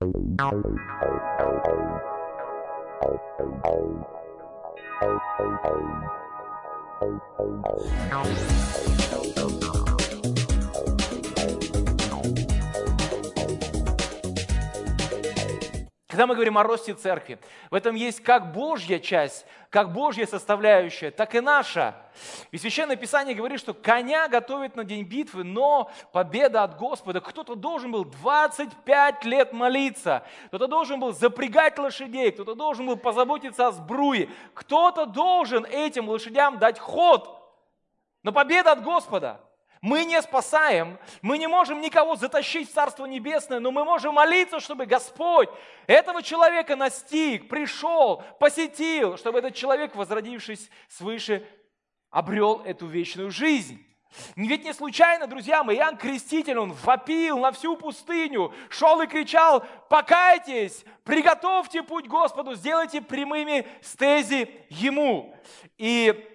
Thank 0.00 0.14
you. 9.74 9.89
Когда 16.20 16.26
мы 16.26 16.34
говорим 16.34 16.58
о 16.58 16.62
росте 16.62 16.92
церкви, 16.92 17.38
в 17.70 17.74
этом 17.74 17.94
есть 17.94 18.22
как 18.22 18.52
Божья 18.52 18.98
часть, 18.98 19.46
как 19.70 19.90
Божья 19.94 20.26
составляющая, 20.26 21.10
так 21.10 21.34
и 21.34 21.40
наша. 21.40 21.94
И 22.50 22.58
Священное 22.58 22.96
Писание 22.96 23.34
говорит, 23.34 23.58
что 23.58 23.72
коня 23.72 24.28
готовят 24.28 24.76
на 24.76 24.84
день 24.84 25.04
битвы, 25.04 25.44
но 25.44 25.90
победа 26.12 26.62
от 26.62 26.76
Господа. 26.76 27.22
Кто-то 27.22 27.54
должен 27.54 27.90
был 27.90 28.04
25 28.04 29.24
лет 29.24 29.54
молиться, 29.54 30.22
кто-то 30.48 30.66
должен 30.66 31.00
был 31.00 31.14
запрягать 31.14 31.78
лошадей, 31.78 32.32
кто-то 32.32 32.54
должен 32.54 32.86
был 32.86 32.98
позаботиться 32.98 33.68
о 33.68 33.72
сбруе, 33.72 34.28
кто-то 34.52 35.06
должен 35.06 35.64
этим 35.64 36.06
лошадям 36.06 36.58
дать 36.58 36.78
ход. 36.78 37.34
Но 38.22 38.30
победа 38.30 38.72
от 38.72 38.82
Господа– 38.82 39.40
мы 39.80 40.04
не 40.04 40.20
спасаем, 40.20 40.98
мы 41.22 41.38
не 41.38 41.46
можем 41.46 41.80
никого 41.80 42.14
затащить 42.14 42.70
в 42.70 42.74
Царство 42.74 43.06
Небесное, 43.06 43.60
но 43.60 43.70
мы 43.70 43.84
можем 43.84 44.14
молиться, 44.14 44.60
чтобы 44.60 44.84
Господь 44.84 45.48
этого 45.86 46.22
человека 46.22 46.76
настиг, 46.76 47.48
пришел, 47.48 48.22
посетил, 48.38 49.16
чтобы 49.16 49.38
этот 49.38 49.54
человек, 49.54 49.96
возродившись 49.96 50.68
свыше, 50.88 51.46
обрел 52.10 52.62
эту 52.64 52.86
вечную 52.86 53.30
жизнь. 53.30 53.82
Ведь 54.36 54.64
не 54.64 54.74
случайно, 54.74 55.26
друзья 55.26 55.62
мои, 55.62 55.76
Иоанн 55.76 55.96
Креститель, 55.96 56.58
он 56.58 56.72
вопил 56.72 57.38
на 57.38 57.52
всю 57.52 57.76
пустыню, 57.76 58.52
шел 58.68 59.00
и 59.00 59.06
кричал, 59.06 59.64
покайтесь, 59.88 60.84
приготовьте 61.04 61.82
путь 61.82 62.08
Господу, 62.08 62.54
сделайте 62.54 63.00
прямыми 63.00 63.66
стези 63.80 64.50
Ему. 64.68 65.34
И 65.78 66.26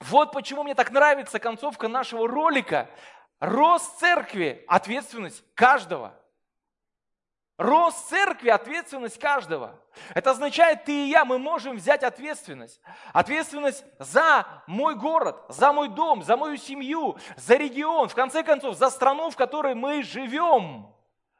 вот 0.00 0.32
почему 0.32 0.62
мне 0.62 0.74
так 0.74 0.90
нравится 0.90 1.38
концовка 1.38 1.88
нашего 1.88 2.28
ролика. 2.28 2.90
Рост 3.40 3.98
церкви– 3.98 4.64
ответственность 4.68 5.42
каждого. 5.54 6.14
Рост 7.58 8.08
церкви– 8.08 8.48
ответственность 8.50 9.18
каждого. 9.18 9.80
Это 10.14 10.32
означает, 10.32 10.84
ты 10.84 11.06
и 11.06 11.08
я, 11.08 11.24
мы 11.24 11.38
можем 11.38 11.76
взять 11.76 12.02
ответственность. 12.02 12.80
Ответственность 13.12 13.84
за 13.98 14.46
мой 14.66 14.94
город, 14.94 15.42
за 15.48 15.72
мой 15.72 15.88
дом, 15.88 16.22
за 16.22 16.36
мою 16.36 16.56
семью, 16.58 17.16
за 17.36 17.56
регион, 17.56 18.08
в 18.08 18.14
конце 18.14 18.42
концов, 18.42 18.76
за 18.76 18.90
страну, 18.90 19.30
в 19.30 19.36
которой 19.36 19.74
мы 19.74 20.02
живем. 20.02 20.94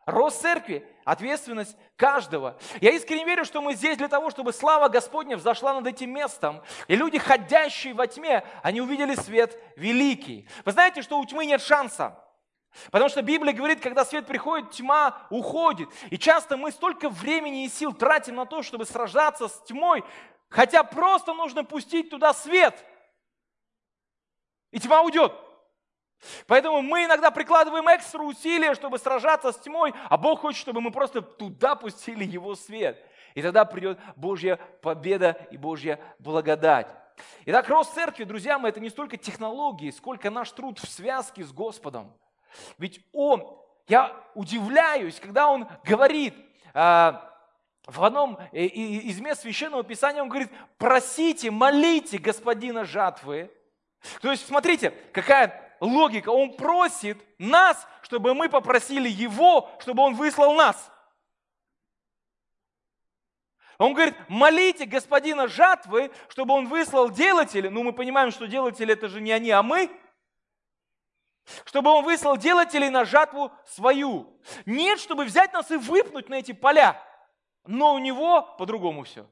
Рост 0.06 0.40
церкви– 0.40 0.86
ответственность 1.04 1.76
каждого. 1.96 2.56
Я 2.80 2.92
искренне 2.92 3.24
верю, 3.24 3.44
что 3.44 3.60
мы 3.60 3.74
здесь 3.74 3.98
для 3.98 4.06
того, 4.06 4.30
чтобы 4.30 4.52
слава 4.52 4.88
Господня 4.88 5.36
взошла 5.36 5.74
над 5.74 5.84
этим 5.88 6.10
местом. 6.10 6.62
И 6.86 6.94
люди, 6.94 7.18
ходящие 7.18 7.92
во 7.92 8.06
тьме, 8.06 8.44
они 8.62 8.80
увидели 8.80 9.16
свет 9.16 9.60
великий. 9.74 10.48
Вы 10.64 10.70
знаете, 10.70 11.02
что 11.02 11.18
у 11.18 11.26
тьмы 11.26 11.44
нет 11.44 11.60
шанса. 11.60 12.22
Потому 12.92 13.08
что 13.08 13.20
Библия 13.22 13.52
говорит, 13.52 13.80
когда 13.80 14.04
свет 14.04 14.26
приходит, 14.26 14.70
тьма 14.70 15.26
уходит. 15.28 15.88
И 16.10 16.18
часто 16.18 16.56
мы 16.56 16.70
столько 16.70 17.08
времени 17.08 17.64
и 17.64 17.68
сил 17.68 17.92
тратим 17.92 18.36
на 18.36 18.46
то, 18.46 18.62
чтобы 18.62 18.84
сражаться 18.84 19.48
с 19.48 19.60
тьмой, 19.62 20.04
хотя 20.48 20.84
просто 20.84 21.34
нужно 21.34 21.64
пустить 21.64 22.10
туда 22.10 22.32
свет. 22.32 22.84
И 24.70 24.78
тьма 24.78 25.02
уйдет. 25.02 25.32
Поэтому 26.46 26.82
мы 26.82 27.04
иногда 27.04 27.30
прикладываем 27.30 27.86
экстра 27.86 28.22
усилия, 28.22 28.74
чтобы 28.74 28.98
сражаться 28.98 29.52
с 29.52 29.58
тьмой, 29.58 29.92
а 30.08 30.16
Бог 30.16 30.40
хочет, 30.40 30.60
чтобы 30.60 30.80
мы 30.80 30.90
просто 30.90 31.22
туда 31.22 31.74
пустили 31.74 32.24
Его 32.24 32.54
свет. 32.54 33.02
И 33.34 33.42
тогда 33.42 33.64
придет 33.64 33.98
Божья 34.16 34.56
победа 34.80 35.36
и 35.50 35.56
Божья 35.56 36.00
благодать. 36.18 36.88
Итак, 37.44 37.68
рост 37.68 37.94
церкви, 37.94 38.24
друзья 38.24 38.58
мои, 38.58 38.70
это 38.70 38.80
не 38.80 38.88
столько 38.88 39.16
технологии, 39.16 39.90
сколько 39.90 40.30
наш 40.30 40.50
труд 40.52 40.78
в 40.78 40.88
связке 40.88 41.44
с 41.44 41.52
Господом. 41.52 42.12
Ведь 42.78 43.00
Он, 43.12 43.46
я 43.88 44.14
удивляюсь, 44.34 45.20
когда 45.20 45.48
Он 45.48 45.68
говорит, 45.84 46.34
а, 46.74 47.26
в 47.86 48.02
одном 48.04 48.38
э, 48.52 48.64
из 48.64 49.20
мест 49.20 49.42
Священного 49.42 49.84
Писания 49.84 50.20
он 50.20 50.28
говорит, 50.28 50.50
просите, 50.76 51.50
молите 51.50 52.18
Господина 52.18 52.84
жатвы. 52.84 53.50
То 54.20 54.30
есть, 54.30 54.46
смотрите, 54.46 54.90
какая 55.12 55.65
логика. 55.80 56.30
Он 56.30 56.56
просит 56.56 57.18
нас, 57.38 57.86
чтобы 58.02 58.34
мы 58.34 58.48
попросили 58.48 59.08
Его, 59.08 59.70
чтобы 59.80 60.02
Он 60.02 60.14
выслал 60.14 60.54
нас. 60.54 60.90
Он 63.78 63.92
говорит, 63.92 64.14
молите 64.28 64.86
господина 64.86 65.48
жатвы, 65.48 66.10
чтобы 66.28 66.54
он 66.54 66.66
выслал 66.66 67.10
делателя. 67.10 67.68
Ну, 67.70 67.82
мы 67.82 67.92
понимаем, 67.92 68.30
что 68.30 68.46
делатели 68.46 68.92
это 68.92 69.08
же 69.08 69.20
не 69.20 69.32
они, 69.32 69.50
а 69.50 69.62
мы. 69.62 69.90
Чтобы 71.64 71.90
он 71.90 72.04
выслал 72.04 72.36
делателей 72.36 72.88
на 72.88 73.04
жатву 73.04 73.52
свою. 73.66 74.40
Нет, 74.64 74.98
чтобы 74.98 75.24
взять 75.24 75.52
нас 75.52 75.70
и 75.70 75.76
выпнуть 75.76 76.28
на 76.28 76.36
эти 76.36 76.52
поля. 76.52 77.00
Но 77.66 77.94
у 77.94 77.98
него 77.98 78.42
по-другому 78.56 79.04
все. 79.04 79.26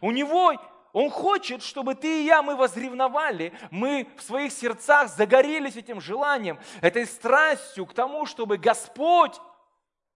У 0.00 0.10
него 0.10 0.52
он 0.92 1.10
хочет, 1.10 1.62
чтобы 1.62 1.94
ты 1.94 2.22
и 2.22 2.24
я, 2.24 2.42
мы 2.42 2.56
возревновали, 2.56 3.52
мы 3.70 4.08
в 4.16 4.22
своих 4.22 4.52
сердцах 4.52 5.08
загорелись 5.08 5.76
этим 5.76 6.00
желанием, 6.00 6.58
этой 6.80 7.06
страстью 7.06 7.86
к 7.86 7.94
тому, 7.94 8.26
чтобы 8.26 8.56
Господь 8.56 9.40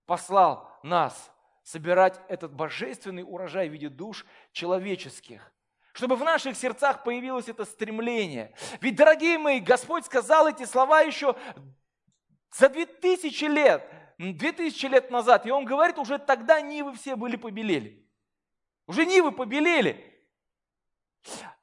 послал 0.06 0.70
нас 0.82 1.30
собирать 1.62 2.20
этот 2.28 2.52
божественный 2.52 3.22
урожай 3.22 3.68
в 3.68 3.72
виде 3.72 3.88
душ 3.88 4.26
человеческих. 4.52 5.50
Чтобы 5.92 6.16
в 6.16 6.24
наших 6.24 6.56
сердцах 6.56 7.04
появилось 7.04 7.48
это 7.48 7.64
стремление. 7.64 8.52
Ведь, 8.80 8.96
дорогие 8.96 9.38
мои, 9.38 9.60
Господь 9.60 10.04
сказал 10.04 10.48
эти 10.48 10.64
слова 10.64 11.02
еще 11.02 11.36
за 12.52 12.68
две 12.68 12.84
тысячи 12.84 13.44
лет, 13.44 13.88
две 14.18 14.50
тысячи 14.50 14.86
лет 14.86 15.10
назад. 15.10 15.46
И 15.46 15.52
Он 15.52 15.64
говорит, 15.64 15.98
уже 15.98 16.18
тогда 16.18 16.60
нивы 16.60 16.94
все 16.94 17.14
были 17.14 17.36
побелели. 17.36 18.04
Уже 18.86 19.06
нивы 19.06 19.30
побелели. 19.30 20.13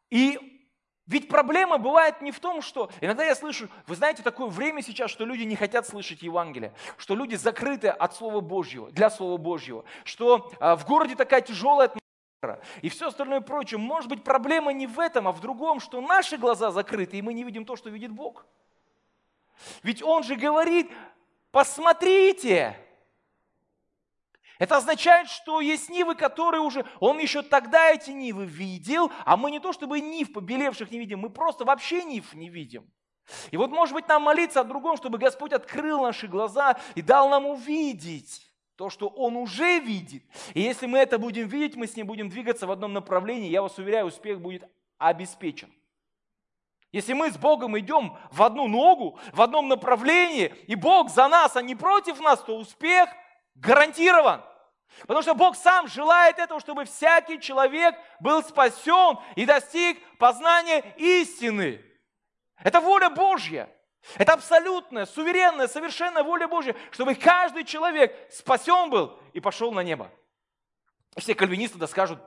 И 0.09 0.51
ведь 1.11 1.27
проблема 1.27 1.77
бывает 1.77 2.21
не 2.21 2.31
в 2.31 2.39
том, 2.39 2.61
что... 2.61 2.89
Иногда 3.01 3.25
я 3.25 3.35
слышу, 3.35 3.67
вы 3.85 3.95
знаете, 3.95 4.23
такое 4.23 4.47
время 4.47 4.81
сейчас, 4.81 5.11
что 5.11 5.25
люди 5.25 5.43
не 5.43 5.57
хотят 5.57 5.85
слышать 5.85 6.21
Евангелие, 6.21 6.73
что 6.97 7.15
люди 7.15 7.35
закрыты 7.35 7.89
от 7.89 8.15
Слова 8.15 8.39
Божьего, 8.39 8.89
для 8.91 9.09
Слова 9.09 9.37
Божьего, 9.37 9.83
что 10.05 10.51
а, 10.61 10.77
в 10.77 10.85
городе 10.85 11.15
такая 11.15 11.41
тяжелая 11.41 11.87
атмосфера 11.87 12.63
и 12.81 12.87
все 12.87 13.07
остальное 13.07 13.41
прочее. 13.41 13.77
Может 13.77 14.09
быть, 14.09 14.23
проблема 14.23 14.71
не 14.71 14.87
в 14.87 14.99
этом, 14.99 15.27
а 15.27 15.33
в 15.33 15.41
другом, 15.41 15.81
что 15.81 15.99
наши 15.99 16.37
глаза 16.37 16.71
закрыты, 16.71 17.17
и 17.17 17.21
мы 17.21 17.33
не 17.33 17.43
видим 17.43 17.65
то, 17.65 17.75
что 17.75 17.89
видит 17.89 18.11
Бог. 18.11 18.45
Ведь 19.83 20.01
Он 20.01 20.23
же 20.23 20.35
говорит, 20.35 20.89
посмотрите, 21.51 22.77
это 24.61 24.77
означает, 24.77 25.27
что 25.27 25.59
есть 25.59 25.89
нивы, 25.89 26.13
которые 26.13 26.61
уже... 26.61 26.85
Он 26.99 27.17
еще 27.17 27.41
тогда 27.41 27.89
эти 27.89 28.11
нивы 28.11 28.45
видел, 28.45 29.11
а 29.25 29.35
мы 29.35 29.49
не 29.49 29.59
то 29.59 29.73
чтобы 29.73 29.99
нив 29.99 30.31
побелевших 30.31 30.91
не 30.91 30.99
видим, 30.99 31.17
мы 31.17 31.31
просто 31.31 31.65
вообще 31.65 32.03
нив 32.03 32.31
не 32.35 32.47
видим. 32.47 32.87
И 33.49 33.57
вот, 33.57 33.71
может 33.71 33.95
быть, 33.95 34.07
нам 34.07 34.21
молиться 34.21 34.59
о 34.59 34.63
другом, 34.63 34.97
чтобы 34.97 35.17
Господь 35.17 35.51
открыл 35.51 36.03
наши 36.03 36.27
глаза 36.27 36.77
и 36.93 37.01
дал 37.01 37.27
нам 37.29 37.47
увидеть 37.47 38.51
то, 38.75 38.91
что 38.91 39.07
Он 39.07 39.35
уже 39.35 39.79
видит. 39.79 40.23
И 40.53 40.61
если 40.61 40.85
мы 40.85 40.99
это 40.99 41.17
будем 41.17 41.47
видеть, 41.47 41.75
мы 41.75 41.87
с 41.87 41.95
Ним 41.95 42.05
будем 42.05 42.29
двигаться 42.29 42.67
в 42.67 42.71
одном 42.71 42.93
направлении, 42.93 43.49
я 43.49 43.63
вас 43.63 43.79
уверяю, 43.79 44.05
успех 44.05 44.41
будет 44.41 44.69
обеспечен. 44.99 45.73
Если 46.91 47.13
мы 47.13 47.31
с 47.31 47.37
Богом 47.37 47.79
идем 47.79 48.15
в 48.31 48.43
одну 48.43 48.67
ногу, 48.67 49.17
в 49.33 49.41
одном 49.41 49.69
направлении, 49.69 50.53
и 50.67 50.75
Бог 50.75 51.09
за 51.09 51.27
нас, 51.27 51.55
а 51.55 51.63
не 51.63 51.73
против 51.73 52.19
нас, 52.19 52.43
то 52.43 52.55
успех 52.55 53.09
гарантирован. 53.55 54.43
Потому 55.01 55.21
что 55.21 55.33
Бог 55.33 55.55
сам 55.55 55.87
желает 55.87 56.37
этого, 56.37 56.59
чтобы 56.59 56.85
всякий 56.85 57.39
человек 57.39 57.95
был 58.19 58.43
спасен 58.43 59.17
и 59.35 59.45
достиг 59.45 59.97
познания 60.17 60.93
истины. 60.97 61.83
Это 62.57 62.79
воля 62.79 63.09
Божья. 63.09 63.69
Это 64.17 64.33
абсолютная, 64.33 65.05
суверенная, 65.05 65.67
совершенная 65.67 66.23
воля 66.23 66.47
Божья, 66.47 66.75
чтобы 66.89 67.15
каждый 67.15 67.63
человек 67.63 68.15
спасен 68.31 68.89
был 68.89 69.19
и 69.33 69.39
пошел 69.39 69.71
на 69.71 69.81
небо. 69.81 70.11
Все 71.17 71.35
кальвинисты 71.35 71.77
да 71.77 71.87
скажут, 71.87 72.19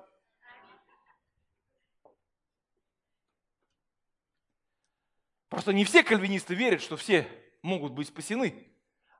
Просто 5.54 5.72
не 5.72 5.84
все 5.84 6.02
кальвинисты 6.02 6.52
верят, 6.56 6.82
что 6.82 6.96
все 6.96 7.28
могут 7.62 7.92
быть 7.92 8.08
спасены. 8.08 8.66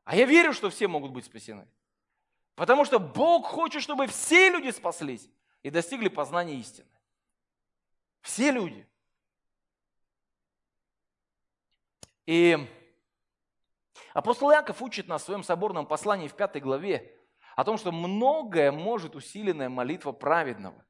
А 0.02 0.16
я 0.16 0.24
верю, 0.24 0.52
что 0.52 0.68
все 0.68 0.88
могут 0.88 1.12
быть 1.12 1.26
спасены. 1.26 1.68
Потому 2.54 2.84
что 2.84 2.98
Бог 2.98 3.46
хочет, 3.46 3.82
чтобы 3.82 4.06
все 4.06 4.50
люди 4.50 4.70
спаслись 4.70 5.28
и 5.62 5.70
достигли 5.70 6.08
познания 6.08 6.54
истины. 6.54 6.88
Все 8.20 8.52
люди. 8.52 8.88
И 12.26 12.56
апостол 14.12 14.50
Иаков 14.50 14.80
учит 14.82 15.08
нас 15.08 15.22
в 15.22 15.26
своем 15.26 15.42
соборном 15.42 15.86
послании 15.86 16.28
в 16.28 16.34
пятой 16.34 16.60
главе 16.60 17.12
о 17.56 17.64
том, 17.64 17.76
что 17.76 17.92
многое 17.92 18.72
может 18.72 19.14
усиленная 19.14 19.68
молитва 19.68 20.12
праведного. 20.12 20.84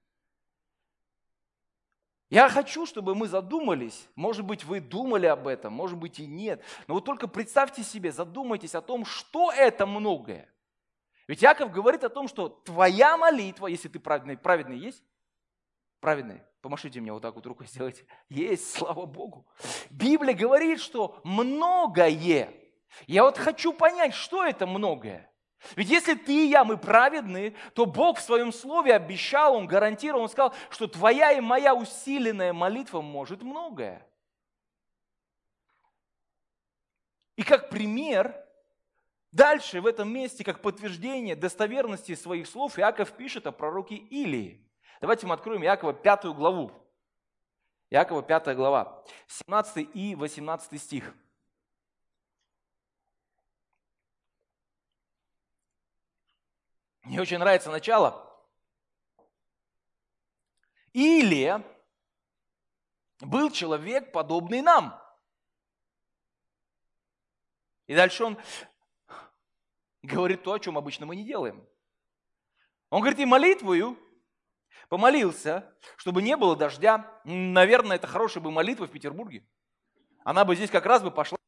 Я 2.31 2.49
хочу, 2.49 2.87
чтобы 2.87 3.14
мы 3.14 3.28
задумались, 3.28 4.08
может 4.17 4.44
быть, 4.44 4.64
вы 4.64 4.81
думали 4.81 5.26
об 5.26 5.46
этом, 5.46 5.72
может 5.72 5.99
быть 5.99 6.19
и 6.19 6.26
нет, 6.26 6.62
но 6.87 6.94
вот 6.94 7.05
только 7.05 7.28
представьте 7.28 7.82
себе, 7.82 8.12
задумайтесь 8.12 8.75
о 8.75 8.81
том, 8.81 9.05
что 9.05 9.52
это 9.52 9.87
многое. 9.87 10.54
Ведь 11.26 11.43
Яков 11.43 11.73
говорит 11.73 12.05
о 12.05 12.11
том, 12.11 12.29
что 12.29 12.49
твоя 12.49 13.17
молитва, 13.17 13.67
если 13.67 13.88
ты 13.88 13.99
праведный, 13.99 14.37
праведный 14.37 14.79
есть? 14.79 15.03
Праведный, 16.00 16.43
помашите 16.61 17.00
мне 17.00 17.12
вот 17.12 17.23
так 17.23 17.35
вот 17.35 17.47
рукой 17.47 17.67
сделайте. 17.67 18.05
Есть, 18.29 18.75
слава 18.75 19.06
Богу. 19.06 19.47
Библия 19.88 20.35
говорит, 20.35 20.81
что 20.81 21.19
многое. 21.25 22.53
Я 23.06 23.23
вот 23.23 23.38
хочу 23.38 23.73
понять, 23.73 24.12
что 24.15 24.44
это 24.44 24.67
многое. 24.67 25.31
Ведь 25.76 25.88
если 25.88 26.15
ты 26.15 26.44
и 26.44 26.49
я, 26.49 26.62
мы 26.62 26.76
праведные, 26.76 27.55
то 27.75 27.87
Бог 27.87 28.19
в 28.19 28.23
своем 28.23 28.53
слове 28.53 28.94
обещал, 28.94 29.55
Он 29.55 29.67
гарантировал, 29.67 30.25
Он 30.25 30.29
сказал, 30.29 30.55
что 30.69 30.87
твоя 30.87 31.32
и 31.32 31.41
моя 31.41 31.75
усиленная 31.75 32.53
молитва 32.53 33.00
может 33.00 33.43
многое. 33.43 34.06
И 37.37 37.43
как 37.43 37.70
пример, 37.70 38.44
дальше 39.34 39.81
в 39.81 39.86
этом 39.86 40.12
месте, 40.12 40.44
как 40.44 40.62
подтверждение 40.62 41.36
достоверности 41.36 42.14
своих 42.14 42.46
слов, 42.46 42.78
Иаков 42.78 43.12
пишет 43.12 43.46
о 43.46 43.52
пророке 43.52 43.96
Илии. 43.96 44.66
Давайте 45.00 45.26
мы 45.26 45.34
откроем 45.34 45.62
Иакова 45.62 45.92
пятую 45.92 46.34
главу. 46.34 46.72
Иакова 47.90 48.22
пятая 48.22 48.54
глава, 48.54 49.04
17 49.26 49.88
и 49.94 50.14
18 50.14 50.81
стих. 50.81 51.14
Мне 57.02 57.20
очень 57.20 57.38
нравится 57.38 57.70
начало. 57.70 58.31
Или 60.94 61.62
был 63.20 63.50
человек, 63.50 64.12
подобный 64.12 64.62
нам. 64.62 64.98
И 67.86 67.94
дальше 67.94 68.25
он 68.25 68.38
говорит 70.05 70.43
то, 70.43 70.53
о 70.53 70.59
чем 70.59 70.79
обычно 70.79 71.06
мы 71.06 71.17
не 71.17 71.25
делаем. 71.25 71.67
Он 72.91 73.01
говорит, 73.01 73.19
и 73.19 73.25
молитвою 73.25 73.99
помолился, 74.89 75.75
чтобы 75.97 76.23
не 76.23 76.37
было 76.37 76.55
дождя. 76.56 77.21
Наверное, 77.25 77.97
это 77.97 78.06
хорошая 78.06 78.43
бы 78.43 78.51
молитва 78.51 78.87
в 78.87 78.91
Петербурге. 78.91 79.45
Она 80.25 80.45
бы 80.45 80.55
здесь 80.55 80.71
как 80.71 80.87
раз 80.87 81.03
бы 81.03 81.11
пошла. 81.11 81.39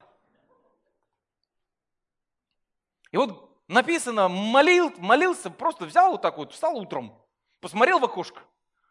И 3.12 3.16
вот 3.16 3.56
написано, 3.68 4.28
молил, 4.28 4.92
молился, 4.98 5.50
просто 5.50 5.84
взял 5.84 6.12
вот 6.12 6.22
так 6.22 6.36
вот, 6.36 6.52
встал 6.52 6.76
утром, 6.76 7.16
посмотрел 7.60 7.98
в 7.98 8.04
окошко, 8.04 8.42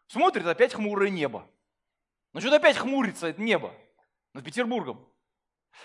смотрит 0.06 0.46
опять 0.46 0.74
хмурое 0.74 1.10
небо. 1.10 1.48
Ну 2.32 2.40
что-то 2.40 2.56
опять 2.56 2.76
хмурится 2.76 3.28
это 3.28 3.40
небо 3.40 3.74
над 4.32 4.44
Петербургом. 4.44 5.06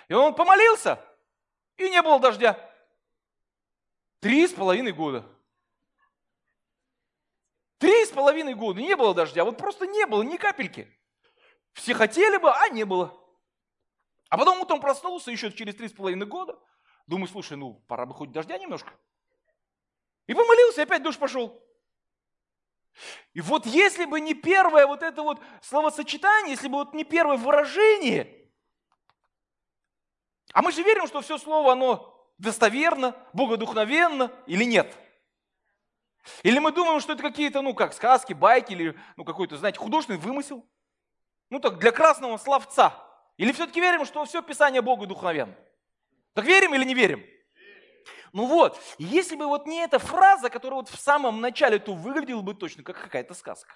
И 0.07 0.13
он 0.13 0.33
помолился, 0.33 1.03
и 1.77 1.89
не 1.89 2.01
было 2.01 2.19
дождя. 2.19 2.70
Три 4.21 4.47
с 4.47 4.53
половиной 4.53 4.93
года. 4.93 5.25
Три 7.77 8.05
с 8.05 8.09
половиной 8.09 8.53
года 8.53 8.79
не 8.79 8.95
было 8.95 9.13
дождя, 9.13 9.43
вот 9.43 9.57
просто 9.57 9.85
не 9.85 10.05
было 10.05 10.23
ни 10.23 10.37
капельки. 10.37 10.87
Все 11.73 11.93
хотели 11.93 12.37
бы, 12.37 12.49
а 12.49 12.69
не 12.69 12.85
было. 12.85 13.13
А 14.29 14.37
потом 14.37 14.61
утром 14.61 14.79
проснулся 14.79 15.31
еще 15.31 15.51
через 15.51 15.75
три 15.75 15.89
с 15.89 15.93
половиной 15.93 16.27
года– 16.27 16.57
Думаю, 17.11 17.27
слушай, 17.27 17.57
ну, 17.57 17.73
пора 17.89 18.05
бы 18.05 18.13
хоть 18.13 18.31
дождя 18.31 18.57
немножко. 18.57 18.93
И 20.27 20.33
помолился, 20.33 20.79
и 20.79 20.83
опять 20.85 21.03
дождь 21.03 21.19
пошел. 21.19 21.61
И 23.33 23.41
вот 23.41 23.65
если 23.65 24.05
бы 24.05 24.21
не 24.21 24.33
первое 24.33 24.87
вот 24.87 25.03
это 25.03 25.21
вот 25.21 25.41
словосочетание, 25.61 26.51
если 26.51 26.69
бы 26.69 26.75
вот 26.75 26.93
не 26.93 27.03
первое 27.03 27.35
выражение, 27.35 28.49
а 30.53 30.61
мы 30.61 30.71
же 30.71 30.83
верим, 30.83 31.05
что 31.07 31.19
все 31.19 31.37
слово, 31.37 31.73
оно 31.73 32.10
достоверно, 32.41 33.15
богодухновенно 33.33 34.31
или 34.47 34.63
нет? 34.63 34.93
Или 36.43 36.59
мы 36.59 36.71
думаем, 36.71 36.99
что 36.99 37.13
это 37.13 37.21
какие-то, 37.21 37.61
ну, 37.61 37.73
как 37.73 37.93
сказки, 37.93 38.33
байки, 38.33 38.73
или, 38.73 38.99
ну, 39.15 39.23
какой-то, 39.23 39.57
знаете, 39.57 39.79
художественный 39.79 40.19
вымысел? 40.19 40.65
Ну, 41.49 41.59
так, 41.59 41.79
для 41.79 41.91
красного 41.91 42.37
словца. 42.37 42.93
Или 43.37 43.51
все-таки 43.51 43.79
верим, 43.79 44.05
что 44.05 44.23
все 44.25 44.41
Писание 44.41 44.81
Богу 44.81 45.07
духовенно? 45.07 45.55
Так 46.33 46.45
верим 46.45 46.75
или 46.75 46.83
не 46.83 46.93
верим? 46.93 47.25
Ну 48.33 48.45
вот, 48.45 48.79
если 48.97 49.35
бы 49.35 49.47
вот 49.47 49.65
не 49.65 49.79
эта 49.83 49.99
фраза, 49.99 50.49
которая 50.49 50.81
вот 50.81 50.89
в 50.89 50.99
самом 50.99 51.41
начале, 51.41 51.79
то 51.79 51.93
выглядела 51.93 52.41
бы 52.41 52.53
точно 52.53 52.83
как 52.83 53.01
какая-то 53.01 53.33
сказка. 53.33 53.75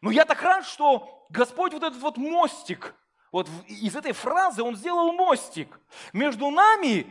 Но 0.00 0.10
я 0.10 0.24
так 0.24 0.40
рад, 0.42 0.64
что 0.64 1.26
Господь 1.28 1.74
вот 1.74 1.82
этот 1.82 2.00
вот 2.00 2.16
мостик, 2.16 2.94
вот 3.32 3.48
из 3.66 3.94
этой 3.96 4.12
фразы 4.12 4.62
Он 4.62 4.76
сделал 4.76 5.12
мостик 5.12 5.78
между 6.12 6.50
нами, 6.50 7.06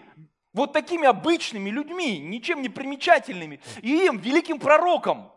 вот 0.54 0.74
такими 0.74 1.08
обычными 1.08 1.70
людьми, 1.70 2.20
ничем 2.20 2.62
не 2.62 2.70
примечательными, 2.70 3.62
и 3.82 4.06
им, 4.06 4.18
великим 4.18 4.60
пророком. 4.60 5.32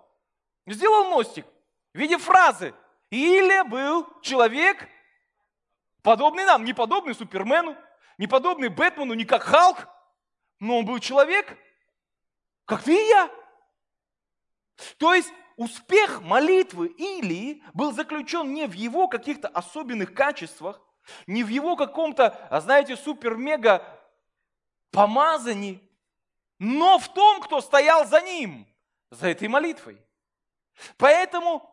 Сделал 0.67 1.11
мостик 1.11 1.47
в 1.93 1.99
виде 1.99 2.19
фразы. 2.19 2.75
Или 3.11 3.63
был 3.69 4.09
человек, 4.23 4.89
подобный 6.03 6.47
нам, 6.47 6.65
не 6.65 6.73
подобный 6.73 7.15
Супермену, 7.15 7.77
не 8.17 8.27
подобный 8.27 8.69
Бэтмену, 8.69 9.13
не 9.13 9.27
как 9.27 9.43
Халк, 9.43 9.87
но 10.59 10.79
он 10.79 10.87
был 10.87 10.99
человек, 10.99 11.59
как 12.65 12.83
ты 12.83 12.95
и 12.95 13.09
я. 13.09 13.31
То 14.97 15.13
есть 15.13 15.33
успех 15.63 16.23
молитвы 16.23 16.89
Илии 16.89 17.63
был 17.73 17.93
заключен 17.93 18.53
не 18.53 18.67
в 18.67 18.73
его 18.73 19.09
каких-то 19.09 19.49
особенных 19.49 20.13
качествах, 20.13 20.81
не 21.27 21.45
в 21.45 21.49
его 21.49 21.77
каком-то, 21.77 22.29
а 22.51 22.61
знаете, 22.61 22.97
супер-мега 22.97 23.85
помазании, 24.91 25.81
но 26.59 26.99
в 26.99 27.13
том, 27.13 27.41
кто 27.41 27.61
стоял 27.61 28.07
за 28.07 28.21
ним, 28.21 28.67
за 29.11 29.29
этой 29.29 29.49
молитвой. 29.49 30.01
Поэтому, 30.97 31.69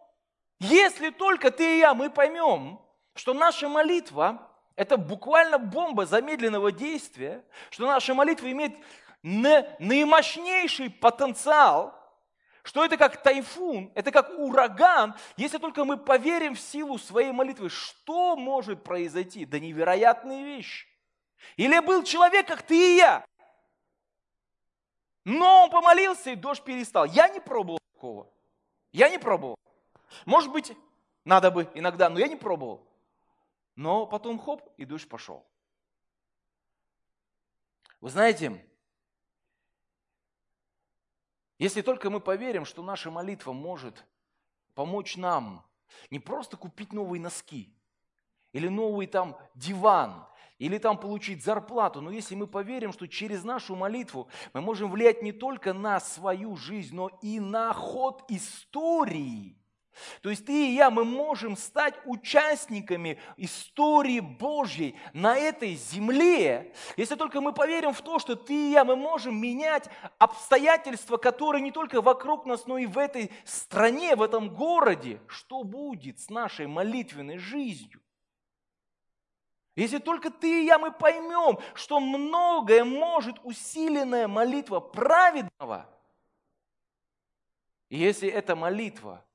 если 0.60 1.10
только 1.10 1.52
ты 1.52 1.76
и 1.76 1.80
я, 1.80 1.94
мы 1.94 2.10
поймем, 2.10 2.80
что 3.16 3.34
наша 3.34 3.68
молитва 3.68 4.48
это 4.76 4.98
буквально 4.98 5.58
бомба 5.58 6.06
замедленного 6.06 6.72
действия, 6.72 7.44
что 7.70 7.86
наша 7.86 8.14
молитва 8.14 8.50
имеет 8.52 8.78
наимощнейший 9.22 10.90
потенциал, 10.90 11.99
что 12.70 12.86
это 12.86 12.98
как 12.98 13.24
тайфун, 13.24 13.92
это 13.96 14.12
как 14.12 14.30
ураган. 14.38 15.16
Если 15.38 15.58
только 15.58 15.86
мы 15.86 15.98
поверим 15.98 16.54
в 16.54 16.60
силу 16.60 17.00
своей 17.00 17.32
молитвы, 17.32 17.68
что 17.70 18.36
может 18.36 18.84
произойти? 18.84 19.44
Да 19.44 19.58
невероятные 19.58 20.46
вещи. 20.46 20.88
Или 21.58 21.80
был 21.80 22.04
человек, 22.04 22.48
как 22.48 22.62
ты 22.62 22.76
и 22.76 22.98
я, 22.98 23.26
но 25.26 25.64
он 25.64 25.72
помолился, 25.72 26.30
и 26.30 26.36
дождь 26.36 26.64
перестал. 26.64 27.06
Я 27.06 27.28
не 27.30 27.40
пробовал 27.40 27.80
такого. 27.96 28.32
Я 28.92 29.10
не 29.10 29.18
пробовал. 29.18 29.58
Может 30.28 30.52
быть, 30.52 30.72
надо 31.26 31.50
бы 31.50 31.68
иногда, 31.74 32.08
но 32.08 32.20
я 32.20 32.28
не 32.28 32.36
пробовал. 32.36 32.88
Но 33.76 34.06
потом 34.06 34.38
хоп, 34.38 34.62
и 34.78 34.86
дождь 34.86 35.10
пошел. 35.10 35.44
Вы 38.00 38.12
знаете, 38.12 38.64
если 41.60 41.82
только 41.82 42.10
мы 42.10 42.20
поверим, 42.20 42.66
что 42.66 42.82
наша 42.82 43.12
молитва 43.12 43.52
может 43.54 44.06
помочь 44.74 45.18
нам 45.18 45.66
не 46.10 46.20
просто 46.20 46.58
купить 46.58 46.94
новые 46.94 47.22
носки, 47.22 47.76
или 48.54 48.68
новый 48.68 49.06
там 49.06 49.38
диван, 49.54 50.26
или 50.58 50.78
там 50.78 50.98
получить 50.98 51.44
зарплату, 51.44 52.02
но 52.02 52.12
если 52.12 52.34
мы 52.34 52.48
поверим, 52.48 52.92
что 52.94 53.08
через 53.08 53.44
нашу 53.44 53.76
молитву 53.76 54.28
мы 54.54 54.62
можем 54.62 54.90
влиять 54.90 55.22
не 55.22 55.34
только 55.34 55.74
на 55.74 56.00
свою 56.00 56.56
жизнь, 56.56 56.96
но 56.96 57.10
и 57.22 57.40
на 57.40 57.74
ход 57.74 58.24
истории– 58.30 59.56
то 60.22 60.30
есть 60.30 60.46
ты 60.46 60.70
и 60.70 60.76
я, 60.76 60.90
мы 60.90 61.04
можем 61.04 61.58
стать 61.58 61.96
участниками 62.06 63.20
истории 63.38 64.20
Божьей 64.20 64.96
на 65.14 65.38
этой 65.38 65.76
земле, 65.76 66.74
если 66.96 67.16
только 67.16 67.42
мы 67.42 67.54
поверим 67.54 67.94
в 67.94 68.02
то, 68.02 68.20
что 68.20 68.36
ты 68.36 68.54
и 68.54 68.72
я, 68.72 68.86
мы 68.86 68.96
можем 68.96 69.40
менять 69.40 69.90
обстоятельства, 70.18 71.18
которые 71.18 71.62
не 71.62 71.72
только 71.72 72.02
вокруг 72.02 72.46
нас, 72.46 72.66
но 72.66 72.78
и 72.78 72.86
в 72.86 72.98
этой 72.98 73.32
стране, 73.46 74.16
в 74.16 74.22
этом 74.22 74.54
городе. 74.54 75.22
Что 75.28 75.64
будет 75.64 76.20
с 76.20 76.30
нашей 76.30 76.68
молитвенной 76.68 77.38
жизнью? 77.38 78.02
Если 79.76 79.98
только 79.98 80.30
ты 80.30 80.64
и 80.64 80.66
я, 80.66 80.78
мы 80.78 80.92
поймем, 80.92 81.58
что 81.74 82.00
многое 82.00 82.84
может 82.84 83.38
усиленная 83.44 84.28
молитва 84.28 84.80
праведного, 84.80 85.90
и 87.88 87.98
если 87.98 88.30
эта 88.30 88.56
молитва– 88.56 89.24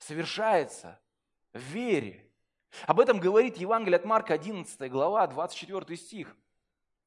совершается 0.00 1.00
в 1.52 1.60
вере. 1.60 2.28
Об 2.86 3.00
этом 3.00 3.20
говорит 3.20 3.56
Евангелие 3.56 3.96
от 3.96 4.04
Марка, 4.04 4.34
11 4.34 4.90
глава, 4.90 5.26
24 5.26 5.96
стих. 5.96 6.36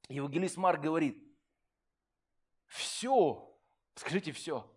Евангелист 0.10 0.58
Марк 0.58 0.82
говорит, 0.82 1.22
все, 2.68 3.58
скажите 3.96 4.32
все, 4.32 4.70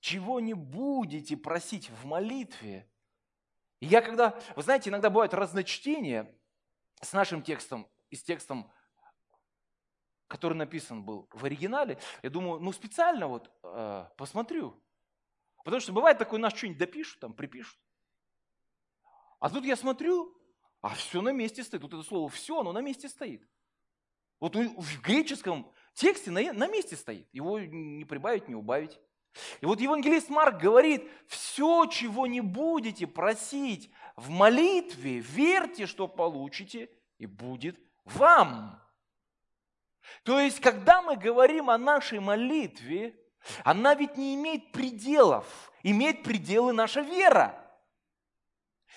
чего 0.00 0.40
не 0.40 0.54
будете 0.54 1.36
просить 1.36 1.90
в 1.90 2.04
молитве. 2.04 2.88
И 3.80 3.86
я 3.86 4.02
когда, 4.02 4.38
вы 4.56 4.62
знаете, 4.62 4.90
иногда 4.90 5.10
бывает 5.10 5.34
разночтение 5.34 6.34
с 7.00 7.12
нашим 7.12 7.42
текстом 7.42 7.88
и 8.10 8.16
с 8.16 8.22
текстом, 8.22 8.70
который 10.26 10.54
написан 10.54 11.04
был 11.04 11.28
в 11.30 11.44
оригинале, 11.44 11.98
я 12.22 12.30
думаю, 12.30 12.60
ну 12.60 12.72
специально 12.72 13.28
вот 13.28 13.50
э, 13.62 14.06
посмотрю. 14.16 14.81
Потому 15.64 15.80
что 15.80 15.92
бывает 15.92 16.18
такое, 16.18 16.40
нас 16.40 16.54
что-нибудь 16.54 16.78
допишут, 16.78 17.20
там 17.20 17.32
припишут. 17.32 17.78
А 19.40 19.50
тут 19.50 19.64
я 19.64 19.76
смотрю, 19.76 20.36
а 20.80 20.90
все 20.90 21.20
на 21.20 21.30
месте 21.30 21.62
стоит. 21.62 21.82
Вот 21.82 21.92
это 21.92 22.02
слово 22.02 22.28
«все», 22.28 22.60
оно 22.60 22.72
на 22.72 22.80
месте 22.80 23.08
стоит. 23.08 23.46
Вот 24.40 24.56
в 24.56 25.00
греческом 25.02 25.72
тексте 25.94 26.30
на, 26.30 26.52
на 26.52 26.66
месте 26.66 26.96
стоит. 26.96 27.28
Его 27.32 27.60
не 27.60 28.04
прибавить, 28.04 28.48
не 28.48 28.54
убавить. 28.54 28.98
И 29.60 29.66
вот 29.66 29.80
евангелист 29.80 30.28
Марк 30.28 30.60
говорит, 30.60 31.08
все, 31.26 31.86
чего 31.86 32.26
не 32.26 32.40
будете 32.40 33.06
просить 33.06 33.90
в 34.16 34.28
молитве, 34.30 35.20
верьте, 35.20 35.86
что 35.86 36.08
получите, 36.08 36.90
и 37.18 37.26
будет 37.26 37.78
вам. 38.04 38.82
То 40.24 40.40
есть, 40.40 40.60
когда 40.60 41.02
мы 41.02 41.16
говорим 41.16 41.70
о 41.70 41.78
нашей 41.78 42.20
молитве, 42.20 43.16
она 43.64 43.94
ведь 43.94 44.16
не 44.16 44.34
имеет 44.34 44.72
пределов, 44.72 45.44
имеет 45.82 46.22
пределы 46.22 46.72
наша 46.72 47.00
вера. 47.00 47.58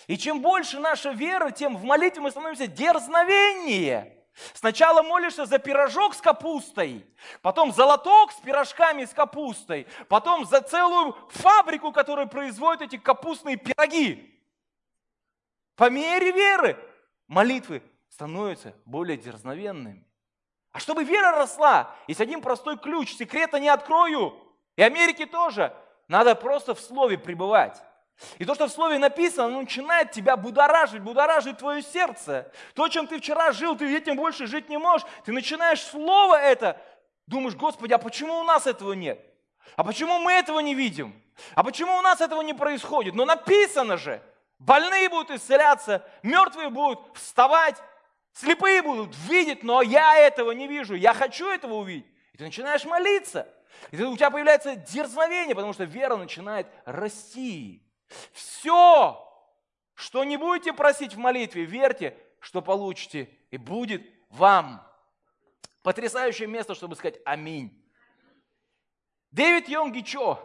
И 0.08 0.18
чем 0.18 0.42
больше 0.42 0.80
наша 0.80 1.12
вера, 1.12 1.52
тем 1.52 1.78
в 1.78 1.84
молитве 1.84 2.22
мы 2.22 2.32
становимся 2.32 2.68
дерзновеннее. 2.68 4.16
Сначала 4.54 5.02
молишься 5.02 5.46
за 5.46 5.60
пирожок 5.60 6.14
с 6.14 6.22
капустой, 6.22 7.06
потом 7.42 7.72
за 7.72 7.86
лоток 7.86 8.34
с 8.34 8.36
пирожками 8.36 9.06
с 9.06 9.14
капустой, 9.14 9.88
потом 10.10 10.46
за 10.46 10.62
целую 10.62 11.16
фабрику, 11.30 11.94
которая 11.94 12.26
производит 12.26 12.82
эти 12.82 12.98
капустные 12.98 13.56
пироги. 13.56 14.44
По 15.76 15.90
мере 15.90 16.32
веры 16.32 16.78
молитвы 17.28 17.82
становятся 18.10 18.76
более 18.86 19.18
дерзновенными. 19.18 20.06
А 20.76 20.80
чтобы 20.80 21.06
вера 21.06 21.32
росла, 21.32 21.90
есть 22.06 22.20
один 22.20 22.42
простой 22.42 22.78
ключ, 22.78 23.16
секрета 23.16 23.62
не 23.62 23.70
открою. 23.70 24.38
И 24.76 24.82
Америке 24.82 25.26
тоже. 25.26 25.74
Надо 26.10 26.36
просто 26.36 26.76
в 26.76 26.82
слове 26.82 27.18
пребывать. 27.18 27.82
И 28.40 28.44
то, 28.44 28.56
что 28.56 28.68
в 28.68 28.72
слове 28.74 29.00
написано, 29.00 29.46
оно 29.46 29.62
начинает 29.62 30.12
тебя 30.12 30.36
будоражить, 30.36 31.02
будоражить 31.02 31.60
твое 31.60 31.82
сердце. 31.82 32.52
То, 32.74 32.90
чем 32.90 33.08
ты 33.08 33.20
вчера 33.20 33.54
жил, 33.54 33.78
ты 33.78 33.96
этим 33.96 34.18
больше 34.18 34.48
жить 34.48 34.68
не 34.68 34.78
можешь. 34.78 35.08
Ты 35.24 35.32
начинаешь 35.32 35.82
слово 35.82 36.36
это, 36.36 36.82
думаешь, 37.26 37.56
Господи, 37.56 37.94
а 37.94 37.98
почему 37.98 38.38
у 38.38 38.44
нас 38.44 38.68
этого 38.68 38.92
нет? 38.92 39.26
А 39.78 39.84
почему 39.86 40.20
мы 40.20 40.34
этого 40.34 40.60
не 40.60 40.76
видим? 40.76 41.16
А 41.54 41.64
почему 41.64 41.96
у 41.96 42.02
нас 42.02 42.20
этого 42.20 42.42
не 42.42 42.54
происходит? 42.54 43.16
Но 43.16 43.24
написано 43.24 43.96
же, 43.96 44.22
больные 44.60 45.08
будут 45.08 45.32
исцеляться, 45.32 46.06
мертвые 46.22 46.70
будут 46.70 47.00
вставать, 47.16 47.82
слепые 48.36 48.82
будут 48.82 49.16
видеть, 49.28 49.64
но 49.64 49.82
я 49.82 50.18
этого 50.18 50.52
не 50.52 50.68
вижу, 50.68 50.94
я 50.94 51.14
хочу 51.14 51.50
этого 51.50 51.76
увидеть. 51.76 52.06
И 52.34 52.38
ты 52.38 52.44
начинаешь 52.44 52.86
молиться. 52.86 53.52
И 53.92 54.02
у 54.02 54.16
тебя 54.16 54.30
появляется 54.30 54.76
дерзновение, 54.76 55.56
потому 55.56 55.74
что 55.74 55.86
вера 55.86 56.16
начинает 56.16 56.68
расти. 56.86 57.82
Все, 58.34 59.22
что 59.94 60.24
не 60.24 60.38
будете 60.38 60.74
просить 60.74 61.14
в 61.14 61.18
молитве, 61.18 61.66
верьте, 61.66 62.18
что 62.40 62.62
получите, 62.62 63.30
и 63.52 63.58
будет 63.58 64.04
вам. 64.30 64.86
Потрясающее 65.82 66.48
место, 66.48 66.76
чтобы 66.76 66.96
сказать 66.96 67.20
аминь. 67.26 67.82
Дэвид 69.32 69.68
Йонги 69.68 70.02
Чо, 70.02 70.40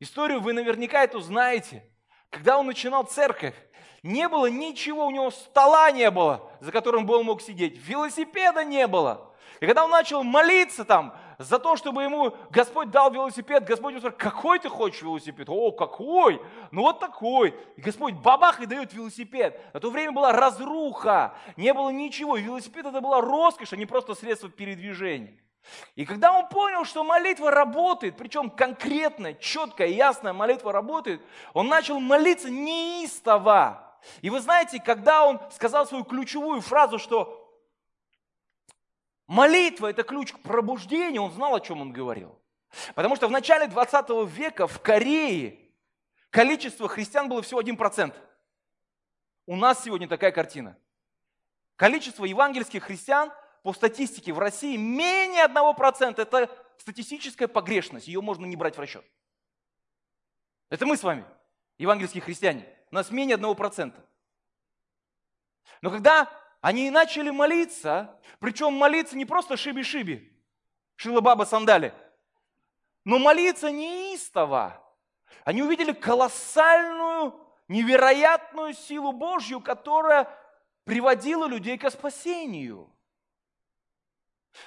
историю 0.00 0.40
вы 0.40 0.52
наверняка 0.52 1.04
эту 1.04 1.20
знаете. 1.20 1.84
Когда 2.30 2.58
он 2.58 2.66
начинал 2.66 3.04
церковь, 3.04 3.54
не 4.02 4.28
было 4.28 4.46
ничего, 4.46 5.06
у 5.06 5.10
него 5.10 5.30
стола 5.30 5.90
не 5.90 6.10
было, 6.10 6.50
за 6.60 6.72
которым 6.72 7.06
бы 7.06 7.16
он 7.16 7.26
мог 7.26 7.40
сидеть, 7.40 7.78
велосипеда 7.78 8.64
не 8.64 8.86
было. 8.86 9.28
И 9.60 9.66
когда 9.66 9.84
он 9.84 9.90
начал 9.90 10.24
молиться 10.24 10.84
там, 10.84 11.14
за 11.38 11.58
то, 11.58 11.76
чтобы 11.76 12.02
ему 12.02 12.34
Господь 12.50 12.90
дал 12.90 13.12
велосипед, 13.12 13.64
Господь 13.64 13.92
ему 13.92 14.00
сказал, 14.00 14.18
какой 14.18 14.58
ты 14.58 14.68
хочешь 14.68 15.02
велосипед? 15.02 15.48
О, 15.48 15.70
какой? 15.72 16.42
Ну 16.70 16.82
вот 16.82 17.00
такой. 17.00 17.54
И 17.76 17.80
Господь 17.80 18.14
бабах 18.14 18.60
и 18.60 18.66
дает 18.66 18.92
велосипед. 18.92 19.60
На 19.72 19.80
то 19.80 19.90
время 19.90 20.12
была 20.12 20.32
разруха, 20.32 21.34
не 21.56 21.72
было 21.72 21.90
ничего. 21.90 22.36
велосипед 22.36 22.86
это 22.86 23.00
была 23.00 23.20
роскошь, 23.20 23.72
а 23.72 23.76
не 23.76 23.86
просто 23.86 24.14
средство 24.14 24.48
передвижения. 24.48 25.38
И 25.94 26.04
когда 26.04 26.32
он 26.32 26.48
понял, 26.48 26.84
что 26.84 27.04
молитва 27.04 27.50
работает, 27.50 28.16
причем 28.16 28.50
конкретная, 28.50 29.34
четкая, 29.34 29.88
ясная 29.88 30.32
молитва 30.32 30.72
работает, 30.72 31.22
он 31.54 31.68
начал 31.68 32.00
молиться 32.00 32.50
неистово. 32.50 33.91
И 34.20 34.30
вы 34.30 34.40
знаете, 34.40 34.80
когда 34.80 35.26
он 35.26 35.40
сказал 35.52 35.86
свою 35.86 36.04
ключевую 36.04 36.60
фразу, 36.60 36.98
что 36.98 37.42
Молитва– 39.32 39.86
это 39.90 40.02
ключ 40.02 40.32
к 40.32 40.40
пробуждению, 40.40 41.22
он 41.22 41.32
знал, 41.32 41.54
о 41.54 41.60
чем 41.60 41.80
он 41.80 41.90
говорил. 41.90 42.38
Потому 42.94 43.16
что 43.16 43.28
в 43.28 43.30
начале 43.30 43.66
20 43.66 44.10
века 44.26 44.66
в 44.66 44.80
Корее 44.80 45.58
количество 46.28 46.86
христиан 46.86 47.30
было 47.30 47.40
всего 47.40 47.62
1%. 47.62 48.14
У 49.46 49.56
нас 49.56 49.82
сегодня 49.82 50.06
такая 50.06 50.32
картина. 50.32 50.76
Количество 51.76 52.26
евангельских 52.26 52.84
христиан 52.84 53.32
по 53.62 53.72
статистике 53.72 54.34
в 54.34 54.38
России 54.38 54.76
менее 54.76 55.46
1%. 55.46 56.20
Это 56.20 56.50
статистическая 56.76 57.48
погрешность, 57.48 58.08
ее 58.08 58.20
можно 58.20 58.44
не 58.44 58.56
брать 58.56 58.76
в 58.76 58.80
расчет. 58.80 59.04
Это 60.68 60.84
мы 60.84 60.98
с 60.98 61.02
вами, 61.02 61.24
евангельские 61.78 62.22
христиане. 62.22 62.66
У 62.92 62.94
нас 62.94 63.10
менее 63.10 63.38
1%. 63.38 63.94
Но 65.80 65.90
когда 65.90 66.30
они 66.60 66.90
начали 66.90 67.30
молиться, 67.30 68.20
причем 68.38 68.74
молиться 68.74 69.16
не 69.16 69.24
просто 69.24 69.56
шиби-шиби, 69.56 70.30
шила-баба 70.96 71.44
сандали, 71.44 71.94
но 73.04 73.18
молиться 73.18 73.70
неистово. 73.70 74.78
Они 75.44 75.62
увидели 75.62 75.92
колоссальную, 75.92 77.34
невероятную 77.66 78.74
силу 78.74 79.12
Божью, 79.12 79.60
которая 79.62 80.28
приводила 80.84 81.46
людей 81.46 81.78
к 81.78 81.90
спасению. 81.90 82.94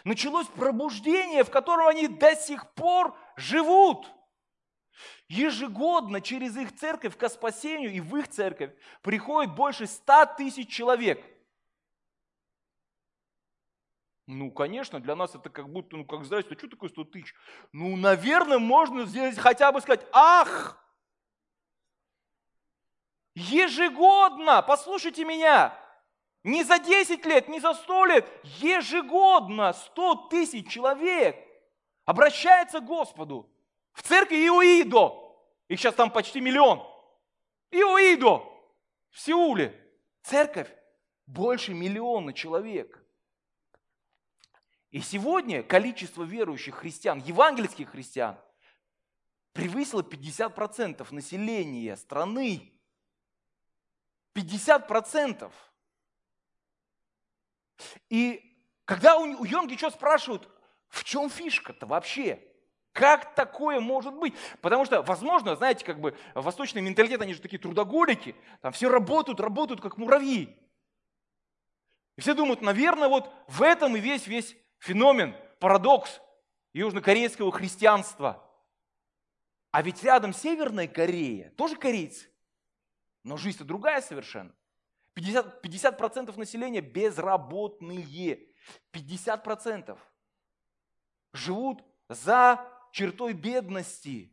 Началось 0.04 0.48
пробуждение, 0.48 1.44
в 1.44 1.52
котором 1.52 1.88
они 1.88 2.08
до 2.08 2.36
сих 2.36 2.74
пор 2.74 3.16
живут. 3.36 4.12
Ежегодно 5.28 6.22
через 6.22 6.56
их 6.58 6.76
церковь 6.76 7.18
к 7.18 7.30
спасению 7.30 7.92
и 7.92 8.00
в 8.00 8.16
их 8.18 8.28
церковь 8.30 8.72
приходит 9.02 9.56
больше 9.56 9.88
ста 9.88 10.26
тысяч 10.26 10.70
человек– 10.70 11.24
ну, 14.28 14.50
конечно, 14.50 15.00
для 15.00 15.16
нас 15.16 15.36
это 15.36 15.50
как 15.50 15.70
будто, 15.70 15.98
ну, 15.98 16.06
как 16.06 16.26
здрасте, 16.26 16.56
что 16.58 16.68
такое 16.68 16.90
100 16.90 17.04
тысяч? 17.06 17.36
Ну, 17.72 17.96
наверное, 17.96 18.58
можно 18.58 19.06
здесь 19.06 19.38
хотя 19.38 19.72
бы 19.72 19.82
сказать, 19.82 20.06
ах, 20.12 20.84
ежегодно, 23.36 24.64
послушайте 24.64 25.26
меня, 25.26 25.78
не 26.44 26.64
за 26.64 26.80
10 26.80 27.24
лет, 27.26 27.48
не 27.48 27.60
за 27.60 27.76
100 27.76 28.06
лет, 28.06 28.28
ежегодно 28.44 29.74
100 29.74 30.16
тысяч 30.30 30.72
человек 30.72 31.38
обращается 32.06 32.80
к 32.80 32.86
Господу 32.86 33.48
в 33.96 34.04
церкви 34.04 34.36
Иоидо. 34.36 35.36
Их 35.68 35.80
сейчас 35.80 35.96
там 35.96 36.12
почти 36.12 36.40
миллион. 36.40 36.80
Иоидо 37.72 38.44
в 39.10 39.20
Сеуле. 39.20 39.74
Церковь 40.22 40.72
больше 41.26 41.74
миллиона 41.74 42.32
человек– 42.32 43.02
и 44.96 45.02
сегодня 45.02 45.62
количество 45.62 46.24
верующих 46.24 46.76
христиан, 46.76 47.20
евангельских 47.20 47.90
христиан, 47.90 48.40
превысило 49.52 50.02
50% 50.02 51.06
населения 51.14 51.98
страны. 51.98 52.72
50%. 54.34 55.52
И 58.08 58.58
когда 58.86 59.18
у 59.18 59.44
Йонги 59.44 59.76
что 59.76 59.90
спрашивают, 59.90 60.50
в 60.88 61.04
чем 61.04 61.30
фишка-то 61.30 61.86
вообще? 61.86 62.42
Как 62.96 63.36
такое 63.36 63.82
может 63.82 64.14
быть? 64.14 64.34
Потому 64.62 64.86
что, 64.86 65.02
возможно, 65.02 65.58
знаете, 65.58 65.84
как 65.84 66.00
бы 66.00 66.18
восточный 66.34 66.82
менталитет, 66.82 67.22
они 67.22 67.34
же 67.34 67.42
такие 67.42 67.60
трудоголики, 67.60 68.38
там 68.62 68.72
все 68.72 68.88
работают, 68.88 69.42
работают 69.42 69.82
как 69.82 69.98
муравьи. 69.98 70.58
И 72.16 72.22
все 72.22 72.34
думают, 72.34 72.62
наверное, 72.62 73.10
вот 73.10 73.30
в 73.50 73.64
этом 73.64 73.98
и 73.98 74.00
весь, 74.00 74.28
весь 74.28 74.56
феномен, 74.80 75.36
парадокс 75.60 76.22
южнокорейского 76.72 77.52
христианства. 77.52 78.50
А 79.72 79.82
ведь 79.82 80.02
рядом 80.02 80.32
Северная 80.32 80.88
Корея, 80.88 81.50
тоже 81.58 81.76
корейцы, 81.76 82.30
но 83.24 83.36
жизнь-то 83.36 83.66
другая 83.66 84.00
совершенно. 84.00 84.56
50%, 85.18 85.60
50 85.62 86.38
населения 86.38 86.80
безработные. 86.80 88.48
50% 88.94 89.98
живут 91.34 91.84
за 92.08 92.72
чертой 92.96 93.34
бедности. 93.34 94.32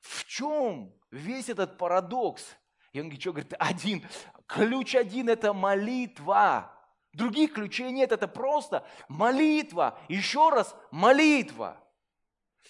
В 0.00 0.26
чем 0.26 0.94
весь 1.10 1.48
этот 1.48 1.78
парадокс? 1.78 2.54
И 2.92 3.00
он 3.00 3.06
говорит, 3.06 3.22
что 3.22 3.32
говорит, 3.32 3.54
один, 3.58 4.06
ключ 4.46 4.94
один– 4.94 5.28
это 5.30 5.54
молитва. 5.54 6.76
Других 7.14 7.54
ключей 7.54 7.92
нет, 7.92 8.12
это 8.12 8.28
просто 8.28 8.86
молитва. 9.08 9.98
Еще 10.08 10.50
раз, 10.50 10.76
молитва. 10.90 11.82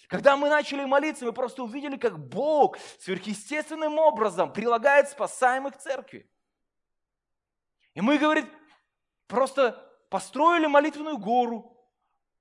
Когда 0.07 0.37
мы 0.37 0.49
начали 0.49 0.85
молиться, 0.85 1.25
мы 1.25 1.33
просто 1.33 1.65
увидели, 1.65 1.97
как 1.97 2.17
Бог 2.17 2.79
сверхъестественным 3.01 3.99
образом 3.99 4.53
прилагает 4.53 5.09
спасаемых 5.09 5.77
церкви. 5.79 6.31
И 7.95 8.01
мы, 8.01 8.19
говорит, 8.19 8.47
просто 9.27 9.73
построили 10.11 10.67
молитвенную 10.67 11.19
гору, 11.19 11.80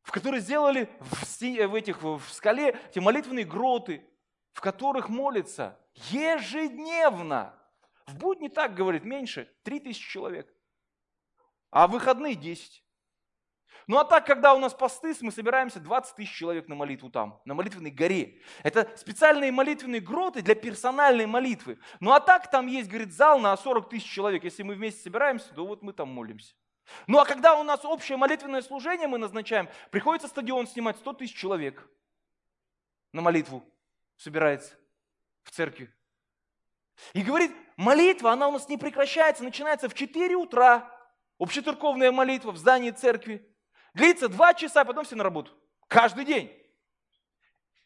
в 0.03 0.11
которой 0.11 0.39
сделали 0.39 0.89
в, 0.99 1.39
в, 1.41 1.75
этих, 1.75 2.01
в 2.01 2.21
скале 2.29 2.79
эти 2.89 2.99
молитвенные 2.99 3.45
гроты, 3.45 4.05
в 4.53 4.61
которых 4.61 5.09
молятся 5.09 5.79
ежедневно. 5.93 7.53
В 8.05 8.17
будни 8.17 8.47
так, 8.47 8.73
говорит, 8.73 9.03
меньше, 9.03 9.51
3000 9.63 10.09
человек. 10.09 10.53
А 11.69 11.87
в 11.87 11.91
выходные 11.91 12.35
10. 12.35 12.83
Ну 13.89 13.97
а 13.97 14.05
так, 14.05 14.25
когда 14.25 14.53
у 14.53 14.59
нас 14.59 14.73
посты, 14.73 15.15
мы 15.21 15.31
собираемся 15.31 15.79
20 15.79 16.15
тысяч 16.15 16.31
человек 16.31 16.67
на 16.67 16.75
молитву 16.75 17.09
там, 17.09 17.41
на 17.45 17.55
молитвенной 17.55 17.89
горе. 17.89 18.39
Это 18.61 18.87
специальные 18.95 19.51
молитвенные 19.51 20.01
гроты 20.01 20.41
для 20.41 20.55
персональной 20.55 21.25
молитвы. 21.25 21.79
Ну 21.99 22.11
а 22.11 22.19
так 22.19 22.51
там 22.51 22.67
есть, 22.67 22.87
говорит, 22.87 23.11
зал 23.11 23.39
на 23.39 23.55
40 23.57 23.89
тысяч 23.89 24.07
человек. 24.07 24.43
Если 24.43 24.61
мы 24.61 24.75
вместе 24.75 25.01
собираемся, 25.01 25.53
то 25.53 25.65
вот 25.65 25.81
мы 25.81 25.93
там 25.93 26.09
молимся. 26.09 26.53
Ну 27.07 27.19
а 27.19 27.25
когда 27.25 27.55
у 27.55 27.63
нас 27.63 27.85
общее 27.85 28.17
молитвенное 28.17 28.61
служение 28.61 29.07
мы 29.07 29.17
назначаем, 29.17 29.69
приходится 29.91 30.27
стадион 30.27 30.67
снимать 30.67 30.97
100 30.97 31.13
тысяч 31.13 31.35
человек 31.35 31.87
на 33.11 33.21
молитву 33.21 33.63
собирается 34.17 34.75
в 35.43 35.51
церкви. 35.51 35.93
И 37.13 37.21
говорит, 37.21 37.51
молитва, 37.77 38.31
она 38.31 38.47
у 38.49 38.51
нас 38.51 38.67
не 38.67 38.77
прекращается, 38.77 39.43
начинается 39.43 39.87
в 39.89 39.93
4 39.93 40.35
утра. 40.35 40.95
Общецерковная 41.39 42.11
молитва 42.11 42.51
в 42.51 42.57
здании 42.57 42.91
церкви. 42.91 43.45
Длится 43.93 44.27
два 44.27 44.53
часа, 44.53 44.83
потом 44.83 45.05
все 45.05 45.15
на 45.15 45.23
работу. 45.23 45.51
Каждый 45.87 46.25
день. 46.25 46.51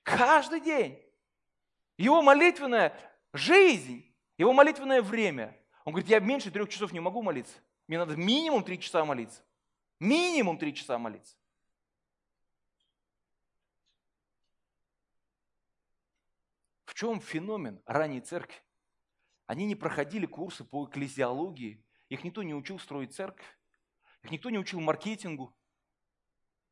Каждый 0.02 0.60
день. 0.60 1.00
Его 1.98 2.24
молитвенная 2.24 2.98
жизнь, 3.32 4.12
его 4.38 4.52
молитвенное 4.52 5.02
время. 5.02 5.56
Он 5.86 5.94
говорит, 5.94 6.10
я 6.10 6.20
меньше 6.20 6.50
трех 6.50 6.70
часов 6.70 6.92
не 6.92 7.00
могу 7.00 7.22
молиться. 7.22 7.60
Мне 7.88 7.98
надо 7.98 8.16
минимум 8.16 8.64
три 8.64 8.80
часа 8.80 9.04
молиться. 9.04 9.44
Минимум 10.00 10.58
три 10.58 10.74
часа 10.74 10.98
молиться. 10.98 11.36
В 16.86 16.94
чем 16.94 17.20
феномен 17.20 17.82
ранней 17.86 18.22
церкви? 18.22 18.62
Они 19.48 19.66
не 19.66 19.76
проходили 19.76 20.26
курсы 20.26 20.64
по 20.64 20.86
экклезиологии. 20.86 21.84
Их 22.10 22.24
никто 22.24 22.44
не 22.44 22.54
учил 22.54 22.80
строить 22.80 23.14
церковь. 23.14 23.46
Их 24.24 24.32
никто 24.32 24.50
не 24.50 24.60
учил 24.60 24.80
маркетингу. 24.80 25.56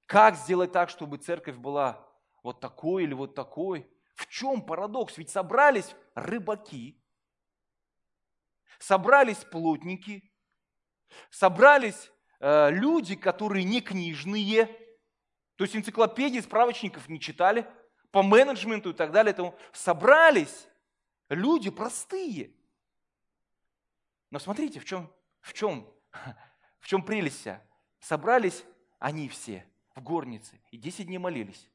Как 0.05 0.35
сделать 0.35 0.71
так, 0.71 0.89
чтобы 0.89 1.17
церковь 1.17 1.57
была 1.57 2.07
вот 2.43 2.59
такой 2.59 3.03
или 3.03 3.13
вот 3.13 3.35
такой? 3.35 3.89
В 4.15 4.27
чем 4.27 4.61
парадокс? 4.61 5.17
Ведь 5.17 5.29
собрались 5.29 5.95
рыбаки, 6.15 7.01
собрались 8.77 9.43
плотники, 9.43 10.30
собрались 11.29 12.11
э, 12.39 12.71
люди, 12.71 13.15
которые 13.15 13.63
не 13.63 13.81
книжные, 13.81 14.65
то 15.55 15.63
есть 15.63 15.75
энциклопедии, 15.75 16.39
справочников 16.39 17.07
не 17.09 17.19
читали, 17.19 17.67
по 18.11 18.23
менеджменту 18.23 18.89
и 18.89 18.93
так 18.93 19.11
далее. 19.11 19.31
Этому 19.31 19.57
собрались 19.73 20.67
люди 21.29 21.69
простые. 21.69 22.53
Но 24.31 24.39
смотрите, 24.39 24.79
в 24.79 24.85
чем, 24.85 25.13
в 25.41 25.53
чем, 25.53 25.87
в 26.79 26.87
чем 26.87 27.03
прелесть 27.03 27.39
вся. 27.39 27.61
Собрались 27.99 28.63
они 28.99 29.29
все 29.29 29.67
в 29.93 30.01
горнице 30.01 30.59
и 30.71 30.77
10 30.77 31.07
дней 31.07 31.17
молились. 31.17 31.69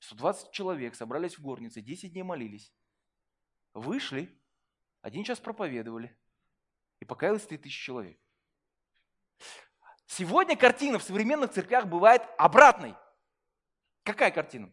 120 0.00 0.50
человек 0.50 0.94
собрались 0.94 1.38
в 1.38 1.42
горнице, 1.42 1.80
10 1.80 2.12
дней 2.12 2.22
молились. 2.22 2.72
Вышли, 3.74 4.36
один 5.02 5.22
час 5.22 5.38
проповедовали, 5.38 6.17
и 7.00 7.04
покаялось 7.04 7.46
3000 7.46 7.84
человек. 7.84 8.18
Сегодня 10.06 10.56
картина 10.56 10.98
в 10.98 11.02
современных 11.02 11.52
церквях 11.52 11.86
бывает 11.86 12.22
обратной. 12.38 12.94
Какая 14.02 14.30
картина? 14.30 14.72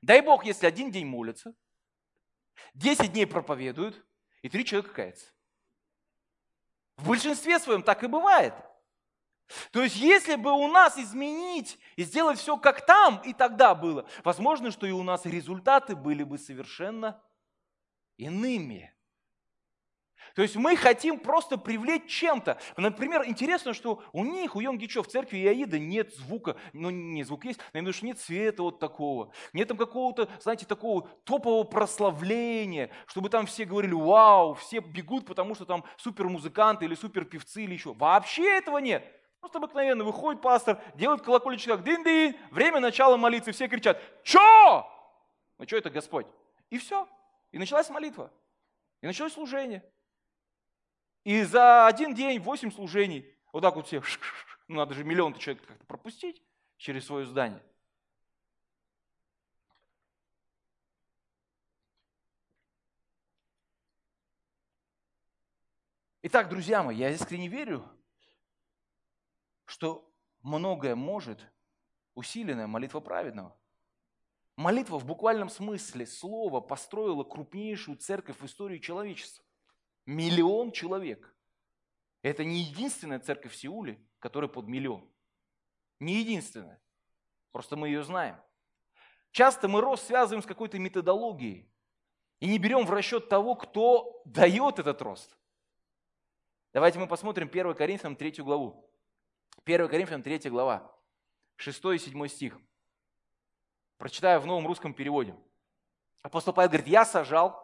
Дай 0.00 0.20
Бог, 0.20 0.44
если 0.44 0.66
один 0.66 0.90
день 0.90 1.06
молятся, 1.06 1.54
10 2.74 3.12
дней 3.12 3.26
проповедуют, 3.26 4.04
и 4.40 4.48
три 4.48 4.64
человека 4.64 4.94
каются. 4.94 5.32
В 6.96 7.08
большинстве 7.08 7.58
своем 7.58 7.82
так 7.82 8.02
и 8.02 8.06
бывает– 8.06 8.54
то 9.70 9.82
есть, 9.82 9.96
если 9.96 10.36
бы 10.36 10.52
у 10.52 10.68
нас 10.68 10.96
изменить 10.98 11.78
и 11.96 12.04
сделать 12.04 12.38
все 12.38 12.56
как 12.56 12.86
там 12.86 13.20
и 13.24 13.32
тогда 13.32 13.74
было, 13.74 14.08
возможно, 14.24 14.70
что 14.70 14.86
и 14.86 14.92
у 14.92 15.02
нас 15.02 15.26
результаты 15.26 15.94
были 15.94 16.22
бы 16.22 16.38
совершенно 16.38 17.22
иными. 18.16 18.94
То 20.34 20.42
есть 20.42 20.56
мы 20.56 20.76
хотим 20.76 21.18
просто 21.18 21.58
привлечь 21.58 22.06
чем-то. 22.06 22.58
Например, 22.76 23.24
интересно, 23.26 23.74
что 23.74 24.02
у 24.12 24.24
них, 24.24 24.56
у 24.56 24.60
Йонгичо 24.60 25.02
в 25.02 25.08
церкви 25.08 25.38
Иаида 25.38 25.78
нет 25.78 26.14
звука, 26.14 26.56
ну 26.72 26.90
не 26.90 27.24
звук 27.24 27.44
есть, 27.44 27.60
но 27.72 27.80
именно, 27.80 27.92
что 27.92 28.06
нет 28.06 28.18
света 28.18 28.62
вот 28.62 28.78
такого. 28.78 29.32
Нет 29.52 29.68
там 29.68 29.76
какого-то, 29.76 30.28
знаете, 30.40 30.66
такого 30.66 31.08
топового 31.24 31.64
прославления, 31.64 32.90
чтобы 33.06 33.28
там 33.28 33.46
все 33.46 33.64
говорили, 33.64 33.92
вау, 33.92 34.54
все 34.54 34.80
бегут, 34.80 35.26
потому 35.26 35.54
что 35.54 35.64
там 35.64 35.84
супер 35.96 36.28
музыканты 36.28 36.84
или 36.84 36.94
супер 36.94 37.24
певцы 37.24 37.64
или 37.64 37.74
еще. 37.74 37.92
Вообще 37.94 38.58
этого 38.58 38.78
нет. 38.78 39.04
Просто 39.40 39.58
обыкновенно 39.58 40.04
выходит 40.04 40.40
пастор, 40.40 40.80
делает 40.94 41.22
колокольчик 41.22 41.72
так, 41.72 41.82
дин-дин, 41.82 42.36
время 42.52 42.78
начала 42.78 43.16
молиться, 43.16 43.50
все 43.50 43.66
кричат, 43.66 44.00
чё? 44.22 44.86
Ну 45.58 45.66
что 45.66 45.76
это 45.76 45.90
Господь? 45.90 46.26
И 46.70 46.78
все. 46.78 47.08
И 47.50 47.58
началась 47.58 47.90
молитва. 47.90 48.30
И 49.00 49.06
началось 49.06 49.32
служение. 49.32 49.82
И 51.24 51.42
за 51.44 51.86
один 51.86 52.14
день 52.14 52.40
восемь 52.40 52.72
служений, 52.72 53.32
вот 53.52 53.60
так 53.60 53.76
вот 53.76 53.86
все, 53.86 54.02
ну 54.66 54.76
надо 54.76 54.94
же 54.94 55.04
миллион 55.04 55.34
человек 55.34 55.64
как-то 55.64 55.84
пропустить 55.84 56.42
через 56.76 57.06
свое 57.06 57.26
здание. 57.26 57.62
Итак, 66.24 66.48
друзья 66.48 66.82
мои, 66.82 66.96
я 66.96 67.10
искренне 67.10 67.48
верю, 67.48 67.84
что 69.64 70.08
многое 70.42 70.94
может 70.94 71.44
усиленная 72.14 72.66
молитва 72.66 73.00
праведного. 73.00 73.56
Молитва 74.56 74.98
в 74.98 75.04
буквальном 75.04 75.48
смысле 75.48 76.06
слова 76.06 76.60
построила 76.60 77.24
крупнейшую 77.24 77.96
церковь 77.96 78.38
в 78.38 78.46
истории 78.46 78.78
человечества. 78.78 79.44
Миллион 80.06 80.72
человек. 80.72 81.34
Это 82.22 82.44
не 82.44 82.60
единственная 82.60 83.20
церковь 83.20 83.52
в 83.52 83.56
Сеуле, 83.56 84.04
которая 84.18 84.48
под 84.48 84.68
миллион. 84.68 85.08
Не 86.00 86.20
единственная. 86.20 86.80
Просто 87.52 87.76
мы 87.76 87.88
ее 87.88 88.02
знаем. 88.02 88.40
Часто 89.30 89.68
мы 89.68 89.80
рост 89.80 90.06
связываем 90.06 90.42
с 90.42 90.46
какой-то 90.46 90.78
методологией 90.78 91.70
и 92.40 92.46
не 92.46 92.58
берем 92.58 92.84
в 92.84 92.90
расчет 92.90 93.28
того, 93.28 93.54
кто 93.54 94.22
дает 94.24 94.78
этот 94.78 95.00
рост. 95.02 95.36
Давайте 96.72 96.98
мы 96.98 97.06
посмотрим 97.06 97.48
1 97.48 97.74
Коринфянам 97.74 98.16
3 98.16 98.42
главу. 98.42 98.90
1 99.64 99.88
Коринфянам 99.88 100.22
3 100.22 100.50
глава, 100.50 100.92
6 101.56 101.84
и 101.84 101.98
7 101.98 102.28
стих. 102.28 102.58
Прочитаю 103.96 104.40
в 104.40 104.46
новом 104.46 104.66
русском 104.66 104.92
переводе. 104.92 105.36
Апостол 106.22 106.52
Павел 106.52 106.70
говорит, 106.70 106.88
я 106.88 107.04
сажал, 107.04 107.61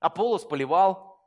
Аполлос 0.00 0.44
поливал. 0.44 1.20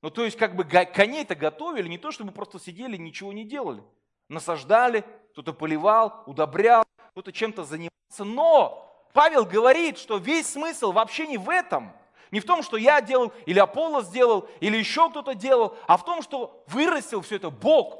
Ну, 0.00 0.10
то 0.10 0.24
есть, 0.24 0.36
как 0.36 0.56
бы 0.56 0.64
они 0.64 0.85
что-то 0.85 1.34
готовили, 1.34 1.88
не 1.88 1.98
то, 1.98 2.10
чтобы 2.10 2.32
просто 2.32 2.58
сидели, 2.58 2.96
ничего 2.96 3.32
не 3.32 3.44
делали. 3.44 3.84
Насаждали, 4.28 5.04
кто-то 5.32 5.52
поливал, 5.52 6.24
удобрял, 6.26 6.84
кто-то 7.12 7.32
чем-то 7.32 7.64
занимался. 7.64 8.24
Но 8.24 8.88
Павел 9.12 9.44
говорит, 9.44 9.98
что 9.98 10.16
весь 10.16 10.48
смысл 10.48 10.92
вообще 10.92 11.26
не 11.26 11.38
в 11.38 11.48
этом. 11.48 11.92
Не 12.30 12.40
в 12.40 12.46
том, 12.46 12.62
что 12.62 12.78
я 12.78 13.00
делал, 13.02 13.32
или 13.44 13.58
Аполлос 13.58 14.06
сделал, 14.06 14.48
или 14.60 14.76
еще 14.78 15.10
кто-то 15.10 15.34
делал, 15.34 15.76
а 15.86 15.98
в 15.98 16.04
том, 16.04 16.22
что 16.22 16.64
вырастил 16.66 17.20
все 17.20 17.36
это 17.36 17.50
Бог. 17.50 17.98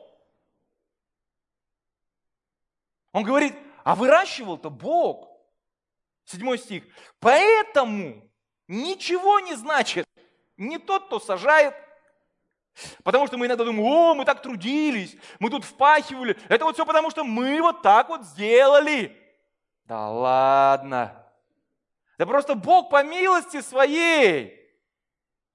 Он 3.12 3.22
говорит, 3.24 3.54
а 3.84 3.94
выращивал-то 3.94 4.70
Бог. 4.70 5.28
Седьмой 6.24 6.58
стих. 6.58 6.84
Поэтому 7.20 8.22
ничего 8.68 9.40
не 9.40 9.54
значит 9.54 10.06
не 10.56 10.78
тот, 10.78 11.06
кто 11.06 11.20
сажает, 11.20 11.74
Потому 13.04 13.26
что 13.26 13.36
мы 13.36 13.46
иногда 13.46 13.64
думаем, 13.64 13.84
о, 13.84 14.14
мы 14.14 14.24
так 14.24 14.40
трудились, 14.40 15.16
мы 15.38 15.50
тут 15.50 15.64
впахивали. 15.64 16.38
Это 16.48 16.64
вот 16.64 16.74
все 16.74 16.86
потому, 16.86 17.10
что 17.10 17.22
мы 17.22 17.60
вот 17.60 17.82
так 17.82 18.08
вот 18.08 18.24
сделали. 18.24 19.14
Да 19.84 20.08
ладно. 20.08 21.26
Да 22.16 22.26
просто 22.26 22.54
Бог 22.54 22.88
по 22.88 23.02
милости 23.02 23.60
своей 23.60 24.58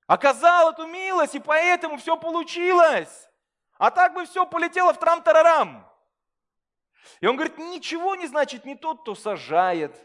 оказал 0.06 0.72
эту 0.72 0.86
милость, 0.86 1.36
и 1.36 1.40
поэтому 1.40 1.98
все 1.98 2.18
получилось. 2.18 3.28
А 3.78 3.92
так 3.92 4.14
бы 4.14 4.26
все 4.26 4.46
полетело 4.46 4.94
в 4.94 5.00
трам-тарарам. 5.00 5.88
И 7.20 7.28
он 7.28 7.36
говорит, 7.36 7.58
ничего 7.58 8.16
не 8.16 8.28
значит 8.28 8.66
не 8.66 8.76
тот, 8.76 9.02
кто 9.02 9.16
сажает, 9.16 9.96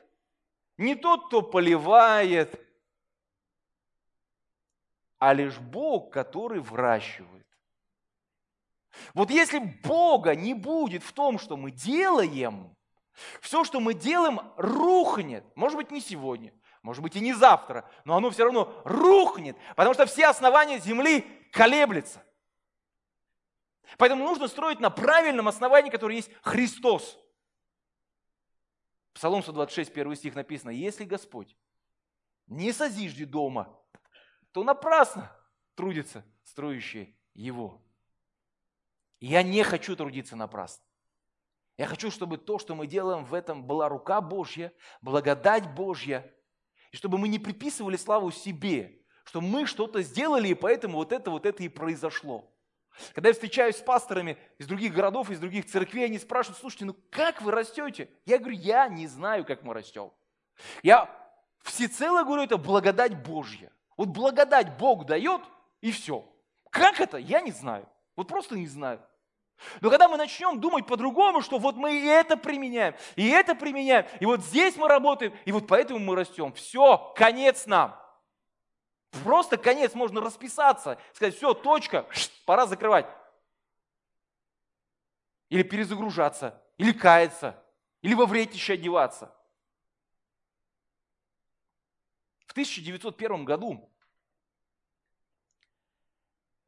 не 0.77 0.95
тот, 0.95 1.27
кто 1.27 1.43
поливает, 1.43 2.59
а 5.23 5.35
лишь 5.35 5.61
Бог, 5.61 6.13
который 6.13 6.59
выращивает. 6.59 7.47
Вот 9.15 9.31
если 9.31 9.61
Бога 9.61 10.35
не 10.35 10.53
будет 10.53 11.05
в 11.05 11.13
том, 11.13 11.39
что 11.39 11.57
мы 11.57 11.71
делаем, 11.71 12.77
все, 13.41 13.63
что 13.63 13.79
мы 13.79 13.95
делаем, 13.95 14.41
рухнет. 14.57 15.45
Может 15.55 15.77
быть, 15.77 15.93
не 15.93 16.01
сегодня, 16.01 16.53
может 16.83 17.05
быть, 17.05 17.15
и 17.15 17.21
не 17.21 17.35
завтра, 17.35 17.89
но 18.05 18.17
оно 18.17 18.31
все 18.31 18.43
равно 18.43 18.83
рухнет, 18.85 19.57
потому 19.77 19.95
что 19.95 20.07
все 20.07 20.27
основания 20.27 20.81
земли 20.81 21.21
колеблются. 21.53 22.21
Поэтому 23.99 24.25
нужно 24.25 24.49
строить 24.49 24.81
на 24.81 24.91
правильном 24.91 25.47
основании, 25.47 25.91
которое 25.91 26.17
есть 26.17 26.33
Христос. 26.43 27.17
Псалом 29.13 29.45
126, 29.45 29.89
1 29.89 30.17
стих 30.17 30.35
написано, 30.35 30.71
если 30.71 31.05
Господь 31.05 31.57
не 32.49 32.73
созиждет 32.73 33.31
дома, 33.31 33.79
то 34.53 34.63
напрасно 34.63 35.31
трудится 35.75 36.25
строящие 36.45 37.17
его. 37.35 37.81
я 39.21 39.43
не 39.43 39.63
хочу 39.63 39.97
трудиться 39.97 40.37
напрасно. 40.37 40.85
Я 41.79 41.87
хочу, 41.87 42.11
чтобы 42.11 42.37
то, 42.37 42.59
что 42.59 42.75
мы 42.75 42.87
делаем 42.87 43.25
в 43.25 43.33
этом, 43.33 43.65
была 43.65 43.89
рука 43.89 44.21
Божья, 44.21 44.73
благодать 45.01 45.75
Божья, 45.75 46.31
и 46.91 46.97
чтобы 46.97 47.17
мы 47.17 47.29
не 47.29 47.39
приписывали 47.39 47.97
славу 47.97 48.31
себе, 48.31 49.01
что 49.25 49.41
мы 49.41 49.67
что-то 49.67 50.03
сделали, 50.03 50.49
и 50.49 50.55
поэтому 50.55 50.99
вот 50.99 51.13
это, 51.13 51.31
вот 51.31 51.47
это 51.47 51.63
и 51.63 51.69
произошло. 51.69 52.53
Когда 53.15 53.31
я 53.31 53.33
встречаюсь 53.33 53.77
с 53.77 53.81
пасторами 53.81 54.37
из 54.59 54.67
других 54.67 54.93
городов, 54.93 55.31
из 55.31 55.41
других 55.41 55.67
церквей, 55.67 56.05
они 56.05 56.19
спрашивают, 56.19 56.59
слушайте, 56.59 56.85
ну 56.85 56.95
как 57.11 57.41
вы 57.41 57.51
растете? 57.51 58.11
Я 58.27 58.39
говорю, 58.39 58.57
я 58.57 58.87
не 58.89 59.07
знаю, 59.07 59.47
как 59.47 59.63
мы 59.63 59.73
растем. 59.73 60.13
Я 60.83 61.09
всецело 61.63 62.25
говорю, 62.25 62.43
это 62.43 62.59
благодать 62.59 63.23
Божья. 63.23 63.73
Вот 64.03 64.09
благодать 64.09 64.77
Бог 64.79 65.07
дает, 65.07 65.43
и 65.81 65.93
все. 65.93 66.29
Как 66.71 67.01
это? 67.01 67.19
Я 67.19 67.41
не 67.41 67.53
знаю. 67.53 67.89
Вот 68.17 68.27
просто 68.27 68.57
не 68.57 68.67
знаю. 68.67 69.01
Но 69.81 69.91
когда 69.91 70.09
мы 70.09 70.17
начнем 70.17 70.61
думать 70.61 70.89
по-другому, 70.89 71.41
что 71.41 71.61
вот 71.61 71.77
мы 71.77 72.01
и 72.01 72.05
это 72.05 72.37
применяем, 72.37 72.97
и 73.15 73.29
это 73.29 73.55
применяем, 73.55 74.05
и 74.19 74.27
вот 74.27 74.41
здесь 74.41 74.75
мы 74.75 74.89
работаем, 74.89 75.33
и 75.45 75.53
вот 75.53 75.69
поэтому 75.69 76.01
мы 76.01 76.17
растем, 76.17 76.53
все, 76.53 77.13
конец 77.15 77.67
нам. 77.67 77.97
Просто 79.23 79.57
конец, 79.57 79.95
можно 79.95 80.21
расписаться, 80.21 80.99
сказать, 81.13 81.37
все, 81.37 81.55
точка, 81.55 82.05
пора 82.45 82.67
закрывать. 82.67 83.07
Или 85.49 85.63
перезагружаться, 85.63 86.61
или 86.77 86.91
каяться, 86.91 87.57
или 88.01 88.15
во 88.15 88.27
вретище 88.27 88.73
одеваться. 88.73 89.33
В 92.47 92.51
1901 92.51 93.45
году, 93.45 93.89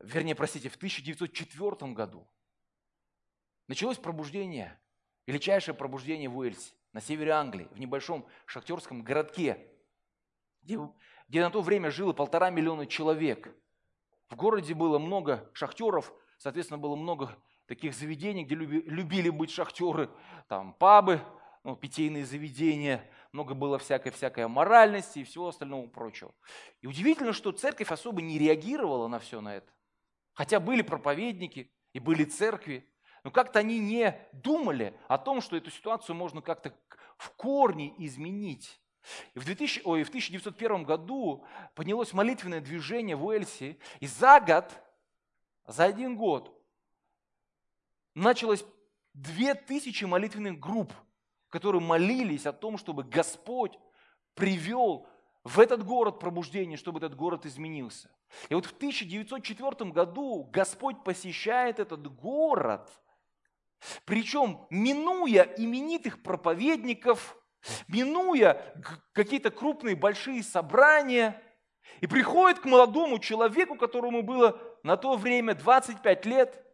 вернее, 0.05 0.35
простите, 0.35 0.69
в 0.69 0.77
1904 0.77 1.93
году 1.93 2.27
началось 3.69 3.99
пробуждение, 3.99 4.81
величайшее 5.27 5.75
пробуждение 5.75 6.29
в 6.29 6.37
Уэльсе, 6.39 6.73
на 6.93 7.01
севере 7.01 7.33
Англии, 7.33 7.69
в 7.73 7.79
небольшом 7.79 8.27
шахтерском 8.47 9.03
городке, 9.03 9.67
где 10.63 10.79
где 11.29 11.43
на 11.43 11.51
то 11.51 11.63
время 11.63 11.91
жило 11.91 12.13
полтора 12.13 12.51
миллиона 12.51 12.87
человек. 12.87 13.55
В 14.29 14.37
городе 14.37 14.75
было 14.75 14.99
много 14.99 15.51
шахтеров, 15.53 16.13
соответственно, 16.39 16.79
было 16.79 16.97
много 16.97 17.37
таких 17.67 17.95
заведений, 17.95 18.45
где 18.45 18.55
любили 18.55 19.31
быть 19.31 19.51
шахтеры, 19.51 20.11
там 20.49 20.75
пабы, 20.75 21.21
ну, 21.63 21.77
питейные 21.77 22.27
заведения, 22.27 23.09
много 23.33 23.55
было 23.55 23.79
всякой-всякой 23.79 24.49
моральности 24.49 25.21
и 25.21 25.25
всего 25.25 25.49
остального 25.49 25.87
прочего. 25.87 26.35
И 26.83 26.87
удивительно, 26.87 27.33
что 27.33 27.53
церковь 27.53 27.91
особо 27.91 28.21
не 28.21 28.39
реагировала 28.39 29.09
на 29.09 29.19
все 29.19 29.41
на 29.41 29.57
это. 29.57 29.73
Хотя 30.35 30.61
были 30.61 30.83
проповедники 30.83 31.73
и 31.93 32.01
были 32.01 32.25
церкви, 32.25 32.89
но 33.23 33.31
как-то 33.31 33.61
они 33.61 33.79
не 33.79 34.15
думали 34.33 34.99
о 35.09 35.17
том, 35.17 35.41
что 35.41 35.57
эту 35.57 35.71
ситуацию 35.71 36.15
можно 36.15 36.43
как-то 36.43 36.75
в 37.17 37.31
корне 37.31 37.95
изменить. 38.05 38.81
И 39.35 39.39
в, 39.39 39.45
2000, 39.45 39.83
ой, 39.85 40.03
в 40.03 40.09
1901 40.09 40.85
году 40.85 41.45
поднялось 41.75 42.13
молитвенное 42.13 42.61
движение 42.61 43.17
в 43.17 43.25
Уэльсе, 43.25 43.79
и 44.01 44.07
за 44.07 44.41
год, 44.41 44.71
за 45.67 45.85
один 45.85 46.17
год, 46.17 46.55
началось 48.15 48.65
две 49.13 49.55
тысячи 49.55 50.05
молитвенных 50.05 50.59
групп, 50.59 50.93
которые 51.49 51.81
молились 51.81 52.47
о 52.47 52.53
том, 52.53 52.77
чтобы 52.77 53.05
Господь 53.05 53.79
привел 54.35 55.07
в 55.45 55.61
этот 55.61 55.85
город 55.85 56.19
пробуждение, 56.19 56.79
чтобы 56.79 56.99
этот 56.99 57.15
город 57.15 57.45
изменился. 57.45 58.11
И 58.49 58.55
вот 58.55 58.65
в 58.65 58.73
1904 58.73 59.91
году 59.91 60.49
Господь 60.51 61.05
посещает 61.05 61.79
этот 61.79 62.13
город, 62.17 62.91
причем 64.07 64.67
минуя 64.71 65.43
именитых 65.43 66.23
проповедников, 66.23 67.37
минуя 67.89 68.75
какие-то 69.13 69.51
крупные 69.51 69.95
большие 69.95 70.43
собрания, 70.43 71.41
и 72.01 72.07
приходит 72.07 72.61
к 72.61 72.65
молодому 72.65 73.19
человеку, 73.19 73.77
которому 73.77 74.23
было 74.23 74.59
на 74.83 74.97
то 74.97 75.17
время 75.17 75.55
25 75.55 76.27
лет, 76.27 76.65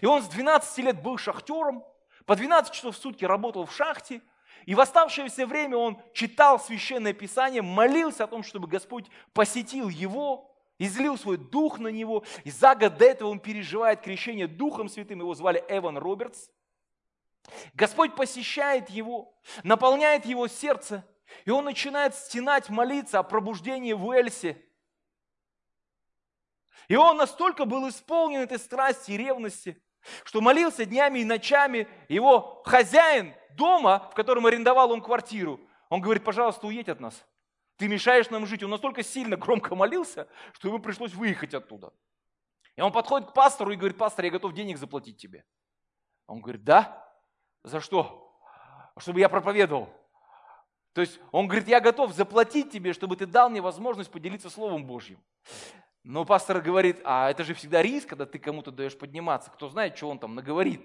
и 0.00 0.06
он 0.06 0.22
с 0.22 0.28
12 0.28 0.78
лет 0.78 1.02
был 1.02 1.18
шахтером, 1.18 1.84
по 2.24 2.34
12 2.34 2.72
часов 2.72 2.96
в 2.96 2.98
сутки 2.98 3.24
работал 3.26 3.66
в 3.66 3.74
шахте, 3.74 4.22
и 4.68 4.74
в 4.74 4.82
оставшееся 4.82 5.46
время 5.46 5.78
он 5.78 5.98
читал 6.12 6.60
Священное 6.60 7.14
Писание, 7.14 7.62
молился 7.62 8.24
о 8.24 8.26
том, 8.26 8.42
чтобы 8.42 8.68
Господь 8.68 9.06
посетил 9.32 9.88
его, 9.88 10.54
излил 10.78 11.16
свой 11.16 11.38
дух 11.38 11.78
на 11.78 11.88
него. 11.88 12.22
И 12.44 12.50
за 12.50 12.74
год 12.74 12.98
до 12.98 13.06
этого 13.06 13.30
он 13.30 13.40
переживает 13.40 14.02
крещение 14.02 14.46
Духом 14.46 14.90
Святым. 14.90 15.20
Его 15.20 15.32
звали 15.32 15.64
Эван 15.70 15.96
Робертс. 15.96 16.50
Господь 17.72 18.14
посещает 18.14 18.90
его, 18.90 19.34
наполняет 19.62 20.26
его 20.26 20.46
сердце, 20.48 21.02
и 21.46 21.50
он 21.50 21.64
начинает 21.64 22.14
стенать, 22.14 22.68
молиться 22.68 23.20
о 23.20 23.22
пробуждении 23.22 23.94
в 23.94 24.04
Уэльсе. 24.04 24.62
И 26.88 26.96
он 26.96 27.16
настолько 27.16 27.64
был 27.64 27.88
исполнен 27.88 28.40
этой 28.40 28.58
страсти 28.58 29.12
и 29.12 29.16
ревности, 29.16 29.82
что 30.24 30.42
молился 30.42 30.84
днями 30.84 31.20
и 31.20 31.24
ночами. 31.24 31.88
Его 32.10 32.62
хозяин 32.66 33.32
дома, 33.58 34.08
в 34.10 34.14
котором 34.14 34.46
арендовал 34.46 34.90
он 34.90 35.02
квартиру, 35.02 35.60
он 35.90 36.00
говорит, 36.00 36.24
пожалуйста, 36.24 36.66
уедь 36.66 36.88
от 36.88 37.00
нас. 37.00 37.26
Ты 37.76 37.88
мешаешь 37.88 38.30
нам 38.30 38.46
жить. 38.46 38.62
Он 38.62 38.70
настолько 38.70 39.02
сильно 39.02 39.36
громко 39.36 39.74
молился, 39.74 40.26
что 40.52 40.68
ему 40.68 40.78
пришлось 40.78 41.12
выехать 41.12 41.54
оттуда. 41.54 41.92
И 42.76 42.80
он 42.80 42.92
подходит 42.92 43.30
к 43.30 43.34
пастору 43.34 43.72
и 43.72 43.76
говорит, 43.76 43.98
пастор, 43.98 44.24
я 44.24 44.30
готов 44.30 44.54
денег 44.54 44.78
заплатить 44.78 45.18
тебе. 45.18 45.44
Он 46.26 46.40
говорит, 46.40 46.64
да, 46.64 47.06
за 47.64 47.80
что? 47.80 48.34
Чтобы 48.96 49.20
я 49.20 49.28
проповедовал. 49.28 49.88
То 50.92 51.02
есть 51.02 51.20
он 51.30 51.46
говорит, 51.46 51.68
я 51.68 51.80
готов 51.80 52.12
заплатить 52.12 52.72
тебе, 52.72 52.92
чтобы 52.92 53.16
ты 53.16 53.26
дал 53.26 53.50
мне 53.50 53.60
возможность 53.60 54.10
поделиться 54.10 54.50
Словом 54.50 54.84
Божьим. 54.84 55.20
Но 56.02 56.24
пастор 56.24 56.60
говорит, 56.60 57.00
а 57.04 57.30
это 57.30 57.44
же 57.44 57.54
всегда 57.54 57.82
риск, 57.82 58.08
когда 58.08 58.26
ты 58.26 58.38
кому-то 58.38 58.70
даешь 58.70 58.96
подниматься. 58.96 59.50
Кто 59.50 59.68
знает, 59.68 59.96
что 59.96 60.08
он 60.08 60.18
там 60.18 60.34
наговорит. 60.34 60.80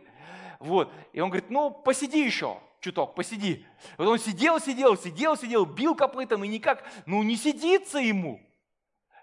Вот. 0.63 0.91
И 1.11 1.19
он 1.19 1.29
говорит, 1.29 1.49
ну 1.49 1.69
посиди 1.69 2.25
еще 2.25 2.57
чуток, 2.79 3.15
посиди. 3.15 3.65
Вот 3.97 4.07
он 4.07 4.19
сидел, 4.19 4.59
сидел, 4.59 4.97
сидел, 4.97 5.37
сидел, 5.37 5.65
бил 5.65 5.95
копытом 5.95 6.43
и 6.43 6.47
никак, 6.47 6.83
ну 7.05 7.23
не 7.23 7.35
сидится 7.35 7.97
ему. 7.97 8.41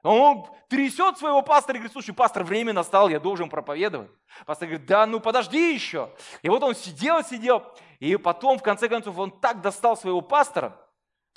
Он 0.02 0.46
трясет 0.68 1.18
своего 1.18 1.42
пастора 1.42 1.76
и 1.76 1.80
говорит, 1.80 1.92
слушай, 1.92 2.14
пастор, 2.14 2.42
время 2.42 2.72
настало, 2.72 3.10
я 3.10 3.20
должен 3.20 3.50
проповедовать. 3.50 4.10
Пастор 4.46 4.68
говорит, 4.68 4.86
да 4.86 5.06
ну 5.06 5.20
подожди 5.20 5.74
еще. 5.74 6.10
И 6.40 6.48
вот 6.48 6.62
он 6.62 6.74
сидел, 6.74 7.22
сидел, 7.22 7.62
и 7.98 8.16
потом, 8.16 8.58
в 8.58 8.62
конце 8.62 8.88
концов, 8.88 9.18
он 9.18 9.30
так 9.30 9.60
достал 9.60 9.96
своего 9.98 10.22
пастора. 10.22 10.74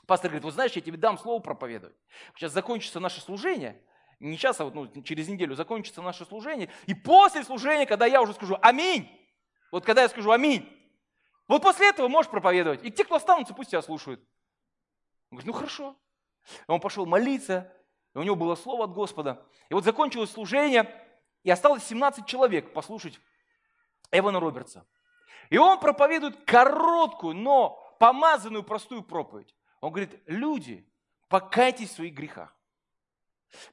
Пастор 0.08 0.30
говорит, 0.30 0.46
вот 0.46 0.54
знаешь, 0.54 0.72
я 0.74 0.82
тебе 0.82 0.98
дам 0.98 1.18
слово 1.18 1.42
проповедовать. 1.42 1.96
Сейчас 2.36 2.54
закончится 2.54 3.02
наше 3.02 3.20
служение, 3.20 3.82
не 4.22 4.38
сейчас, 4.38 4.62
а 4.62 4.66
вот, 4.66 4.76
ну, 4.76 5.04
через 5.04 5.28
неделю 5.28 5.56
закончится 5.56 6.02
наше 6.02 6.24
служение. 6.26 6.70
И 6.86 6.94
после 6.94 7.44
служения, 7.44 7.86
когда 7.86 8.06
я 8.06 8.22
уже 8.22 8.34
скажу 8.34 8.58
«Аминь», 8.62 9.10
вот 9.74 9.86
когда 9.86 10.04
я 10.04 10.10
скажу 10.10 10.30
«Аминь», 10.30 10.70
вот 11.48 11.64
после 11.64 11.90
этого 11.90 12.08
можешь 12.08 12.30
проповедовать. 12.30 12.86
И 12.86 12.92
те, 12.92 13.04
кто 13.04 13.16
останутся, 13.16 13.56
пусть 13.56 13.72
тебя 13.72 13.82
слушают. 13.82 14.20
Он 15.32 15.38
говорит, 15.38 15.48
ну 15.48 15.54
хорошо. 15.54 15.98
И 16.46 16.72
он 16.72 16.80
пошел 16.80 17.08
молиться, 17.08 17.74
и 18.14 18.20
у 18.20 18.22
него 18.22 18.36
было 18.36 18.54
слово 18.54 18.84
от 18.84 18.94
Господа. 18.94 19.44
И 19.70 19.74
вот 19.74 19.84
закончилось 19.84 20.30
служение, 20.30 20.88
И 21.42 21.50
осталось 21.50 21.84
17 21.86 22.28
человек 22.28 22.72
послушать 22.72 23.20
Эвана 24.12 24.40
Робертса. 24.40 24.86
И 25.50 25.58
он 25.58 25.80
проповедует 25.80 26.46
короткую, 26.46 27.34
но 27.34 27.96
помазанную 28.00 28.62
простую 28.62 29.02
проповедь. 29.02 29.56
Он 29.82 29.90
говорит, 29.90 30.22
люди, 30.28 30.88
покайтесь 31.30 31.90
в 31.90 31.96
своих 31.96 32.14
грехах. 32.14 32.56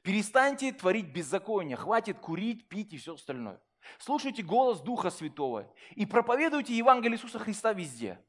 Перестаньте 0.01 0.71
творить 0.71 1.13
беззаконие, 1.13 1.77
хватит 1.77 2.17
курить, 2.17 2.67
пить 2.67 2.91
и 2.91 2.97
все 2.97 3.13
остальное. 3.13 3.61
Слушайте 3.99 4.43
голос 4.43 4.79
Духа 4.79 5.09
Святого 5.09 5.71
и 5.95 6.05
проповедуйте 6.05 6.75
Евангелие 6.75 7.17
Иисуса 7.17 7.39
Христа 7.39 7.73
везде. 7.73 8.19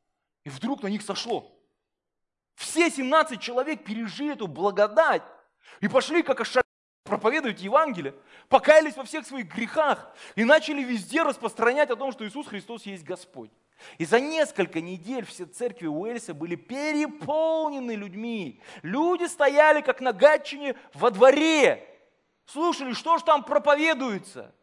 И 0.44 0.50
вдруг 0.50 0.82
на 0.82 0.88
них 0.88 1.02
сошло. 1.02 1.52
Все 2.54 2.90
17 2.90 3.40
человек 3.40 3.84
пережили 3.84 4.32
эту 4.32 4.46
благодать 4.46 5.22
и 5.80 5.88
пошли 5.88 6.22
как 6.22 6.40
ошибки 6.40 6.62
проповедовать 7.04 7.60
Евангелие, 7.60 8.14
покаялись 8.48 8.96
во 8.96 9.04
всех 9.04 9.26
своих 9.26 9.52
грехах 9.54 10.14
и 10.34 10.44
начали 10.44 10.82
везде 10.82 11.22
распространять 11.22 11.90
о 11.90 11.96
том, 11.96 12.12
что 12.12 12.26
Иисус 12.26 12.46
Христос 12.46 12.86
есть 12.86 13.04
Господь. 13.04 13.50
И 13.98 14.04
за 14.04 14.20
несколько 14.20 14.80
недель 14.80 15.26
все 15.26 15.44
церкви 15.44 15.86
Уэльса 15.86 16.34
были 16.34 16.54
переполнены 16.54 17.92
людьми. 17.92 18.60
Люди 18.82 19.24
стояли, 19.24 19.80
как 19.80 20.00
на 20.00 20.12
гатчине, 20.12 20.76
во 20.94 21.10
дворе. 21.10 21.88
Слушали, 22.46 22.92
что 22.92 23.18
же 23.18 23.24
там 23.24 23.44
проповедуется. 23.44 24.54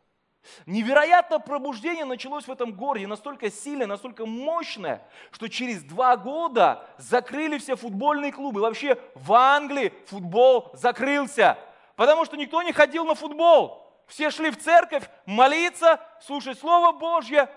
Невероятное 0.66 1.40
пробуждение 1.40 2.06
началось 2.06 2.48
в 2.48 2.52
этом 2.52 2.74
городе, 2.74 3.08
настолько 3.08 3.52
сильное, 3.52 3.88
настолько 3.88 4.26
мощное, 4.26 5.02
что 5.32 5.48
через 5.48 5.84
два 5.84 6.18
года 6.18 6.86
закрыли 6.98 7.58
все 7.58 7.76
футбольные 7.76 8.32
клубы. 8.32 8.62
Вообще 8.62 8.98
в 9.16 9.34
Англии 9.34 9.94
футбол 10.08 10.72
закрылся, 10.74 11.58
потому 11.96 12.26
что 12.26 12.38
никто 12.38 12.62
не 12.62 12.72
ходил 12.72 13.06
на 13.06 13.16
футбол. 13.16 13.86
Все 14.08 14.32
шли 14.32 14.50
в 14.50 14.58
церковь 14.58 15.04
молиться, 15.26 16.00
слушать 16.22 16.58
Слово 16.60 16.92
Божье, 16.94 17.50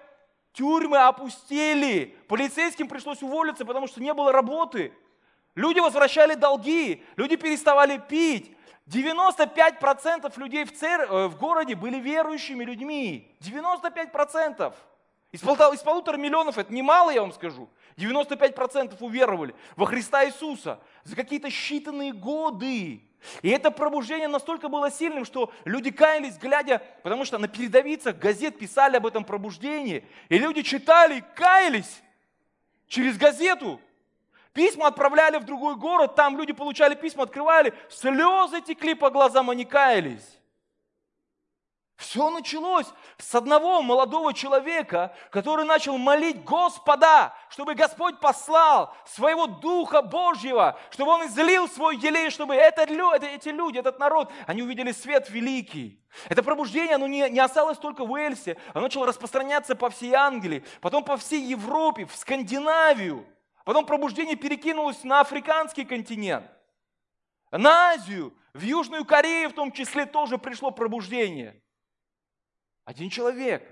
Тюрьмы 0.53 0.99
опустели. 0.99 2.17
Полицейским 2.29 2.87
пришлось 2.87 3.23
уволиться, 3.23 3.65
потому 3.65 3.87
что 3.87 4.03
не 4.03 4.13
было 4.13 4.33
работы. 4.33 4.93
Люди 5.55 5.81
возвращали 5.81 6.35
долги, 6.35 7.03
люди 7.17 7.37
переставали 7.37 7.97
пить. 7.97 8.55
95% 8.89 10.39
людей 10.39 10.65
в, 10.65 10.73
цер... 10.73 11.03
Э, 11.03 11.29
в 11.29 11.39
городе 11.39 11.75
были 11.75 11.99
верующими 11.99 12.65
людьми. 12.65 13.37
95%. 13.41 14.75
Из, 15.33 15.41
пол... 15.41 15.55
из 15.73 15.81
полутора 15.81 16.17
миллионов, 16.17 16.59
это 16.59 16.73
немало, 16.73 17.11
я 17.11 17.23
вам 17.23 17.33
скажу. 17.33 17.69
95% 17.97 18.97
уверовали 19.01 19.55
во 19.77 19.87
Христа 19.87 20.25
Иисуса 20.27 20.81
за 21.05 21.17
какие-то 21.17 21.49
считанные 21.49 22.13
годы. 22.13 23.03
И 23.43 23.49
это 23.49 23.71
пробуждение 23.71 24.29
настолько 24.29 24.69
было 24.69 24.91
сильным, 24.91 25.25
что 25.25 25.53
люди 25.65 25.91
каялись, 25.91 26.37
глядя, 26.39 26.83
потому 27.03 27.25
что 27.25 27.39
на 27.39 27.49
передовицах 27.49 28.19
газет 28.19 28.59
писали 28.59 28.97
об 28.97 29.07
этом 29.07 29.25
пробуждении. 29.25 30.05
И 30.29 30.39
люди 30.39 30.63
читали 30.63 31.19
и 31.19 31.25
каялись 31.35 32.03
через 32.89 33.17
газету. 33.17 33.81
Письма 34.53 34.89
отправляли 34.89 35.39
в 35.39 35.45
другой 35.45 35.77
город, 35.77 36.15
там 36.15 36.37
люди 36.37 36.53
получали 36.53 36.95
письма, 36.95 37.25
открывали, 37.25 37.73
слезы 37.89 38.61
текли 38.61 38.95
по 38.95 39.11
глазам, 39.11 39.49
они 39.49 39.65
каялись. 39.65 40.39
Все 42.03 42.31
началось 42.31 42.87
с 43.17 43.33
одного 43.35 43.81
молодого 43.81 44.35
человека, 44.35 45.15
который 45.31 45.65
начал 45.65 45.97
молить 45.99 46.43
Господа, 46.43 47.33
чтобы 47.49 47.75
Господь 47.75 48.19
послал 48.19 48.93
своего 49.07 49.47
Духа 49.47 50.03
Божьего, 50.03 50.79
чтобы 50.91 51.13
Он 51.13 51.27
излил 51.27 51.69
свой 51.69 51.97
елей, 51.97 52.31
чтобы 52.31 52.57
это, 52.57 52.83
эти 52.83 53.51
люди, 53.51 53.79
этот 53.79 54.01
народ, 54.01 54.33
они 54.49 54.63
увидели 54.63 54.91
свет 54.91 55.31
великий. 55.31 56.05
Это 56.29 56.43
пробуждение, 56.43 56.97
оно 56.97 57.07
не, 57.07 57.31
не 57.31 57.39
осталось 57.39 57.79
только 57.79 58.05
в 58.05 58.11
Уэльсе, 58.11 58.57
оно 58.75 58.83
начало 58.83 59.07
распространяться 59.07 59.77
по 59.77 59.89
всей 59.89 60.13
Англии, 60.13 60.65
потом 60.81 61.05
по 61.05 61.17
всей 61.17 61.41
Европе, 61.41 62.05
в 62.05 62.17
Скандинавию. 62.17 63.25
Потом 63.65 63.87
пробуждение 63.87 64.37
перекинулось 64.37 65.05
на 65.05 65.21
африканский 65.21 65.85
континент, 65.85 66.51
на 67.51 67.91
Азию, 67.91 68.35
в 68.55 68.63
Южную 68.63 69.05
Корею 69.05 69.51
в 69.51 69.55
том 69.55 69.73
числе 69.73 70.07
тоже 70.07 70.39
пришло 70.39 70.71
пробуждение. 70.71 71.61
Один 72.85 73.09
человек, 73.11 73.63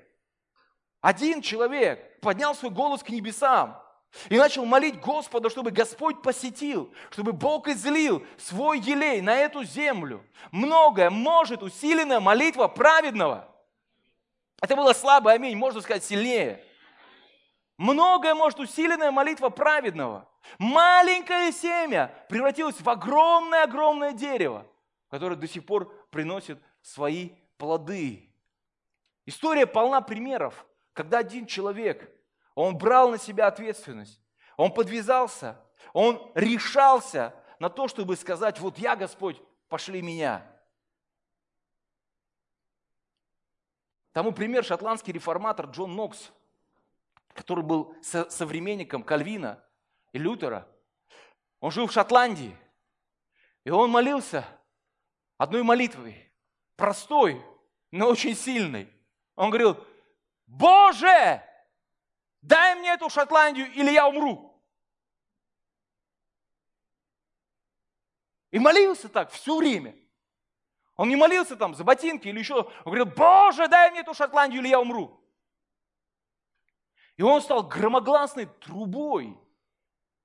один 1.00 1.42
человек 1.42 2.20
поднял 2.20 2.54
свой 2.54 2.70
голос 2.70 3.02
к 3.02 3.08
небесам 3.08 3.82
и 4.28 4.36
начал 4.36 4.64
молить 4.64 5.00
Господа, 5.00 5.50
чтобы 5.50 5.70
Господь 5.70 6.22
посетил, 6.22 6.92
чтобы 7.10 7.32
Бог 7.32 7.68
излил 7.68 8.24
свой 8.38 8.78
елей 8.78 9.20
на 9.20 9.34
эту 9.34 9.64
землю. 9.64 10.24
Многое 10.50 11.10
может 11.10 11.62
усиленная 11.62 12.20
молитва 12.20 12.68
праведного. 12.68 13.48
Это 14.60 14.76
было 14.76 14.92
слабое 14.92 15.34
аминь, 15.34 15.56
можно 15.56 15.80
сказать 15.80 16.04
сильнее. 16.04 16.64
Многое 17.80 18.34
может 18.34 18.60
усиленная 18.60 19.10
молитва 19.10 19.48
праведного. 19.48 20.28
Маленькое 20.58 21.50
семя 21.50 22.14
превратилось 22.28 22.78
в 22.78 22.86
огромное-огромное 22.86 24.12
дерево, 24.12 24.66
которое 25.08 25.36
до 25.36 25.48
сих 25.48 25.64
пор 25.64 25.90
приносит 26.10 26.62
свои 26.82 27.30
плоды. 27.56 28.34
История 29.24 29.66
полна 29.66 30.02
примеров, 30.02 30.66
когда 30.92 31.20
один 31.20 31.46
человек, 31.46 32.14
он 32.54 32.76
брал 32.76 33.12
на 33.12 33.16
себя 33.16 33.46
ответственность, 33.46 34.20
он 34.58 34.74
подвязался, 34.74 35.58
он 35.94 36.30
решался 36.34 37.34
на 37.60 37.70
то, 37.70 37.88
чтобы 37.88 38.16
сказать, 38.16 38.60
вот 38.60 38.76
я, 38.76 38.94
Господь, 38.94 39.40
пошли 39.70 40.02
меня. 40.02 40.46
Тому 44.12 44.32
пример 44.32 44.66
шотландский 44.66 45.14
реформатор 45.14 45.64
Джон 45.64 45.96
Нокс, 45.96 46.30
который 47.40 47.64
был 47.64 47.96
современником 48.02 49.02
Кальвина 49.02 49.64
и 50.12 50.18
Лютера. 50.18 50.68
Он 51.58 51.70
жил 51.70 51.86
в 51.86 51.92
Шотландии, 51.92 52.54
и 53.64 53.70
он 53.70 53.90
молился 53.90 54.44
одной 55.38 55.62
молитвой, 55.62 56.30
простой, 56.76 57.42
но 57.90 58.08
очень 58.08 58.36
сильной. 58.36 58.92
Он 59.36 59.48
говорил, 59.48 59.82
Боже, 60.46 61.42
дай 62.42 62.74
мне 62.74 62.92
эту 62.92 63.08
Шотландию, 63.08 63.72
или 63.72 63.90
я 63.90 64.06
умру. 64.06 64.62
И 68.50 68.58
молился 68.58 69.08
так 69.08 69.30
все 69.30 69.56
время. 69.56 69.96
Он 70.96 71.08
не 71.08 71.16
молился 71.16 71.56
там 71.56 71.74
за 71.74 71.84
ботинки 71.84 72.28
или 72.28 72.40
еще. 72.40 72.56
Он 72.84 72.92
говорил, 72.92 73.06
Боже, 73.06 73.66
дай 73.68 73.90
мне 73.92 74.00
эту 74.00 74.12
Шотландию, 74.12 74.60
или 74.60 74.68
я 74.68 74.78
умру. 74.78 75.19
И 77.20 77.22
он 77.22 77.42
стал 77.42 77.62
громогласной 77.62 78.46
трубой 78.46 79.38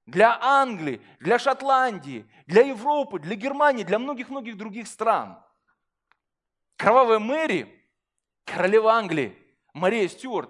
для 0.06 0.40
Англии, 0.42 1.02
для 1.20 1.38
Шотландии, 1.38 2.26
для 2.48 2.62
Европы, 2.62 3.20
для 3.20 3.36
Германии, 3.36 3.84
для 3.84 4.00
многих-многих 4.00 4.56
других 4.56 4.88
стран. 4.88 5.38
Кровавая 6.78 7.20
Мэри 7.20 7.86
королева 8.46 8.94
Англии, 8.94 9.38
Мария 9.74 10.08
Стюарт, 10.08 10.50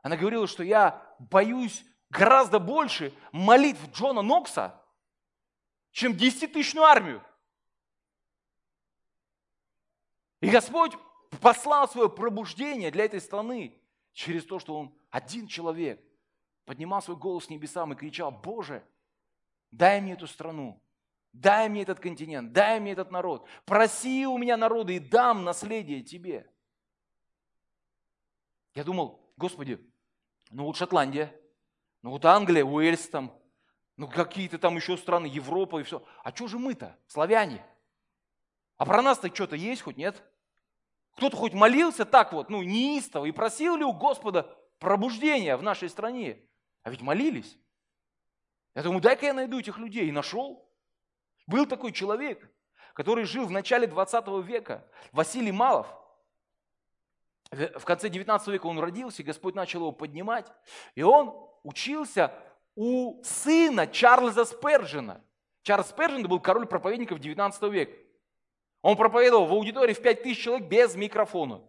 она 0.00 0.16
говорила, 0.16 0.46
что 0.46 0.62
я 0.62 1.02
боюсь 1.18 1.84
гораздо 2.08 2.58
больше 2.58 3.12
молитв 3.30 3.86
Джона 3.92 4.22
Нокса, 4.22 4.82
чем 5.90 6.12
10-тысячную 6.12 6.84
армию. 6.84 7.22
И 10.40 10.48
Господь 10.48 10.94
послал 11.42 11.86
свое 11.90 12.08
пробуждение 12.08 12.90
для 12.90 13.04
этой 13.04 13.20
страны 13.20 13.78
через 14.14 14.44
то, 14.44 14.58
что 14.58 14.78
Он 14.78 14.94
один 15.10 15.46
человек 15.46 16.02
поднимал 16.64 17.02
свой 17.02 17.16
голос 17.16 17.46
к 17.46 17.50
небесам 17.50 17.92
и 17.92 17.96
кричал, 17.96 18.30
Боже, 18.30 18.82
дай 19.70 20.00
мне 20.00 20.14
эту 20.14 20.26
страну, 20.26 20.80
дай 21.32 21.68
мне 21.68 21.82
этот 21.82 22.00
континент, 22.00 22.52
дай 22.52 22.80
мне 22.80 22.92
этот 22.92 23.10
народ, 23.10 23.46
проси 23.66 24.26
у 24.26 24.38
меня 24.38 24.56
народы 24.56 24.96
и 24.96 25.00
дам 25.00 25.44
наследие 25.44 26.02
Тебе. 26.02 26.50
Я 28.74 28.84
думал, 28.84 29.20
Господи, 29.36 29.78
ну 30.50 30.64
вот 30.64 30.76
Шотландия, 30.76 31.34
ну 32.02 32.10
вот 32.10 32.24
Англия, 32.24 32.64
Уэльс 32.64 33.08
там, 33.08 33.36
ну 33.96 34.08
какие-то 34.08 34.58
там 34.58 34.76
еще 34.76 34.96
страны, 34.96 35.26
Европа 35.26 35.80
и 35.80 35.82
все. 35.82 36.04
А 36.22 36.34
что 36.34 36.46
же 36.46 36.58
мы-то, 36.58 36.96
славяне? 37.06 37.64
А 38.76 38.86
про 38.86 39.02
нас-то 39.02 39.32
что-то 39.32 39.56
есть 39.56 39.82
хоть, 39.82 39.96
нет? 39.96 40.22
Кто-то 41.16 41.36
хоть 41.36 41.52
молился 41.52 42.04
так 42.04 42.32
вот, 42.32 42.50
ну 42.50 42.62
неистово, 42.62 43.26
и 43.26 43.32
просил 43.32 43.76
ли 43.76 43.84
у 43.84 43.92
Господа 43.92 44.56
пробуждения 44.78 45.56
в 45.56 45.62
нашей 45.62 45.88
стране? 45.88 46.42
А 46.82 46.90
ведь 46.90 47.00
молились. 47.00 47.58
Я 48.74 48.82
думаю, 48.82 49.00
дай-ка 49.00 49.26
я 49.26 49.32
найду 49.32 49.58
этих 49.58 49.78
людей. 49.78 50.08
И 50.08 50.12
нашел. 50.12 50.68
Был 51.46 51.66
такой 51.66 51.92
человек, 51.92 52.50
который 52.94 53.24
жил 53.24 53.46
в 53.46 53.50
начале 53.50 53.86
20 53.86 54.26
века, 54.44 54.88
Василий 55.12 55.52
Малов– 55.52 55.86
в 57.54 57.84
конце 57.84 58.08
19 58.08 58.48
века 58.48 58.66
он 58.66 58.78
родился, 58.78 59.22
и 59.22 59.24
Господь 59.24 59.54
начал 59.54 59.80
его 59.80 59.92
поднимать. 59.92 60.46
И 60.94 61.02
он 61.02 61.34
учился 61.62 62.32
у 62.74 63.22
сына 63.22 63.86
Чарльза 63.86 64.44
Спержина. 64.44 65.22
Чарльз 65.62 65.88
Спержин 65.88 66.26
был 66.26 66.40
король 66.40 66.66
проповедников 66.66 67.20
19 67.20 67.62
века. 67.64 67.92
Он 68.84 68.98
проповедовал 68.98 69.46
в 69.46 69.52
аудитории 69.52 69.94
в 69.94 70.02
5000 70.02 70.38
человек 70.38 70.68
без 70.68 70.94
микрофона. 70.94 71.62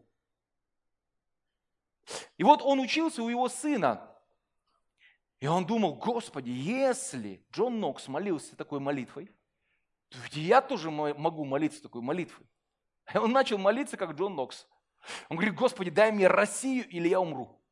И 2.36 2.43
вот 2.43 2.62
он 2.62 2.82
учился 2.82 3.23
у 3.23 3.30
его 3.30 3.47
сына. 3.47 4.13
И 5.39 5.47
он 5.47 5.65
думал, 5.65 5.95
Господи, 5.95 6.49
если 6.49 7.41
Джон 7.54 7.80
Нокс 7.80 8.10
молился 8.10 8.58
такой 8.58 8.82
молитвой, 8.82 9.32
то 10.10 10.17
ведь 10.17 10.36
я 10.36 10.60
тоже 10.60 10.91
могу 10.91 11.45
молиться 11.45 11.82
такой 11.82 12.01
молитвой. 12.01 12.45
И 13.13 13.17
он 13.17 13.32
начал 13.32 13.58
молиться, 13.58 13.95
как 13.95 14.12
Джон 14.12 14.36
Нокс. 14.36 14.67
Он 15.30 15.38
говорит, 15.38 15.56
Господи, 15.56 15.91
дай 15.91 16.12
мне 16.12 16.28
Россию, 16.28 16.86
или 16.89 17.08
я 17.08 17.21
умру. 17.21 17.63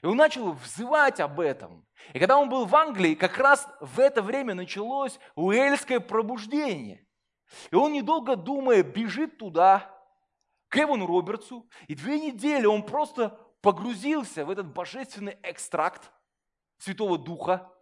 И 0.00 0.06
он 0.06 0.16
начал 0.16 0.52
взывать 0.52 1.20
об 1.20 1.38
этом. 1.38 1.86
И 2.14 2.18
когда 2.18 2.38
он 2.38 2.48
был 2.48 2.64
в 2.64 2.74
Англии, 2.74 3.14
как 3.14 3.36
раз 3.36 3.68
в 3.78 4.00
это 4.00 4.22
время 4.22 4.54
началось 4.54 5.18
уэльское 5.34 6.00
пробуждение. 6.00 7.05
И 7.70 7.74
он, 7.74 7.92
недолго 7.92 8.36
думая, 8.36 8.82
бежит 8.82 9.38
туда, 9.38 9.92
к 10.68 10.78
Эвану 10.78 11.06
Робертсу, 11.06 11.68
и 11.86 11.94
две 11.94 12.18
недели 12.18 12.66
он 12.66 12.82
просто 12.82 13.38
погрузился 13.60 14.44
в 14.44 14.50
этот 14.50 14.72
божественный 14.72 15.38
экстракт 15.42 16.10
Святого 16.78 17.18
Духа. 17.18 17.72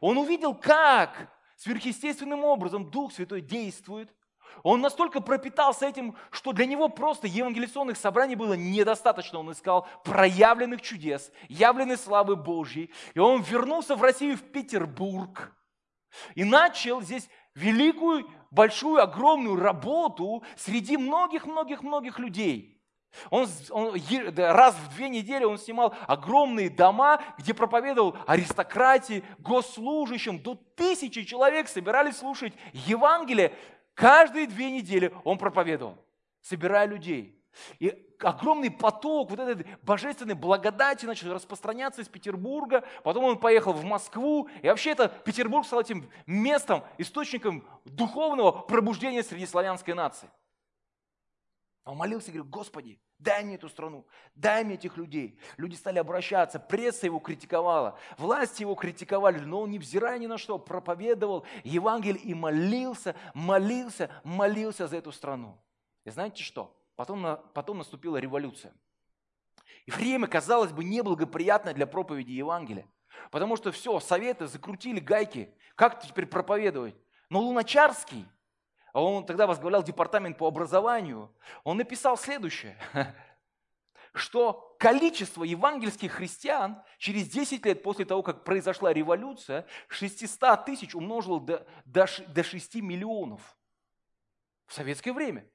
Он 0.00 0.18
увидел, 0.18 0.54
как 0.54 1.32
сверхъестественным 1.56 2.44
образом 2.44 2.90
Дух 2.90 3.12
Святой 3.12 3.40
действует. 3.40 4.14
Он 4.62 4.80
настолько 4.80 5.20
пропитался 5.20 5.86
этим, 5.86 6.16
что 6.30 6.52
для 6.52 6.66
него 6.66 6.88
просто 6.88 7.26
евангелиционных 7.26 7.96
собраний 7.96 8.36
было 8.36 8.54
недостаточно. 8.54 9.40
Он 9.40 9.52
искал 9.52 9.86
проявленных 10.04 10.80
чудес, 10.80 11.30
явленной 11.48 11.98
славы 11.98 12.36
Божьей. 12.36 12.90
И 13.14 13.18
он 13.18 13.42
вернулся 13.42 13.96
в 13.96 14.02
Россию, 14.02 14.36
в 14.36 14.42
Петербург. 14.42 15.52
И 16.34 16.44
начал 16.44 17.02
здесь 17.02 17.28
великую, 17.54 18.26
большую, 18.50 19.02
огромную 19.02 19.56
работу 19.56 20.42
среди 20.56 20.96
многих-многих-многих 20.96 22.18
людей– 22.18 22.72
он, 23.30 23.46
он 23.70 23.94
раз 24.36 24.74
в 24.74 24.94
две 24.94 25.08
недели 25.08 25.44
он 25.44 25.58
снимал 25.58 25.94
огромные 26.06 26.70
дома, 26.70 27.22
где 27.38 27.54
проповедовал 27.54 28.16
аристократии, 28.26 29.24
госслужащим. 29.38 30.38
До 30.38 30.54
тысячи 30.54 31.24
человек 31.24 31.68
собирались 31.68 32.18
слушать 32.18 32.52
Евангелие. 32.72 33.52
Каждые 33.94 34.46
две 34.46 34.70
недели 34.70 35.12
он 35.24 35.38
проповедовал, 35.38 35.96
собирая 36.42 36.86
людей. 36.86 37.42
И 37.78 38.06
огромный 38.20 38.70
поток 38.70 39.30
вот 39.30 39.38
этой 39.38 39.66
божественной 39.82 40.34
благодати 40.34 41.06
начал 41.06 41.32
распространяться 41.32 42.02
из 42.02 42.08
Петербурга. 42.08 42.84
Потом 43.04 43.24
он 43.24 43.38
поехал 43.38 43.72
в 43.72 43.84
Москву. 43.84 44.48
И 44.62 44.68
вообще 44.68 44.90
это 44.90 45.08
Петербург 45.08 45.66
стал 45.66 45.80
этим 45.80 46.10
местом, 46.26 46.84
источником 46.98 47.66
духовного 47.84 48.52
пробуждения 48.52 49.22
среди 49.22 49.46
славянской 49.46 49.94
нации. 49.94 50.30
Он 51.84 51.96
молился 51.96 52.30
и 52.30 52.34
говорил, 52.34 52.50
Господи, 52.50 53.00
дай 53.18 53.44
мне 53.44 53.54
эту 53.54 53.68
страну, 53.68 54.06
дай 54.34 54.64
мне 54.64 54.74
этих 54.74 54.96
людей. 54.96 55.38
Люди 55.56 55.76
стали 55.76 55.98
обращаться, 55.98 56.58
пресса 56.58 57.06
его 57.06 57.20
критиковала, 57.20 57.96
власти 58.18 58.62
его 58.62 58.74
критиковали, 58.74 59.38
но 59.38 59.60
он, 59.62 59.70
невзирая 59.70 60.18
ни 60.18 60.26
на 60.26 60.36
что, 60.36 60.58
проповедовал 60.58 61.46
Евангелие 61.62 62.22
и 62.22 62.34
молился, 62.34 63.14
молился, 63.34 64.10
молился 64.24 64.88
за 64.88 64.96
эту 64.96 65.12
страну. 65.12 65.56
И 66.04 66.10
знаете 66.10 66.42
что? 66.42 66.76
Потом, 66.96 67.38
потом 67.52 67.78
наступила 67.78 68.16
революция. 68.16 68.74
И 69.84 69.90
время, 69.90 70.26
казалось 70.26 70.72
бы, 70.72 70.82
неблагоприятное 70.82 71.74
для 71.74 71.86
проповеди 71.86 72.32
Евангелия. 72.32 72.90
Потому 73.30 73.56
что 73.56 73.70
все, 73.70 74.00
советы 74.00 74.46
закрутили 74.46 74.98
гайки. 74.98 75.54
Как 75.74 76.00
теперь 76.00 76.26
проповедовать? 76.26 76.96
Но 77.28 77.40
Луначарский, 77.40 78.26
а 78.92 79.02
он 79.02 79.26
тогда 79.26 79.46
возглавлял 79.46 79.82
департамент 79.82 80.38
по 80.38 80.46
образованию, 80.46 81.34
он 81.64 81.76
написал 81.76 82.16
следующее, 82.16 82.78
что 84.14 84.74
количество 84.78 85.44
евангельских 85.44 86.12
христиан 86.12 86.82
через 86.98 87.28
10 87.28 87.64
лет 87.66 87.82
после 87.82 88.04
того, 88.04 88.22
как 88.22 88.44
произошла 88.44 88.92
революция, 88.92 89.66
600 89.88 90.64
тысяч 90.64 90.94
умножило 90.94 91.40
до, 91.40 91.66
до, 91.84 92.06
до 92.28 92.42
6 92.42 92.76
миллионов 92.76 93.56
в 94.66 94.72
советское 94.72 95.12
время. 95.12 95.48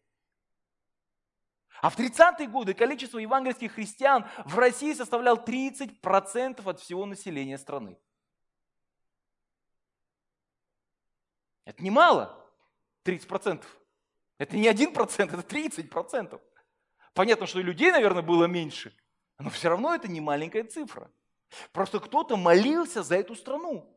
А 1.82 1.90
в 1.90 1.98
30-е 1.98 2.48
годы 2.48 2.76
количество 2.76 3.18
евангельских 3.18 3.74
христиан 3.74 4.26
в 4.46 4.58
России 4.60 4.94
составлял 4.94 5.38
30% 5.38 6.70
от 6.70 6.80
всего 6.80 7.08
населения 7.08 7.58
страны. 7.58 7.98
Это 11.66 11.84
немало. 11.84 12.38
30%. 13.04 13.64
Это 14.38 14.58
не 14.58 14.68
1%, 14.68 14.94
это 15.24 15.38
30%. 15.38 16.40
Понятно, 17.14 17.48
что 17.48 17.60
и 17.60 17.64
людей, 17.64 17.92
наверное, 17.92 18.22
было 18.22 18.46
меньше, 18.46 18.96
но 19.40 19.50
все 19.50 19.70
равно 19.70 19.94
это 19.94 20.08
не 20.08 20.22
маленькая 20.22 20.64
цифра. 20.64 21.12
Просто 21.72 22.00
кто-то 22.00 22.38
молился 22.38 23.02
за 23.02 23.16
эту 23.16 23.36
страну. 23.36 23.92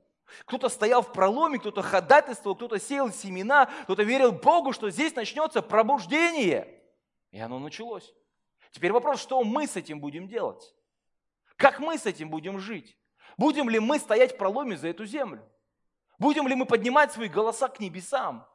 Кто-то 0.46 0.70
стоял 0.70 1.02
в 1.02 1.12
проломе, 1.12 1.58
кто-то 1.58 1.82
ходатайствовал, 1.82 2.56
кто-то 2.56 2.80
сеял 2.80 3.12
семена, 3.12 3.66
кто-то 3.84 4.02
верил 4.02 4.32
Богу, 4.32 4.72
что 4.72 4.88
здесь 4.90 5.14
начнется 5.14 5.60
пробуждение. 5.60 6.73
И 7.34 7.40
оно 7.40 7.58
началось. 7.58 8.14
Теперь 8.70 8.92
вопрос, 8.92 9.20
что 9.20 9.42
мы 9.42 9.66
с 9.66 9.74
этим 9.74 9.98
будем 9.98 10.28
делать? 10.28 10.72
Как 11.56 11.80
мы 11.80 11.98
с 11.98 12.06
этим 12.06 12.30
будем 12.30 12.60
жить? 12.60 12.96
Будем 13.36 13.68
ли 13.68 13.80
мы 13.80 13.98
стоять 13.98 14.34
в 14.34 14.36
проломе 14.36 14.76
за 14.76 14.86
эту 14.86 15.04
землю? 15.04 15.44
Будем 16.16 16.46
ли 16.46 16.54
мы 16.54 16.64
поднимать 16.64 17.10
свои 17.10 17.28
голоса 17.28 17.66
к 17.66 17.80
небесам? 17.80 18.46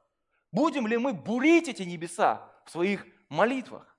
Будем 0.54 0.88
ли 0.88 0.98
мы 0.98 1.12
бурить 1.12 1.68
эти 1.68 1.84
небеса 1.84 2.50
в 2.66 2.72
своих 2.72 3.06
молитвах? 3.28 3.98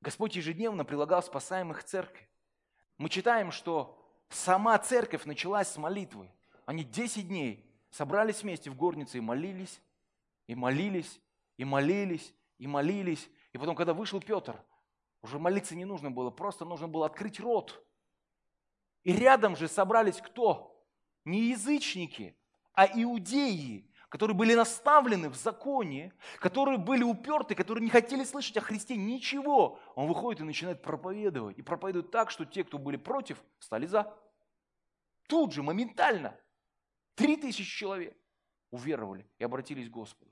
Господь 0.00 0.36
ежедневно 0.36 0.84
прилагал 0.84 1.24
спасаемых 1.24 1.82
церкви. 1.82 2.28
Мы 2.98 3.08
читаем, 3.08 3.50
что 3.50 4.00
сама 4.28 4.78
церковь 4.78 5.24
началась 5.24 5.66
с 5.66 5.76
молитвы. 5.76 6.30
Они 6.66 6.84
10 6.84 7.26
дней 7.26 7.68
собрались 7.90 8.44
вместе 8.44 8.70
в 8.70 8.76
горнице 8.76 9.18
и 9.18 9.20
молились, 9.20 9.82
и 10.46 10.54
молились, 10.54 11.20
и 11.60 11.64
молились, 11.66 12.34
и 12.56 12.66
молились. 12.66 13.28
И 13.52 13.58
потом, 13.58 13.76
когда 13.76 13.92
вышел 13.92 14.18
Петр, 14.18 14.64
уже 15.20 15.38
молиться 15.38 15.76
не 15.76 15.84
нужно 15.84 16.10
было, 16.10 16.30
просто 16.30 16.64
нужно 16.64 16.88
было 16.88 17.04
открыть 17.04 17.38
рот. 17.38 17.84
И 19.02 19.12
рядом 19.12 19.56
же 19.56 19.68
собрались 19.68 20.22
кто? 20.22 20.82
Не 21.26 21.50
язычники, 21.50 22.34
а 22.72 22.86
иудеи, 22.86 23.92
которые 24.08 24.34
были 24.34 24.54
наставлены 24.54 25.28
в 25.28 25.36
законе, 25.36 26.14
которые 26.38 26.78
были 26.78 27.02
уперты, 27.02 27.54
которые 27.54 27.84
не 27.84 27.90
хотели 27.90 28.24
слышать 28.24 28.56
о 28.56 28.62
Христе 28.62 28.96
ничего. 28.96 29.78
Он 29.96 30.08
выходит 30.08 30.40
и 30.40 30.44
начинает 30.44 30.80
проповедовать. 30.80 31.58
И 31.58 31.62
проповедует 31.62 32.10
так, 32.10 32.30
что 32.30 32.46
те, 32.46 32.64
кто 32.64 32.78
были 32.78 32.96
против, 32.96 33.44
стали 33.58 33.84
за. 33.84 34.16
Тут 35.28 35.52
же, 35.52 35.62
моментально. 35.62 36.40
Три 37.16 37.36
тысячи 37.36 37.64
человек 37.64 38.16
уверовали 38.70 39.30
и 39.38 39.44
обратились 39.44 39.90
к 39.90 39.92
Господу. 39.92 40.30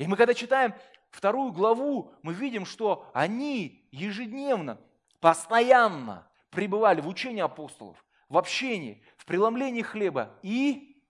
И 0.00 0.06
мы 0.06 0.16
когда 0.16 0.32
читаем 0.32 0.72
вторую 1.10 1.52
главу, 1.52 2.14
мы 2.22 2.32
видим, 2.32 2.64
что 2.64 3.10
они 3.12 3.86
ежедневно, 3.92 4.80
постоянно 5.20 6.26
пребывали 6.48 7.02
в 7.02 7.06
учении 7.06 7.42
апостолов, 7.42 8.02
в 8.30 8.38
общении, 8.38 9.04
в 9.18 9.26
преломлении 9.26 9.82
хлеба 9.82 10.34
и 10.40 11.04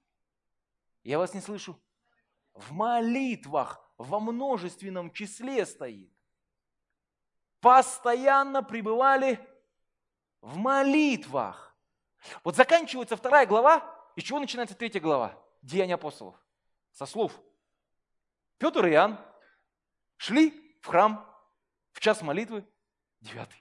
я 1.04 1.20
вас 1.20 1.34
не 1.34 1.40
слышу. 1.40 1.78
В 2.52 2.72
молитвах 2.72 3.80
во 3.96 4.18
множественном 4.18 5.12
числе 5.12 5.64
стоит. 5.66 6.12
Постоянно 7.60 8.60
пребывали 8.60 9.38
в 10.40 10.56
молитвах. 10.56 11.76
Вот 12.42 12.56
заканчивается 12.56 13.16
вторая 13.16 13.46
глава, 13.46 13.88
из 14.16 14.24
чего 14.24 14.40
начинается 14.40 14.74
третья 14.74 14.98
глава? 14.98 15.38
Деяния 15.62 15.94
апостолов. 15.94 16.34
Со 16.90 17.06
слов. 17.06 17.40
Петр 18.60 18.84
и 18.84 18.90
Иоанн 18.90 19.18
шли 20.18 20.52
в 20.82 20.86
храм 20.86 21.26
в 21.92 22.00
час 22.00 22.20
молитвы, 22.20 22.68
девятый. 23.20 23.58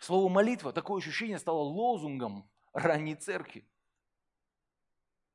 Слово 0.00 0.28
молитва, 0.28 0.72
такое 0.72 1.00
ощущение 1.00 1.38
стало 1.38 1.60
лозунгом 1.60 2.50
ранней 2.72 3.14
церкви. 3.14 3.64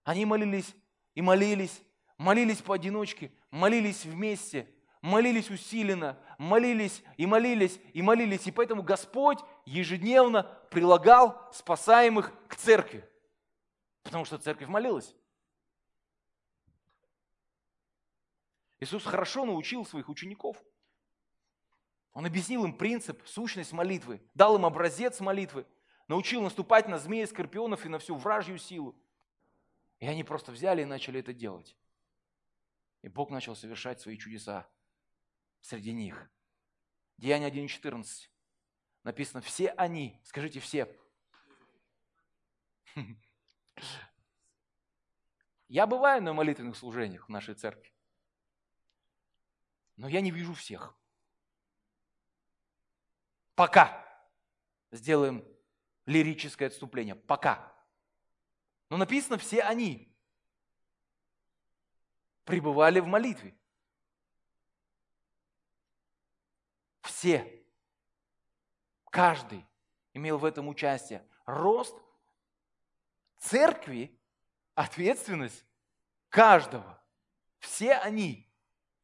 Они 0.03 0.25
молились 0.25 0.75
и 1.13 1.21
молились, 1.21 1.81
молились 2.17 2.61
поодиночке, 2.61 3.31
молились 3.49 4.03
вместе, 4.03 4.69
молились 5.01 5.49
усиленно, 5.49 6.21
молились 6.37 7.01
и 7.15 7.25
молились 7.25 7.79
и 7.93 8.01
молились. 8.01 8.45
И 8.47 8.51
поэтому 8.51 8.83
Господь 8.83 9.39
ежедневно 9.63 10.43
прилагал 10.71 11.49
спасаемых 11.53 12.33
к 12.49 12.57
церкви. 12.57 13.09
Потому 14.07 14.25
что 14.25 14.37
церковь 14.37 14.67
молилась. 14.67 15.15
Иисус 18.79 19.03
хорошо 19.03 19.45
научил 19.45 19.85
своих 19.85 20.09
учеников– 20.09 20.57
он 22.17 22.25
объяснил 22.25 22.65
им 22.65 22.75
принцип, 22.75 23.21
сущность 23.27 23.73
молитвы, 23.73 24.19
дал 24.33 24.55
им 24.55 24.65
образец 24.65 25.19
молитвы, 25.19 25.67
научил 26.07 26.41
наступать 26.41 26.87
на 26.87 26.97
змеи, 26.97 27.25
скорпионов 27.25 27.85
и 27.85 27.89
на 27.89 27.99
всю 27.99 28.15
вражью 28.15 28.57
силу. 28.57 28.99
И 29.99 30.07
они 30.07 30.23
просто 30.23 30.51
взяли 30.51 30.81
и 30.81 30.85
начали 30.85 31.19
это 31.19 31.31
делать. 31.31 31.77
И 33.03 33.07
Бог 33.07 33.29
начал 33.29 33.55
совершать 33.55 34.01
свои 34.01 34.17
чудеса 34.17 34.67
среди 35.61 35.93
них. 35.93 36.27
Деяние 37.19 37.51
1.14. 37.51 38.29
Написано, 39.03 39.41
все 39.41 39.69
они, 39.69 40.19
скажите 40.23 40.59
все. 40.59 40.91
Я 45.67 45.86
бываю 45.86 46.21
на 46.21 46.34
молитвенных 46.34 46.78
служениях 46.78 47.28
в 47.28 47.30
нашей 47.30 47.55
церкви, 47.55 47.93
но 49.97 50.07
я 50.07 50.21
не 50.21 50.32
вижу 50.32 50.53
всех. 50.53 50.95
Пока. 53.55 54.05
Сделаем 54.91 55.43
лирическое 56.05 56.69
отступление. 56.69 57.15
Пока. 57.15 57.75
Но 58.89 58.97
написано, 58.97 59.38
все 59.38 59.61
они 59.61 60.15
пребывали 62.45 62.99
в 62.99 63.07
молитве. 63.07 63.59
Все. 67.01 67.65
Каждый 69.09 69.65
имел 70.13 70.38
в 70.38 70.45
этом 70.45 70.67
участие. 70.67 71.28
Рост 71.45 71.95
церкви, 73.38 74.19
ответственность 74.75 75.65
каждого. 76.29 77.01
Все 77.59 77.93
они 77.93 78.47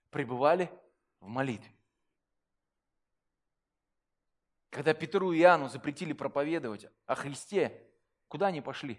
пребывали 0.10 0.72
в 1.20 1.28
молитве. 1.28 1.72
Когда 4.70 4.94
Петру 4.94 5.32
и 5.32 5.40
Иоанну 5.40 5.70
запретили 5.70 6.14
проповедовать 6.14 6.88
о 7.06 7.16
Христе, 7.16 7.88
куда 8.28 8.48
они 8.48 8.62
пошли? 8.62 8.98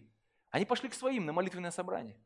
Они 0.50 0.64
пошли 0.64 0.88
к 0.88 0.94
своим 0.94 1.26
на 1.26 1.32
молитвенное 1.32 1.72
собрание. 1.72 2.16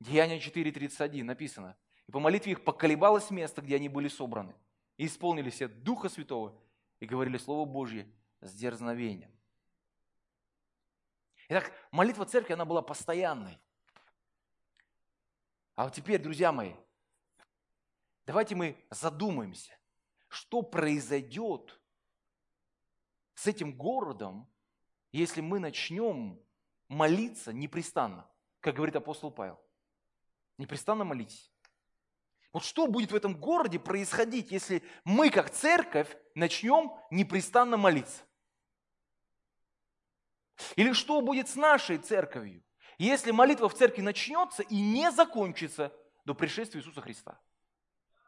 Деяние 0.00 0.40
4.31 0.40 1.22
написано. 1.22 1.76
И 2.08 2.10
по 2.10 2.18
молитве 2.18 2.52
их 2.52 2.64
поколебалось 2.64 3.30
место, 3.30 3.62
где 3.62 3.76
они 3.76 3.88
были 3.88 4.08
собраны. 4.08 4.54
И 4.96 5.06
исполнили 5.06 5.50
все 5.50 5.68
Духа 5.68 6.08
Святого 6.08 6.60
и 6.98 7.06
говорили 7.06 7.38
Слово 7.38 7.64
Божье 7.64 8.10
с 8.40 8.52
дерзновением. 8.52 9.30
Итак, 11.52 11.72
молитва 11.90 12.24
церкви, 12.26 12.52
она 12.52 12.64
была 12.64 12.80
постоянной. 12.80 13.58
А 15.74 15.82
вот 15.82 15.92
теперь, 15.92 16.22
друзья 16.22 16.52
мои, 16.52 16.74
давайте 18.24 18.54
мы 18.54 18.86
задумаемся, 18.88 19.76
что 20.28 20.62
произойдет 20.62 21.80
с 23.34 23.48
этим 23.48 23.76
городом, 23.76 24.48
если 25.10 25.40
мы 25.40 25.58
начнем 25.58 26.40
молиться 26.86 27.52
непрестанно, 27.52 28.30
как 28.60 28.76
говорит 28.76 28.94
апостол 28.94 29.32
Павел. 29.32 29.60
Непрестанно 30.56 31.02
молитесь. 31.02 31.52
Вот 32.52 32.62
что 32.62 32.86
будет 32.86 33.10
в 33.10 33.16
этом 33.16 33.34
городе 33.36 33.80
происходить, 33.80 34.52
если 34.52 34.84
мы, 35.02 35.30
как 35.30 35.50
церковь, 35.50 36.16
начнем 36.36 36.92
непрестанно 37.10 37.76
молиться? 37.76 38.22
Или 40.76 40.92
что 40.92 41.20
будет 41.20 41.48
с 41.48 41.56
нашей 41.56 41.98
церковью, 41.98 42.62
если 42.98 43.30
молитва 43.30 43.68
в 43.68 43.74
церкви 43.74 44.02
начнется 44.02 44.62
и 44.62 44.80
не 44.80 45.10
закончится 45.10 45.92
до 46.24 46.34
пришествия 46.34 46.80
Иисуса 46.80 47.00
Христа? 47.00 47.38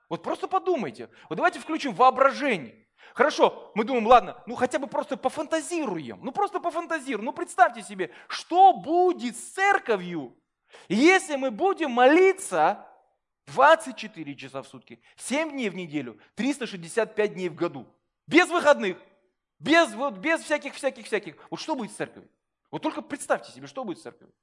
Вот 0.08 0.22
просто 0.22 0.48
подумайте. 0.48 1.08
Вот 1.28 1.36
давайте 1.36 1.58
включим 1.58 1.94
воображение. 1.94 2.86
Хорошо, 3.14 3.72
мы 3.74 3.84
думаем, 3.84 4.06
ладно, 4.06 4.42
ну 4.46 4.54
хотя 4.54 4.78
бы 4.78 4.86
просто 4.86 5.16
пофантазируем. 5.16 6.20
Ну 6.22 6.32
просто 6.32 6.60
пофантазируем. 6.60 7.26
Ну 7.26 7.32
представьте 7.32 7.82
себе, 7.82 8.10
что 8.28 8.72
будет 8.72 9.36
с 9.36 9.52
церковью, 9.52 10.36
если 10.88 11.36
мы 11.36 11.50
будем 11.50 11.90
молиться 11.90 12.86
24 13.46 14.34
часа 14.36 14.62
в 14.62 14.68
сутки, 14.68 15.02
7 15.16 15.50
дней 15.50 15.68
в 15.68 15.74
неделю, 15.74 16.18
365 16.36 17.34
дней 17.34 17.48
в 17.48 17.54
году, 17.54 17.86
без 18.26 18.48
выходных, 18.48 18.98
без, 19.62 19.94
вот, 19.94 20.18
без 20.18 20.40
всяких, 20.40 20.74
всяких, 20.74 21.06
всяких. 21.06 21.36
Вот 21.50 21.60
что 21.60 21.76
будет 21.76 21.92
с 21.92 21.94
церковью? 21.94 22.28
Вот 22.70 22.82
только 22.82 23.00
представьте 23.00 23.52
себе, 23.52 23.66
что 23.66 23.84
будет 23.84 23.98
с 23.98 24.02
церковью. 24.02 24.34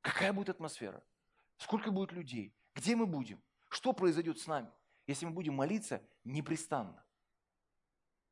Какая 0.00 0.32
будет 0.32 0.48
атмосфера? 0.48 1.02
Сколько 1.56 1.90
будет 1.90 2.12
людей? 2.12 2.52
Где 2.74 2.96
мы 2.96 3.06
будем? 3.06 3.40
Что 3.68 3.92
произойдет 3.92 4.40
с 4.40 4.46
нами, 4.46 4.70
если 5.06 5.26
мы 5.26 5.32
будем 5.32 5.54
молиться 5.54 6.02
непрестанно? 6.24 7.04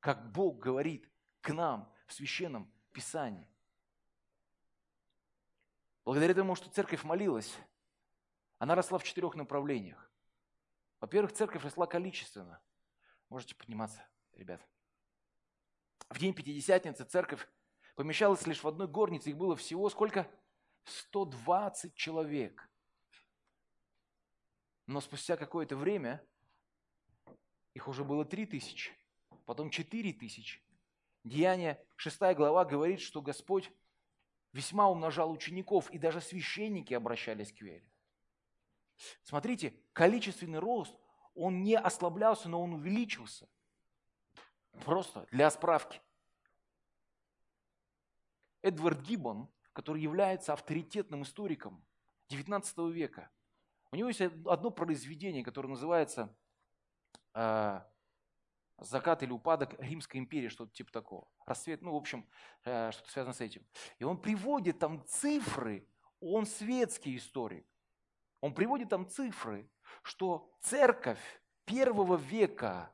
Как 0.00 0.32
Бог 0.32 0.58
говорит 0.58 1.08
к 1.40 1.52
нам 1.52 1.92
в 2.06 2.12
Священном 2.12 2.72
Писании. 2.92 3.46
Благодаря 6.04 6.34
тому, 6.34 6.54
что 6.54 6.70
церковь 6.70 7.04
молилась, 7.04 7.54
она 8.58 8.74
росла 8.74 8.98
в 8.98 9.04
четырех 9.04 9.34
направлениях. 9.34 10.10
Во-первых, 11.00 11.32
церковь 11.32 11.62
росла 11.62 11.86
количественно. 11.86 12.60
Можете 13.28 13.54
подниматься, 13.54 14.04
ребят. 14.32 14.66
В 16.10 16.18
день 16.18 16.34
Пятидесятницы 16.34 17.04
церковь 17.04 17.46
помещалась 17.94 18.46
лишь 18.46 18.62
в 18.62 18.68
одной 18.68 18.86
горнице. 18.86 19.30
Их 19.30 19.36
было 19.36 19.56
всего 19.56 19.88
сколько? 19.90 20.30
120 20.84 21.94
человек. 21.94 22.68
Но 24.86 25.00
спустя 25.00 25.36
какое-то 25.36 25.76
время 25.76 26.24
их 27.74 27.88
уже 27.88 28.04
было 28.04 28.24
три 28.24 28.46
тысячи, 28.46 28.92
потом 29.44 29.70
четыре 29.70 30.12
тысячи. 30.12 30.62
Деяние 31.24 31.84
6 31.96 32.20
глава 32.36 32.64
говорит, 32.64 33.00
что 33.00 33.20
Господь 33.20 33.72
весьма 34.52 34.88
умножал 34.88 35.32
учеников, 35.32 35.90
и 35.90 35.98
даже 35.98 36.20
священники 36.20 36.94
обращались 36.94 37.52
к 37.52 37.60
вере. 37.60 37.84
Смотрите, 39.24 39.74
количественный 39.92 40.60
рост, 40.60 40.96
он 41.34 41.64
не 41.64 41.76
ослаблялся, 41.76 42.48
но 42.48 42.62
он 42.62 42.74
увеличился. 42.74 43.48
Просто 44.84 45.26
для 45.30 45.50
справки. 45.50 46.00
Эдвард 48.62 49.00
Гиббон, 49.00 49.48
который 49.72 50.02
является 50.02 50.52
авторитетным 50.52 51.22
историком 51.22 51.84
XIX 52.28 52.90
века, 52.90 53.30
у 53.92 53.96
него 53.96 54.08
есть 54.08 54.20
одно 54.20 54.70
произведение, 54.70 55.44
которое 55.44 55.68
называется 55.68 56.36
э, 57.34 57.80
«Закат 58.78 59.22
или 59.22 59.30
упадок 59.30 59.74
Римской 59.80 60.18
империи», 60.18 60.48
что-то 60.48 60.72
типа 60.72 60.92
такого. 60.92 61.28
Рассвет, 61.46 61.82
ну, 61.82 61.92
в 61.92 61.96
общем, 61.96 62.28
э, 62.64 62.90
что-то 62.90 63.10
связано 63.10 63.32
с 63.32 63.40
этим. 63.40 63.64
И 63.98 64.04
он 64.04 64.20
приводит 64.20 64.80
там 64.80 65.04
цифры, 65.06 65.88
он 66.20 66.46
светский 66.46 67.16
историк. 67.16 67.66
Он 68.40 68.52
приводит 68.54 68.88
там 68.88 69.08
цифры, 69.08 69.70
что 70.02 70.50
церковь 70.60 71.20
первого 71.64 72.16
века, 72.16 72.92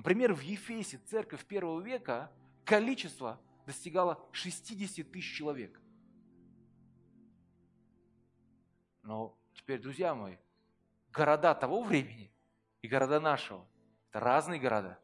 например, 0.00 0.32
в 0.32 0.40
Ефесе 0.40 0.98
церковь 1.06 1.44
первого 1.44 1.80
века, 1.80 2.32
количество 2.64 3.38
достигало 3.66 4.26
60 4.32 5.12
тысяч 5.12 5.36
человек. 5.36 5.80
Но 9.02 9.40
Теперь, 9.60 9.78
друзья 9.78 10.14
мои, 10.14 10.36
города 11.12 11.54
того 11.54 11.82
времени 11.82 12.32
и 12.82 12.88
города 12.88 13.20
нашего– 13.20 13.68
это 14.08 14.20
разные 14.20 14.58
города. 14.58 14.98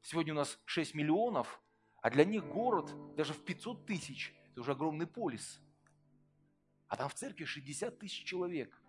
Сегодня 0.00 0.32
у 0.32 0.36
нас 0.36 0.58
6 0.64 0.94
миллионов, 0.94 1.60
а 2.00 2.08
для 2.08 2.24
них 2.24 2.46
город 2.46 2.94
даже 3.16 3.34
в 3.34 3.44
500 3.44 3.84
тысяч– 3.84 4.32
это 4.52 4.60
уже 4.60 4.72
огромный 4.72 5.06
полис. 5.06 5.60
А 6.86 6.96
там 6.96 7.08
в 7.08 7.14
церкви 7.14 7.44
60 7.44 7.98
тысяч 7.98 8.24
человек. 8.24 8.80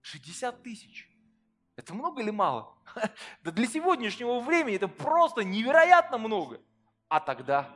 60 0.00 0.62
тысяч. 0.62 1.13
Это 1.76 1.94
много 1.94 2.20
или 2.22 2.30
мало? 2.30 2.74
Да 3.42 3.50
для 3.50 3.66
сегодняшнего 3.66 4.40
времени 4.40 4.76
это 4.76 4.88
просто 4.88 5.42
невероятно 5.42 6.18
много. 6.18 6.60
А 7.08 7.20
тогда 7.20 7.70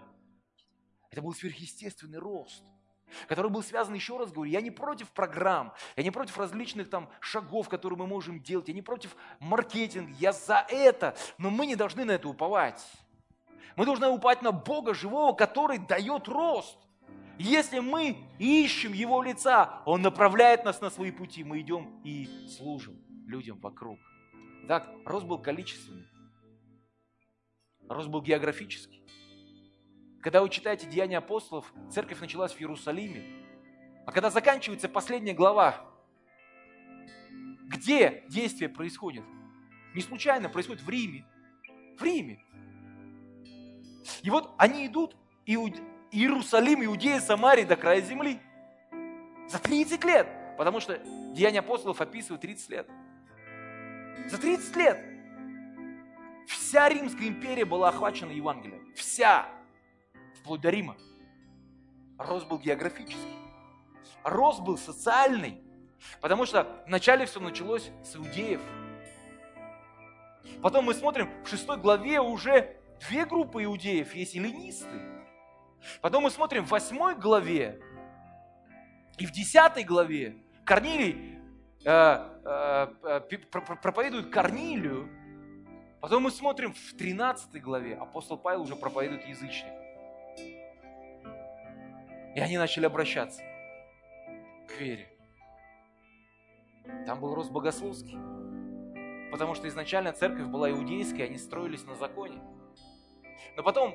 это 1.10 1.22
был 1.22 1.34
сверхъестественный 1.34 2.18
рост– 2.18 2.62
который 3.26 3.50
был 3.50 3.62
связан, 3.62 3.94
еще 3.94 4.16
раз 4.18 4.32
говорю, 4.32 4.50
я 4.50 4.60
не 4.60 4.70
против 4.70 5.10
программ, 5.10 5.72
я 5.96 6.02
не 6.02 6.10
против 6.10 6.38
различных 6.38 6.90
там 6.90 7.08
шагов, 7.20 7.68
которые 7.68 7.98
мы 7.98 8.06
можем 8.06 8.40
делать, 8.40 8.68
я 8.68 8.74
не 8.74 8.82
против 8.82 9.16
маркетинга, 9.40 10.12
я 10.18 10.32
за 10.32 10.64
это, 10.68 11.16
но 11.38 11.50
мы 11.50 11.66
не 11.66 11.76
должны 11.76 12.04
на 12.04 12.12
это 12.12 12.28
уповать. 12.28 12.84
Мы 13.76 13.84
должны 13.84 14.08
уповать 14.08 14.42
на 14.42 14.52
Бога 14.52 14.94
живого, 14.94 15.34
который 15.34 15.78
дает 15.78 16.26
рост. 16.28 16.76
Если 17.38 17.78
мы 17.78 18.16
ищем 18.38 18.92
Его 18.92 19.22
лица, 19.22 19.82
Он 19.86 20.02
направляет 20.02 20.64
нас 20.64 20.80
на 20.80 20.90
свои 20.90 21.12
пути, 21.12 21.44
мы 21.44 21.60
идем 21.60 22.00
и 22.02 22.48
служим 22.48 23.07
людям 23.28 23.58
вокруг. 23.60 23.98
Так, 24.66 24.90
рост 25.04 25.26
был 25.26 25.38
количественный, 25.38 26.08
рост 27.88 28.08
был 28.08 28.22
географический. 28.22 29.02
Когда 30.20 30.42
вы 30.42 30.48
читаете 30.48 30.88
Деяния 30.88 31.18
апостолов, 31.18 31.72
церковь 31.90 32.20
началась 32.20 32.52
в 32.52 32.60
Иерусалиме. 32.60 33.22
А 34.04 34.12
когда 34.12 34.30
заканчивается 34.30 34.88
последняя 34.88 35.34
глава, 35.34 35.84
где 37.68 38.24
действие 38.28 38.68
происходит? 38.68 39.24
Не 39.94 40.02
случайно 40.02 40.48
происходит 40.48 40.82
в 40.82 40.88
Риме. 40.88 41.24
В 41.98 42.02
Риме. 42.02 42.42
И 44.22 44.30
вот 44.30 44.54
они 44.58 44.86
идут, 44.86 45.16
Иуд... 45.46 45.74
Иерусалим, 46.10 46.82
Иудея, 46.84 47.20
Самария 47.20 47.66
до 47.66 47.76
края 47.76 48.00
земли. 48.00 48.40
За 49.48 49.58
30 49.58 50.04
лет. 50.04 50.26
Потому 50.56 50.80
что 50.80 50.98
Деяния 51.34 51.60
апостолов 51.60 52.00
описывают 52.00 52.40
30 52.40 52.70
лет. 52.70 52.90
За 54.28 54.38
30 54.38 54.76
лет 54.76 54.98
вся 56.46 56.88
Римская 56.88 57.28
империя 57.28 57.64
была 57.64 57.88
охвачена 57.88 58.30
Евангелием. 58.30 58.92
Вся. 58.94 59.48
Вплоть 60.40 60.60
до 60.60 60.70
Рима. 60.70 60.96
Рост 62.18 62.46
был 62.46 62.58
географический. 62.58 63.36
Рост 64.24 64.60
был 64.60 64.76
социальный. 64.76 65.62
Потому 66.20 66.46
что 66.46 66.82
вначале 66.86 67.26
все 67.26 67.40
началось 67.40 67.90
с 68.04 68.16
иудеев. 68.16 68.60
Потом 70.62 70.86
мы 70.86 70.94
смотрим, 70.94 71.30
в 71.44 71.48
шестой 71.48 71.76
главе 71.76 72.20
уже 72.20 72.76
две 73.08 73.24
группы 73.24 73.64
иудеев, 73.64 74.14
есть 74.14 74.34
эллинисты. 74.34 75.00
Потом 76.00 76.24
мы 76.24 76.30
смотрим 76.30 76.64
в 76.64 76.70
восьмой 76.70 77.14
главе 77.14 77.80
и 79.18 79.26
в 79.26 79.32
десятой 79.32 79.84
главе 79.84 80.36
Корнилий 80.64 81.37
проповедует 83.80 84.30
Корнилию. 84.30 85.08
Потом 86.00 86.24
мы 86.24 86.30
смотрим 86.30 86.72
в 86.72 86.94
13 86.96 87.60
главе, 87.62 87.96
апостол 87.96 88.38
Павел 88.38 88.62
уже 88.62 88.76
проповедует 88.76 89.26
язычникам. 89.26 89.76
И 92.34 92.40
они 92.40 92.56
начали 92.56 92.86
обращаться 92.86 93.42
к 94.68 94.80
вере. 94.80 95.08
Там 97.04 97.20
был 97.20 97.34
рост 97.34 97.50
богословский. 97.50 98.16
Потому 99.30 99.54
что 99.54 99.68
изначально 99.68 100.12
церковь 100.12 100.46
была 100.46 100.70
иудейская, 100.70 101.26
они 101.26 101.36
строились 101.36 101.84
на 101.84 101.96
законе. 101.96 102.40
Но 103.56 103.62
потом 103.62 103.94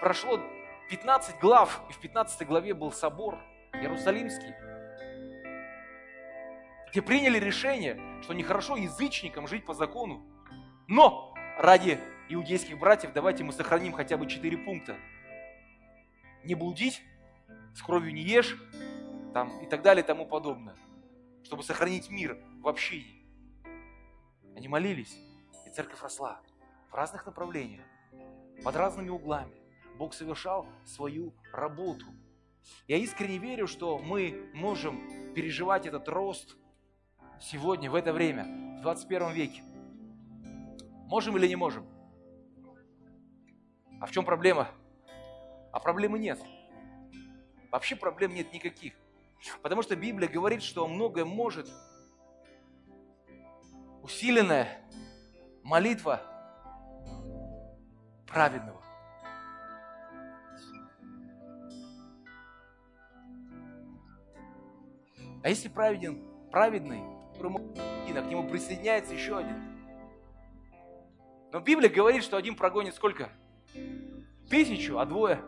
прошло 0.00 0.40
15 0.88 1.38
глав, 1.38 1.82
и 1.88 1.92
в 1.92 2.00
15 2.00 2.46
главе 2.46 2.74
был 2.74 2.90
собор 2.92 3.38
Иерусалимский, 3.74 4.54
где 6.90 7.02
приняли 7.02 7.38
решение, 7.38 8.00
что 8.22 8.34
нехорошо 8.34 8.76
язычникам 8.76 9.46
жить 9.46 9.64
по 9.64 9.74
закону. 9.74 10.26
Но 10.88 11.32
ради 11.56 11.98
иудейских 12.28 12.78
братьев 12.78 13.12
давайте 13.12 13.44
мы 13.44 13.52
сохраним 13.52 13.92
хотя 13.92 14.16
бы 14.16 14.26
четыре 14.26 14.58
пункта. 14.58 14.96
Не 16.44 16.54
блудить, 16.54 17.02
с 17.76 17.82
кровью 17.82 18.12
не 18.12 18.22
ешь, 18.22 18.56
там, 19.32 19.60
и 19.60 19.66
так 19.66 19.82
далее 19.82 20.02
и 20.02 20.06
тому 20.06 20.26
подобное, 20.26 20.74
чтобы 21.44 21.62
сохранить 21.62 22.10
мир 22.10 22.38
в 22.60 22.68
общине. 22.68 23.24
Они 24.56 24.66
молились, 24.66 25.16
и 25.66 25.70
церковь 25.70 26.02
росла 26.02 26.40
в 26.90 26.94
разных 26.94 27.26
направлениях, 27.26 27.84
под 28.64 28.74
разными 28.74 29.10
углами. 29.10 29.54
Бог 29.96 30.14
совершал 30.14 30.66
свою 30.84 31.34
работу. 31.52 32.06
Я 32.88 32.96
искренне 32.96 33.38
верю, 33.38 33.66
что 33.66 33.98
мы 33.98 34.50
можем 34.54 35.34
переживать 35.34 35.86
этот 35.86 36.08
рост 36.08 36.56
сегодня, 37.40 37.90
в 37.90 37.94
это 37.94 38.12
время, 38.12 38.44
в 38.78 38.82
21 38.82 39.32
веке. 39.32 39.62
Можем 41.06 41.36
или 41.36 41.48
не 41.48 41.56
можем? 41.56 41.86
А 44.00 44.06
в 44.06 44.10
чем 44.10 44.24
проблема? 44.24 44.68
А 45.72 45.80
проблемы 45.80 46.18
нет. 46.18 46.38
Вообще 47.70 47.96
проблем 47.96 48.34
нет 48.34 48.52
никаких. 48.52 48.94
Потому 49.62 49.82
что 49.82 49.96
Библия 49.96 50.28
говорит, 50.28 50.62
что 50.62 50.86
многое 50.86 51.24
может 51.24 51.68
усиленная 54.02 54.80
молитва 55.62 56.20
праведного. 58.26 58.80
А 65.42 65.48
если 65.48 65.68
праведен, 65.68 66.22
праведный, 66.50 67.19
которому 67.40 67.58
к 67.58 68.26
нему 68.28 68.46
присоединяется 68.46 69.14
еще 69.14 69.38
один. 69.38 69.56
Но 71.52 71.60
Библия 71.60 71.88
говорит, 71.88 72.22
что 72.22 72.36
один 72.36 72.54
прогонит 72.54 72.94
сколько? 72.94 73.30
Тысячу, 74.50 74.98
а 74.98 75.06
двое 75.06 75.40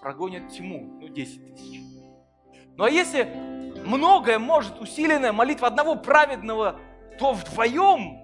прогонят 0.00 0.48
тьму, 0.50 0.98
ну 1.00 1.08
10 1.08 1.54
тысяч. 1.54 1.80
Ну 2.76 2.84
а 2.84 2.90
если 2.90 3.24
многое 3.84 4.40
может 4.40 4.80
усиленная 4.80 5.32
молитва 5.32 5.68
одного 5.68 5.94
праведного, 5.94 6.80
то 7.18 7.32
вдвоем, 7.32 8.18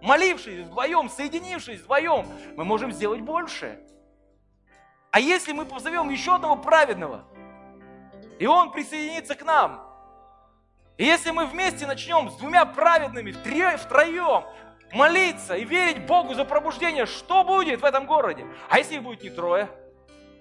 молившись 0.00 0.66
вдвоем, 0.66 1.10
соединившись 1.10 1.80
вдвоем, 1.80 2.26
мы 2.56 2.64
можем 2.64 2.90
сделать 2.90 3.20
больше. 3.20 3.80
А 5.10 5.20
если 5.20 5.52
мы 5.52 5.66
позовем 5.66 6.08
еще 6.08 6.36
одного 6.36 6.56
праведного, 6.56 7.24
и 8.38 8.46
он 8.46 8.72
присоединится 8.72 9.34
к 9.34 9.44
нам, 9.44 9.93
и 10.96 11.04
если 11.04 11.30
мы 11.30 11.46
вместе 11.46 11.86
начнем 11.86 12.30
с 12.30 12.36
двумя 12.36 12.64
праведными, 12.64 13.32
втроем, 13.32 14.44
молиться 14.92 15.56
и 15.56 15.64
верить 15.64 16.06
Богу 16.06 16.34
за 16.34 16.44
пробуждение, 16.44 17.06
что 17.06 17.44
будет 17.44 17.80
в 17.80 17.84
этом 17.84 18.06
городе? 18.06 18.46
А 18.68 18.78
если 18.78 18.96
их 18.96 19.02
будет 19.02 19.22
не 19.22 19.30
трое? 19.30 19.68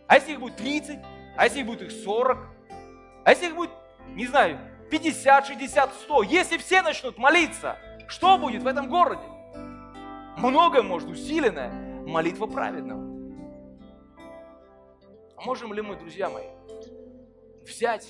А 0.08 0.16
если 0.16 0.34
их 0.34 0.40
будет 0.40 0.58
30? 0.58 1.00
А 1.38 1.46
если 1.46 1.60
их 1.60 1.66
будет 1.66 1.82
их 1.82 1.92
40? 1.92 2.38
А 3.26 3.30
если 3.30 3.48
их 3.48 3.56
будет 3.56 3.72
не 4.10 4.28
знаю, 4.28 4.60
50, 4.92 5.46
60, 5.48 5.94
100, 5.94 6.24
если 6.24 6.58
все 6.58 6.82
начнут 6.82 7.18
молиться, 7.18 7.78
что 8.08 8.38
будет 8.38 8.64
в 8.64 8.68
этом 8.68 8.90
городе? 8.90 9.24
Многое 10.38 10.84
может 10.84 11.10
усиленная 11.10 11.72
молитва 12.06 12.46
праведного. 12.46 13.02
А 15.38 15.42
можем 15.42 15.74
ли 15.74 15.82
мы, 15.82 15.96
друзья 15.96 16.30
мои, 16.30 16.46
взять 17.66 18.08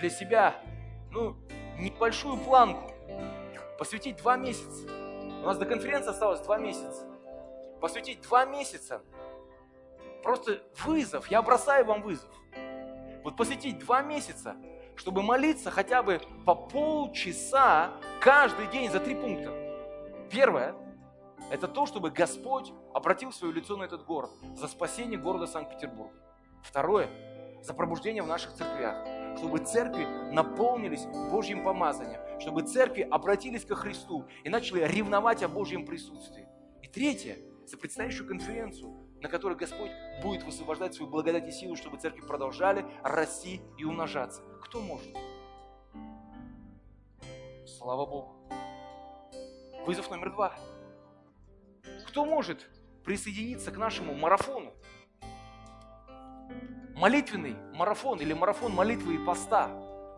для 0.00 0.08
себя, 0.08 0.54
ну, 1.10 1.36
небольшую 1.78 2.36
планку, 2.38 2.92
посвятить 3.78 4.16
два 4.16 4.36
месяца, 4.36 4.88
у 5.42 5.46
нас 5.46 5.58
до 5.58 5.66
конференции 5.66 6.10
осталось 6.10 6.40
два 6.40 6.58
месяца, 6.58 7.06
посвятить 7.80 8.20
два 8.22 8.44
месяца, 8.44 9.02
просто 10.22 10.62
вызов, 10.84 11.28
я 11.28 11.42
бросаю 11.42 11.84
вам 11.84 12.02
вызов, 12.02 12.30
вот 13.24 13.36
посвятить 13.36 13.78
два 13.78 14.02
месяца 14.02 14.56
чтобы 14.96 15.22
молиться 15.22 15.70
хотя 15.70 16.02
бы 16.02 16.20
по 16.44 16.54
полчаса 16.54 17.92
каждый 18.20 18.66
день 18.68 18.90
за 18.90 19.00
три 19.00 19.14
пункта. 19.14 19.50
Первое– 20.30 20.74
это 21.50 21.68
то, 21.68 21.86
чтобы 21.86 22.10
Господь 22.10 22.72
обратил 22.94 23.32
свое 23.32 23.52
лицо 23.52 23.76
на 23.76 23.84
этот 23.84 24.04
город 24.04 24.30
за 24.54 24.68
спасение 24.68 25.18
города 25.18 25.46
Санкт-Петербург. 25.46 26.12
Второе– 26.62 27.08
за 27.62 27.74
пробуждение 27.74 28.22
в 28.22 28.26
наших 28.26 28.52
церквях, 28.54 29.06
чтобы 29.36 29.58
церкви 29.58 30.04
наполнились 30.32 31.06
Божьим 31.30 31.64
помазанием, 31.64 32.20
чтобы 32.40 32.62
церкви 32.62 33.02
обратились 33.02 33.64
ко 33.64 33.74
Христу 33.74 34.26
и 34.44 34.48
начали 34.48 34.84
ревновать 34.84 35.42
о 35.42 35.48
Божьем 35.48 35.84
присутствии. 35.86 36.46
И 36.82 36.88
третье– 36.88 37.36
за 37.66 37.78
предстоящую 37.78 38.28
конференцию, 38.28 38.94
на 39.20 39.28
которой 39.28 39.56
Господь 39.56 39.90
будет 40.22 40.42
высвобождать 40.42 40.94
свою 40.94 41.10
благодать 41.10 41.48
и 41.48 41.52
силу, 41.52 41.76
чтобы 41.76 41.96
церкви 41.96 42.20
продолжали 42.20 42.84
расти 43.02 43.62
и 43.78 43.84
умножаться. 43.84 44.42
Кто 44.62 44.80
может? 44.80 45.16
Слава 47.66 48.04
Богу. 48.04 48.36
Вызов 49.86 50.10
номер 50.10 50.32
два. 50.32 50.54
Кто 52.06 52.24
может 52.24 52.68
присоединиться 53.04 53.70
к 53.70 53.78
нашему 53.78 54.14
марафону? 54.14 54.74
Молитвенный 56.94 57.56
марафон 57.74 58.20
или 58.20 58.32
марафон 58.32 58.72
молитвы 58.72 59.14
и 59.14 59.18
поста. 59.18 59.68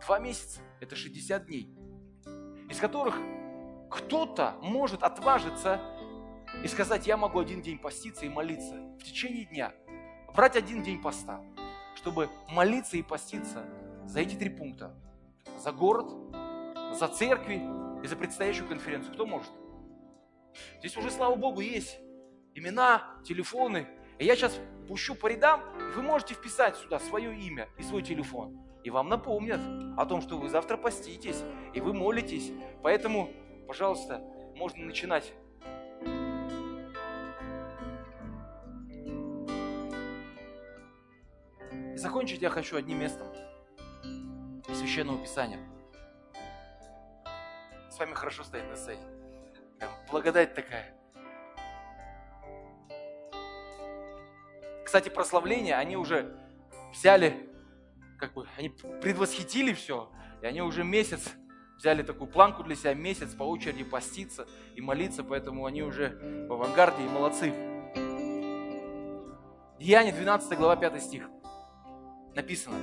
Два 0.05 0.18
месяца– 0.18 0.61
это 0.81 0.97
60 0.97 1.47
дней, 1.47 1.75
из 2.68 2.79
которых 2.79 3.16
кто-то 3.91 4.57
может 4.61 5.03
отважиться 5.03 5.81
и 6.62 6.68
сказать, 6.68 7.07
я 7.07 7.16
могу 7.16 7.39
один 7.39 7.62
день 7.62 7.79
поститься 7.79 8.27
и 8.27 8.29
молиться 8.29 8.75
в 8.99 9.03
течение 9.03 9.45
дня, 9.45 9.72
брать 10.35 10.57
один 10.57 10.83
день 10.83 11.01
поста, 11.01 11.41
чтобы 11.95 12.29
молиться 12.51 12.97
и 12.97 13.03
поститься 13.03 13.64
за 14.05 14.20
эти 14.20 14.35
три 14.35 14.51
пункта. 14.51 14.95
За 15.59 15.72
город, 15.72 16.12
за 16.93 17.09
церкви 17.09 17.62
и 18.03 18.07
за 18.07 18.16
предстоящую 18.16 18.68
конференцию. 18.68 19.14
Кто 19.14 19.27
может? 19.27 19.51
Здесь 20.81 20.97
уже, 20.97 21.11
слава 21.11 21.37
Богу, 21.37 21.61
есть 21.61 21.99
имена, 22.55 23.03
телефоны. 23.25 23.87
И 24.19 24.25
я 24.25 24.37
сейчас 24.37 24.59
пущу 24.89 25.15
по 25.15 25.27
рядам, 25.27 25.62
и 25.79 25.97
вы 25.97 26.03
можете 26.03 26.35
вписать 26.35 26.77
сюда 26.77 26.99
свое 26.99 27.35
имя 27.35 27.69
и 27.79 27.83
свой 27.83 28.03
телефон. 28.03 28.59
И 28.85 28.91
вам 28.91 29.09
напомнят 29.09 29.61
о 29.97 30.05
том, 30.07 30.21
что 30.21 30.37
вы 30.37 30.49
завтра 30.49 30.77
поститесь, 30.77 31.43
и 31.73 31.81
вы 31.81 31.95
молитесь. 31.95 32.53
Поэтому, 32.83 33.31
пожалуйста, 33.67 34.23
можно 34.55 34.85
начинать 34.85 35.33
И 41.95 41.97
закончить 41.97 42.43
я 42.43 42.51
хочу 42.51 42.77
одним 42.77 42.99
местом. 42.99 43.29
Священного 44.67 45.19
Писания. 45.19 45.61
С 47.89 47.99
вами 48.01 48.15
хорошо 48.15 48.43
стоять 48.43 48.69
на. 48.69 48.77
Прям 49.79 49.93
благодать 50.11 50.55
такая. 50.55 50.93
Кстати, 54.85 55.09
прославление 55.09 55.76
они 55.76 55.97
уже 55.97 56.37
взяли 56.93 57.49
как 58.18 58.35
бы, 58.35 58.47
они 58.57 58.70
предвосхитили 59.03 59.72
все, 59.72 60.11
и 60.43 60.47
они 60.47 60.62
уже 60.62 60.85
месяц 60.85 61.32
взяли 61.76 62.03
такую 62.03 62.30
планку 62.30 62.62
для 62.62 62.76
себя, 62.76 62.95
месяц 62.95 63.35
по 63.35 63.43
очереди 63.43 63.85
поститься 63.85 64.47
и 64.74 64.80
молиться, 64.80 65.24
поэтому 65.24 65.66
они 65.66 65.82
уже 65.82 66.47
в 66.49 66.53
авангарде 66.53 67.05
и 67.05 67.09
молодцы. 67.09 67.53
Деяние 69.78 70.12
12 70.12 70.57
глава 70.57 70.76
5 70.76 71.03
стих. 71.03 71.28
Написано. 72.35 72.76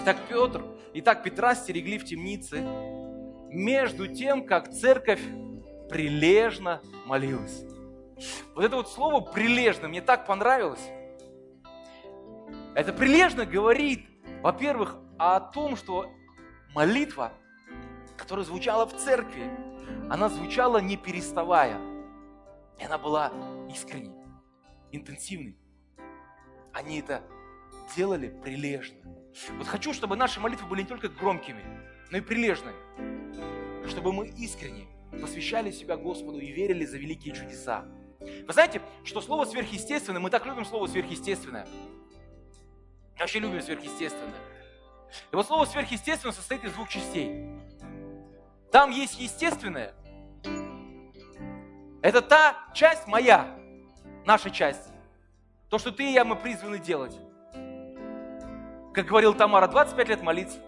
Итак, 0.00 0.16
Петр, 0.28 0.64
итак, 0.94 1.22
Петра 1.22 1.54
стерегли 1.54 1.98
в 1.98 2.04
темнице, 2.04 2.60
между 3.50 4.08
тем, 4.08 4.46
как 4.46 4.70
церковь 4.70 5.22
прилежно 5.88 6.82
молилась. 7.06 7.64
Вот 8.54 8.64
это 8.64 8.76
вот 8.76 8.88
слово 8.88 9.20
«прилежно» 9.20 9.88
мне 9.88 10.00
так 10.00 10.26
понравилось. 10.26 10.80
Это 12.74 12.92
прилежно 12.92 13.46
говорит, 13.46 14.04
во-первых, 14.42 14.96
о 15.16 15.38
том, 15.38 15.76
что 15.76 16.10
молитва, 16.74 17.32
которая 18.16 18.44
звучала 18.44 18.84
в 18.84 18.96
церкви, 18.96 19.48
она 20.10 20.28
звучала 20.28 20.78
не 20.78 20.96
переставая. 20.96 21.78
И 22.80 22.84
она 22.84 22.98
была 22.98 23.32
искренней, 23.70 24.12
интенсивной. 24.90 25.56
Они 26.72 26.98
это 26.98 27.22
делали 27.96 28.36
прилежно. 28.42 28.96
Вот 29.56 29.68
хочу, 29.68 29.92
чтобы 29.92 30.16
наши 30.16 30.40
молитвы 30.40 30.66
были 30.68 30.82
не 30.82 30.88
только 30.88 31.08
громкими, 31.08 31.62
но 32.10 32.18
и 32.18 32.20
прилежными. 32.20 33.86
Чтобы 33.86 34.12
мы 34.12 34.26
искренне 34.26 34.88
посвящали 35.20 35.70
себя 35.70 35.96
Господу 35.96 36.40
и 36.40 36.50
верили 36.50 36.84
за 36.84 36.98
великие 36.98 37.34
чудеса. 37.34 37.84
Вы 38.20 38.52
знаете, 38.52 38.80
что 39.04 39.20
слово 39.20 39.44
сверхъестественное, 39.44 40.20
мы 40.20 40.30
так 40.30 40.44
любим 40.46 40.64
слово 40.64 40.88
сверхъестественное. 40.88 41.68
Вообще 43.18 43.38
любим 43.38 43.60
сверхъестественное. 43.60 44.34
И 45.30 45.36
вот 45.36 45.46
слово 45.46 45.64
сверхъестественное 45.64 46.32
состоит 46.32 46.64
из 46.64 46.72
двух 46.72 46.88
частей. 46.88 47.48
Там 48.72 48.90
есть 48.90 49.18
естественное. 49.20 49.94
Это 52.02 52.20
та 52.20 52.56
часть 52.74 53.06
моя, 53.06 53.56
наша 54.26 54.50
часть. 54.50 54.92
То, 55.70 55.78
что 55.78 55.90
ты 55.90 56.10
и 56.10 56.12
я, 56.12 56.24
мы 56.24 56.36
призваны 56.36 56.78
делать. 56.78 57.16
Как 58.92 59.06
говорил 59.06 59.34
Тамара, 59.34 59.68
25 59.68 60.08
лет 60.08 60.22
молиться. 60.22 60.58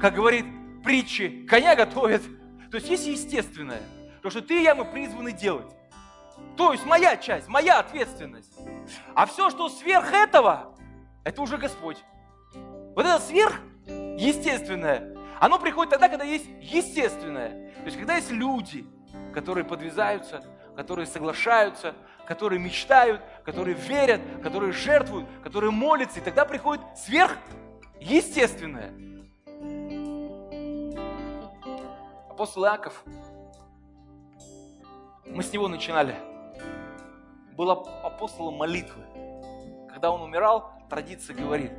Как 0.00 0.14
говорит 0.14 0.44
притчи, 0.82 1.46
коня 1.46 1.74
готовят. 1.74 2.22
То 2.70 2.76
есть 2.78 2.88
есть 2.88 3.06
естественное. 3.06 3.82
То, 4.22 4.30
что 4.30 4.42
ты 4.42 4.60
и 4.60 4.62
я, 4.62 4.74
мы 4.74 4.84
призваны 4.84 5.32
делать. 5.32 5.70
То 6.56 6.72
есть 6.72 6.84
моя 6.84 7.16
часть, 7.16 7.48
моя 7.48 7.78
ответственность. 7.78 8.58
А 9.14 9.26
все, 9.26 9.50
что 9.50 9.68
сверх 9.68 10.12
этого, 10.12 10.73
это 11.24 11.42
уже 11.42 11.56
Господь. 11.56 11.98
Вот 12.94 13.04
это 13.04 13.18
сверх 13.18 13.58
естественное, 13.86 15.16
оно 15.40 15.58
приходит 15.58 15.90
тогда, 15.90 16.08
когда 16.08 16.24
есть 16.24 16.46
естественное. 16.60 17.72
То 17.78 17.84
есть 17.86 17.96
когда 17.96 18.16
есть 18.16 18.30
люди, 18.30 18.86
которые 19.32 19.64
подвязаются, 19.64 20.44
которые 20.76 21.06
соглашаются, 21.06 21.94
которые 22.26 22.60
мечтают, 22.60 23.20
которые 23.44 23.74
верят, 23.74 24.20
которые 24.42 24.72
жертвуют, 24.72 25.28
которые 25.42 25.70
молятся, 25.70 26.20
и 26.20 26.22
тогда 26.22 26.44
приходит 26.44 26.82
сверхъестественное. 26.96 28.92
Апостол 32.30 32.64
Иаков, 32.64 33.04
мы 35.26 35.42
с 35.42 35.52
него 35.52 35.68
начинали, 35.68 36.14
был 37.52 37.70
апостолом 37.70 38.54
молитвы. 38.54 39.02
Когда 39.88 40.10
он 40.10 40.22
умирал, 40.22 40.73
традиция 40.94 41.34
говорит, 41.34 41.72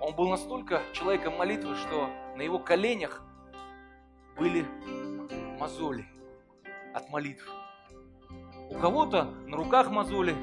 он 0.00 0.16
был 0.16 0.28
настолько 0.28 0.82
человеком 0.92 1.36
молитвы, 1.36 1.76
что 1.76 2.10
на 2.36 2.42
его 2.42 2.58
коленях 2.58 3.22
были 4.36 4.66
мозоли 5.56 6.04
от 6.92 7.08
молитв. 7.08 7.48
У 8.70 8.74
кого-то 8.80 9.22
на 9.46 9.56
руках 9.56 9.88
мозоли 9.88 10.34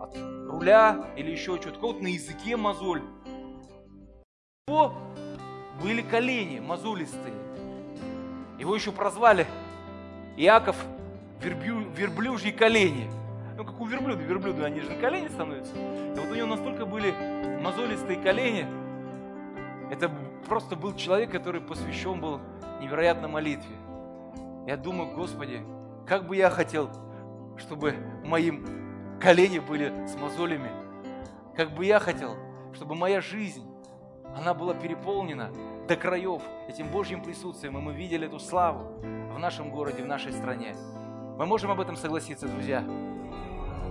от 0.00 0.16
руля 0.48 1.12
или 1.18 1.32
еще 1.32 1.60
что-то, 1.60 1.76
у 1.76 1.80
кого-то 1.82 2.02
на 2.02 2.08
языке 2.08 2.56
мозоль. 2.56 3.02
У 4.66 4.70
него 4.70 4.94
были 5.82 6.00
колени 6.00 6.60
мозолистые. 6.60 7.34
Его 8.58 8.74
еще 8.74 8.90
прозвали 8.90 9.46
Иаков 10.38 10.82
верблю, 11.42 11.90
верблюжьи 11.90 12.52
колени. 12.52 13.23
Ну, 13.56 13.64
как 13.64 13.80
у 13.80 13.86
верблюда, 13.86 14.22
верблюда, 14.22 14.66
они 14.66 14.80
же 14.80 14.90
на 14.90 15.00
колени 15.00 15.28
становятся. 15.28 15.74
И 15.76 16.18
вот 16.18 16.28
у 16.30 16.34
него 16.34 16.48
настолько 16.48 16.86
были 16.86 17.14
мозолистые 17.60 18.20
колени. 18.20 18.66
Это 19.90 20.10
просто 20.48 20.74
был 20.74 20.94
человек, 20.94 21.30
который 21.30 21.60
посвящен 21.60 22.20
был 22.20 22.40
невероятно 22.80 23.28
молитве. 23.28 23.76
Я 24.66 24.76
думаю, 24.76 25.14
Господи, 25.14 25.60
как 26.06 26.26
бы 26.26 26.36
я 26.36 26.50
хотел, 26.50 26.90
чтобы 27.56 27.94
моим 28.24 29.18
колени 29.20 29.60
были 29.60 29.92
с 30.06 30.16
мозолями. 30.16 30.70
Как 31.54 31.70
бы 31.70 31.84
я 31.84 32.00
хотел, 32.00 32.34
чтобы 32.72 32.96
моя 32.96 33.20
жизнь, 33.20 33.64
она 34.36 34.52
была 34.52 34.74
переполнена 34.74 35.50
до 35.86 35.96
краев 35.96 36.42
этим 36.68 36.88
Божьим 36.88 37.22
присутствием, 37.22 37.78
и 37.78 37.80
мы 37.80 37.92
видели 37.92 38.26
эту 38.26 38.40
славу 38.40 39.00
в 39.32 39.38
нашем 39.38 39.70
городе, 39.70 40.02
в 40.02 40.06
нашей 40.06 40.32
стране. 40.32 40.74
Мы 41.38 41.46
можем 41.46 41.70
об 41.70 41.80
этом 41.80 41.96
согласиться, 41.96 42.48
друзья. 42.48 42.82